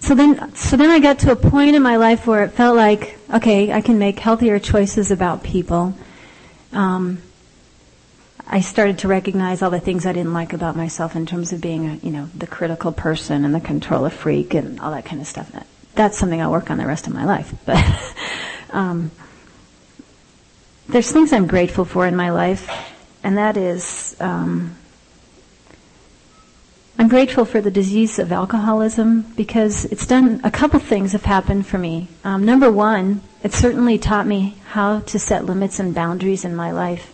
so 0.00 0.16
then, 0.16 0.52
so 0.56 0.76
then 0.76 0.90
I 0.90 0.98
got 0.98 1.20
to 1.20 1.30
a 1.30 1.36
point 1.36 1.76
in 1.76 1.82
my 1.82 1.94
life 1.94 2.26
where 2.26 2.42
it 2.42 2.50
felt 2.50 2.74
like, 2.74 3.16
okay, 3.32 3.72
I 3.72 3.80
can 3.80 4.00
make 4.00 4.18
healthier 4.18 4.58
choices 4.58 5.12
about 5.12 5.44
people. 5.44 5.94
Um, 6.72 7.22
I 8.48 8.62
started 8.62 8.98
to 8.98 9.08
recognize 9.08 9.62
all 9.62 9.70
the 9.70 9.78
things 9.78 10.06
I 10.06 10.12
didn't 10.12 10.34
like 10.34 10.52
about 10.52 10.74
myself 10.74 11.14
in 11.14 11.24
terms 11.24 11.52
of 11.52 11.60
being, 11.60 11.88
a, 11.88 11.94
you 11.96 12.10
know, 12.10 12.28
the 12.34 12.48
critical 12.48 12.90
person 12.90 13.44
and 13.44 13.54
the 13.54 13.60
controller 13.60 14.10
freak 14.10 14.54
and 14.54 14.80
all 14.80 14.90
that 14.90 15.04
kind 15.04 15.20
of 15.20 15.28
stuff. 15.28 15.52
That's 15.94 16.18
something 16.18 16.42
I'll 16.42 16.50
work 16.50 16.68
on 16.68 16.78
the 16.78 16.86
rest 16.86 17.06
of 17.06 17.14
my 17.14 17.24
life. 17.24 17.54
But 17.64 18.76
um, 18.76 19.12
there's 20.88 21.12
things 21.12 21.32
I'm 21.32 21.46
grateful 21.46 21.84
for 21.84 22.08
in 22.08 22.16
my 22.16 22.30
life 22.30 22.68
and 23.22 23.36
that 23.38 23.56
is 23.56 24.16
um, 24.20 24.76
I'm 26.98 27.08
grateful 27.08 27.44
for 27.44 27.60
the 27.60 27.70
disease 27.70 28.20
of 28.20 28.30
alcoholism 28.30 29.22
because 29.34 29.86
it's 29.86 30.06
done 30.06 30.40
a 30.44 30.50
couple 30.50 30.78
things 30.78 31.12
have 31.12 31.24
happened 31.24 31.66
for 31.66 31.76
me. 31.76 32.06
Um, 32.22 32.44
number 32.44 32.70
one, 32.70 33.22
it 33.42 33.52
certainly 33.52 33.98
taught 33.98 34.26
me 34.26 34.56
how 34.68 35.00
to 35.00 35.18
set 35.18 35.44
limits 35.44 35.80
and 35.80 35.94
boundaries 35.94 36.44
in 36.44 36.54
my 36.54 36.70
life 36.70 37.12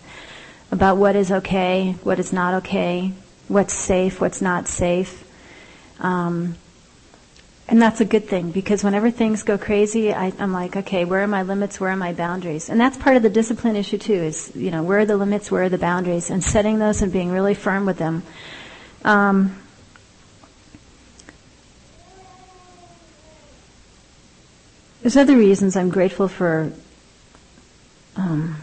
about 0.71 0.99
what 0.99 1.17
is 1.17 1.33
okay, 1.33 1.93
what 2.03 2.19
is 2.19 2.35
not 2.35 2.53
okay, 2.55 3.13
what's 3.47 3.73
safe, 3.73 4.21
what's 4.21 4.43
not 4.43 4.69
safe. 4.69 5.25
Um, 6.01 6.57
and 7.69 7.83
that's 7.83 8.01
a 8.01 8.05
good 8.07 8.27
thing 8.27 8.51
because 8.51 8.83
whenever 8.83 9.11
things 9.11 9.43
go 9.43 9.59
crazy, 9.59 10.15
I, 10.15 10.33
am 10.39 10.55
like, 10.55 10.75
okay, 10.75 11.05
where 11.05 11.23
are 11.23 11.27
my 11.27 11.43
limits? 11.43 11.79
Where 11.79 11.91
are 11.91 11.97
my 11.97 12.15
boundaries? 12.15 12.71
And 12.71 12.81
that's 12.81 12.97
part 12.97 13.19
of 13.19 13.23
the 13.23 13.29
discipline 13.29 13.77
issue 13.77 13.99
too. 13.99 14.15
Is 14.15 14.51
you 14.55 14.71
know 14.71 14.83
where 14.83 15.01
are 15.01 15.05
the 15.05 15.19
limits? 15.19 15.51
Where 15.51 15.65
are 15.65 15.69
the 15.69 15.77
boundaries? 15.77 16.31
And 16.31 16.43
setting 16.43 16.79
those 16.79 17.03
and 17.03 17.13
being 17.13 17.31
really 17.31 17.55
firm 17.55 17.85
with 17.85 17.99
them. 17.99 18.23
Um, 19.05 19.59
there's 25.03 25.19
other 25.19 25.37
reasons 25.37 25.77
I'm 25.77 25.91
grateful 25.91 26.29
for 26.29 26.73
um, 28.17 28.57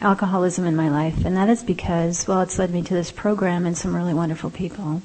alcoholism 0.00 0.66
in 0.66 0.74
my 0.74 0.88
life, 0.88 1.24
and 1.24 1.36
that 1.36 1.48
is 1.48 1.62
because 1.62 2.26
well, 2.26 2.40
it's 2.40 2.58
led 2.58 2.72
me 2.72 2.82
to 2.82 2.94
this 2.94 3.12
program 3.12 3.66
and 3.66 3.78
some 3.78 3.94
really 3.94 4.14
wonderful 4.14 4.50
people. 4.50 5.00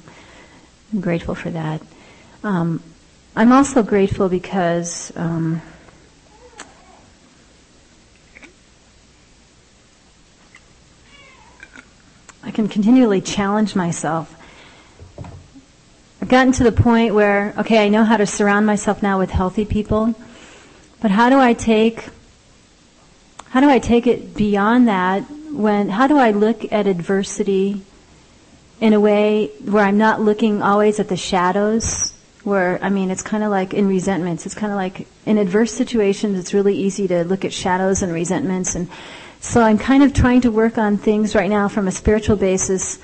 I'm 0.92 1.00
grateful 1.00 1.36
for 1.36 1.50
that. 1.50 1.80
Um, 2.44 2.82
I'm 3.34 3.52
also 3.52 3.82
grateful 3.82 4.28
because 4.28 5.10
um, 5.16 5.62
I 12.42 12.50
can 12.50 12.68
continually 12.68 13.22
challenge 13.22 13.74
myself. 13.74 14.36
I've 16.20 16.28
gotten 16.28 16.52
to 16.52 16.64
the 16.64 16.72
point 16.72 17.14
where, 17.14 17.54
okay, 17.56 17.82
I 17.82 17.88
know 17.88 18.04
how 18.04 18.18
to 18.18 18.26
surround 18.26 18.66
myself 18.66 19.02
now 19.02 19.18
with 19.18 19.30
healthy 19.30 19.64
people, 19.64 20.14
but 21.00 21.10
how 21.10 21.30
do 21.30 21.40
I 21.40 21.54
take, 21.54 22.04
how 23.48 23.60
do 23.60 23.70
I 23.70 23.78
take 23.78 24.06
it 24.06 24.34
beyond 24.36 24.86
that 24.88 25.22
when, 25.50 25.88
how 25.88 26.06
do 26.06 26.18
I 26.18 26.32
look 26.32 26.70
at 26.70 26.86
adversity 26.86 27.80
in 28.82 28.92
a 28.92 29.00
way 29.00 29.46
where 29.64 29.84
I'm 29.84 29.96
not 29.96 30.20
looking 30.20 30.60
always 30.60 31.00
at 31.00 31.08
the 31.08 31.16
shadows, 31.16 32.13
where, 32.44 32.78
I 32.82 32.90
mean, 32.90 33.10
it's 33.10 33.22
kind 33.22 33.42
of 33.42 33.50
like 33.50 33.74
in 33.74 33.88
resentments, 33.88 34.46
it's 34.46 34.54
kind 34.54 34.72
of 34.72 34.76
like 34.76 35.06
in 35.26 35.38
adverse 35.38 35.72
situations, 35.72 36.38
it's 36.38 36.54
really 36.54 36.76
easy 36.76 37.08
to 37.08 37.24
look 37.24 37.44
at 37.44 37.52
shadows 37.52 38.02
and 38.02 38.12
resentments 38.12 38.74
and 38.74 38.88
so 39.44 39.60
I'm 39.60 39.76
kind 39.76 40.02
of 40.02 40.14
trying 40.14 40.40
to 40.40 40.50
work 40.50 40.78
on 40.78 40.96
things 40.96 41.34
right 41.34 41.50
now 41.50 41.68
from 41.68 41.86
a 41.86 41.92
spiritual 41.92 42.36
basis 42.36 42.98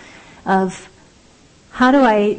of 0.46 0.88
how 1.70 1.92
do 1.92 1.98
I 1.98 2.38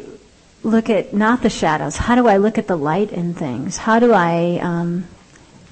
look 0.64 0.90
at 0.90 1.14
not 1.14 1.42
the 1.42 1.48
shadows? 1.48 1.96
How 1.96 2.16
do 2.16 2.26
I 2.26 2.38
look 2.38 2.58
at 2.58 2.66
the 2.66 2.76
light 2.76 3.12
in 3.12 3.32
things? 3.32 3.76
How 3.76 4.00
do 4.00 4.12
I 4.12 4.58
um, 4.60 5.06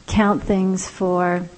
count 0.07 0.45
things 0.45 0.89
for, 0.89 1.49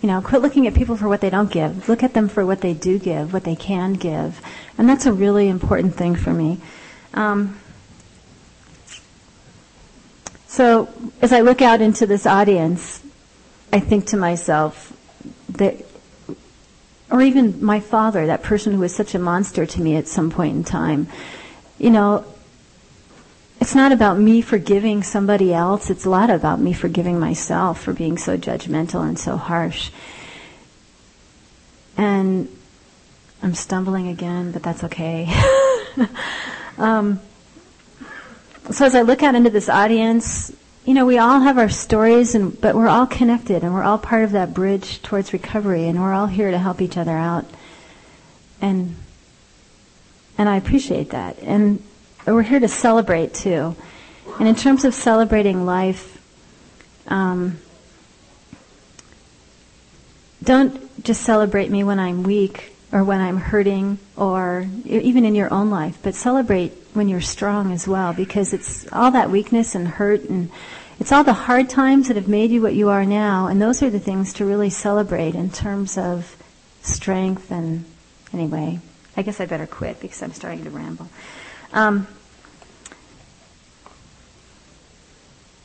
you 0.00 0.06
know, 0.06 0.20
quit 0.20 0.42
looking 0.42 0.68
at 0.68 0.74
people 0.74 0.96
for 0.96 1.08
what 1.08 1.20
they 1.20 1.30
don't 1.30 1.50
give. 1.50 1.88
Look 1.88 2.04
at 2.04 2.14
them 2.14 2.28
for 2.28 2.46
what 2.46 2.60
they 2.60 2.72
do 2.72 2.98
give, 2.98 3.32
what 3.32 3.42
they 3.42 3.56
can 3.56 3.94
give. 3.94 4.40
And 4.78 4.88
that's 4.88 5.06
a 5.06 5.12
really 5.12 5.48
important 5.48 5.96
thing 5.96 6.14
for 6.14 6.32
me. 6.32 6.60
Um, 7.14 7.58
so 10.50 10.88
as 11.22 11.32
I 11.32 11.42
look 11.42 11.62
out 11.62 11.80
into 11.80 12.06
this 12.06 12.26
audience, 12.26 13.00
I 13.72 13.78
think 13.78 14.06
to 14.06 14.16
myself, 14.16 14.92
that, 15.50 15.76
or 17.08 17.22
even 17.22 17.64
my 17.64 17.78
father, 17.78 18.26
that 18.26 18.42
person 18.42 18.72
who 18.72 18.80
was 18.80 18.92
such 18.92 19.14
a 19.14 19.20
monster 19.20 19.64
to 19.64 19.80
me 19.80 19.94
at 19.94 20.08
some 20.08 20.28
point 20.28 20.56
in 20.56 20.64
time, 20.64 21.06
you 21.78 21.90
know, 21.90 22.24
it's 23.60 23.76
not 23.76 23.92
about 23.92 24.18
me 24.18 24.42
forgiving 24.42 25.04
somebody 25.04 25.54
else. 25.54 25.88
It's 25.88 26.04
a 26.04 26.10
lot 26.10 26.30
about 26.30 26.58
me 26.58 26.72
forgiving 26.72 27.20
myself 27.20 27.80
for 27.80 27.92
being 27.92 28.18
so 28.18 28.36
judgmental 28.36 29.06
and 29.06 29.16
so 29.16 29.36
harsh. 29.36 29.92
And 31.96 32.48
I'm 33.40 33.54
stumbling 33.54 34.08
again, 34.08 34.50
but 34.50 34.64
that's 34.64 34.82
okay. 34.82 35.32
um, 36.78 37.20
so 38.70 38.84
as 38.84 38.94
I 38.94 39.02
look 39.02 39.22
out 39.22 39.34
into 39.34 39.50
this 39.50 39.68
audience, 39.68 40.52
you 40.84 40.94
know, 40.94 41.06
we 41.06 41.18
all 41.18 41.40
have 41.40 41.58
our 41.58 41.68
stories, 41.68 42.34
and 42.34 42.58
but 42.60 42.74
we're 42.74 42.88
all 42.88 43.06
connected, 43.06 43.62
and 43.62 43.74
we're 43.74 43.82
all 43.82 43.98
part 43.98 44.24
of 44.24 44.32
that 44.32 44.54
bridge 44.54 45.02
towards 45.02 45.32
recovery, 45.32 45.86
and 45.88 46.00
we're 46.00 46.12
all 46.12 46.26
here 46.26 46.50
to 46.50 46.58
help 46.58 46.80
each 46.80 46.96
other 46.96 47.12
out. 47.12 47.44
And 48.60 48.96
and 50.38 50.48
I 50.48 50.56
appreciate 50.56 51.10
that. 51.10 51.38
And 51.42 51.82
we're 52.26 52.42
here 52.42 52.60
to 52.60 52.68
celebrate 52.68 53.34
too. 53.34 53.76
And 54.38 54.48
in 54.48 54.54
terms 54.54 54.86
of 54.86 54.94
celebrating 54.94 55.66
life, 55.66 56.18
um, 57.08 57.58
don't 60.42 61.04
just 61.04 61.22
celebrate 61.22 61.70
me 61.70 61.84
when 61.84 61.98
I'm 61.98 62.22
weak 62.22 62.72
or 62.90 63.04
when 63.04 63.20
I'm 63.20 63.36
hurting 63.36 63.98
or 64.16 64.66
even 64.86 65.24
in 65.26 65.34
your 65.34 65.52
own 65.52 65.68
life, 65.68 65.98
but 66.02 66.14
celebrate 66.14 66.72
when 66.94 67.08
you're 67.08 67.20
strong 67.20 67.72
as 67.72 67.86
well 67.86 68.12
because 68.12 68.52
it's 68.52 68.90
all 68.92 69.10
that 69.10 69.30
weakness 69.30 69.74
and 69.74 69.86
hurt 69.86 70.22
and 70.24 70.50
it's 70.98 71.12
all 71.12 71.24
the 71.24 71.32
hard 71.32 71.68
times 71.70 72.08
that 72.08 72.16
have 72.16 72.28
made 72.28 72.50
you 72.50 72.60
what 72.60 72.74
you 72.74 72.88
are 72.88 73.06
now 73.06 73.46
and 73.46 73.60
those 73.60 73.82
are 73.82 73.90
the 73.90 73.98
things 73.98 74.32
to 74.34 74.44
really 74.44 74.70
celebrate 74.70 75.34
in 75.34 75.50
terms 75.50 75.96
of 75.96 76.36
strength 76.82 77.50
and 77.50 77.84
anyway, 78.32 78.80
I 79.16 79.22
guess 79.22 79.40
I 79.40 79.46
better 79.46 79.66
quit 79.66 80.00
because 80.00 80.22
I'm 80.22 80.32
starting 80.32 80.64
to 80.64 80.70
ramble. 80.70 81.08
Um, 81.72 82.06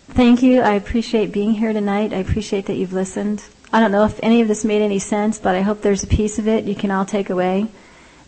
thank 0.09 0.43
you. 0.43 0.61
I 0.61 0.73
appreciate 0.73 1.31
being 1.31 1.53
here 1.53 1.73
tonight. 1.73 2.13
I 2.13 2.17
appreciate 2.17 2.67
that 2.67 2.75
you've 2.75 2.93
listened. 2.93 3.43
I 3.73 3.79
don't 3.79 3.91
know 3.91 4.05
if 4.05 4.19
any 4.23 4.41
of 4.41 4.47
this 4.47 4.63
made 4.63 4.81
any 4.81 4.99
sense, 4.99 5.39
but 5.39 5.55
I 5.55 5.61
hope 5.61 5.81
there's 5.81 6.03
a 6.03 6.07
piece 6.07 6.39
of 6.39 6.47
it 6.47 6.65
you 6.65 6.75
can 6.75 6.91
all 6.91 7.05
take 7.05 7.29
away. 7.29 7.67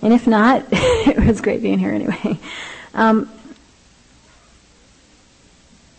And 0.02 0.14
if 0.14 0.28
not, 0.28 0.66
it 0.72 1.26
was 1.26 1.41
great 1.41 1.62
being 1.62 1.80
here 1.80 1.91
anyway. 1.91 2.39
Um, 2.98 3.30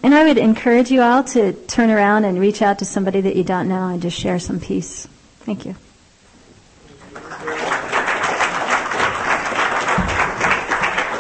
and 0.03 0.15
I 0.15 0.25
would 0.25 0.37
encourage 0.37 0.91
you 0.91 1.01
all 1.01 1.23
to 1.25 1.53
turn 1.53 1.91
around 1.91 2.25
and 2.25 2.39
reach 2.41 2.61
out 2.61 2.81
to 2.81 2.85
somebody 2.85 3.21
that 3.21 3.37
you 3.37 3.45
don't 3.45 3.69
know 3.69 3.89
and 3.89 4.03
just 4.03 4.19
share 4.19 4.39
some 4.39 4.61
peace. 4.61 5.07
Thank 5.41 5.65
you. 5.65 5.77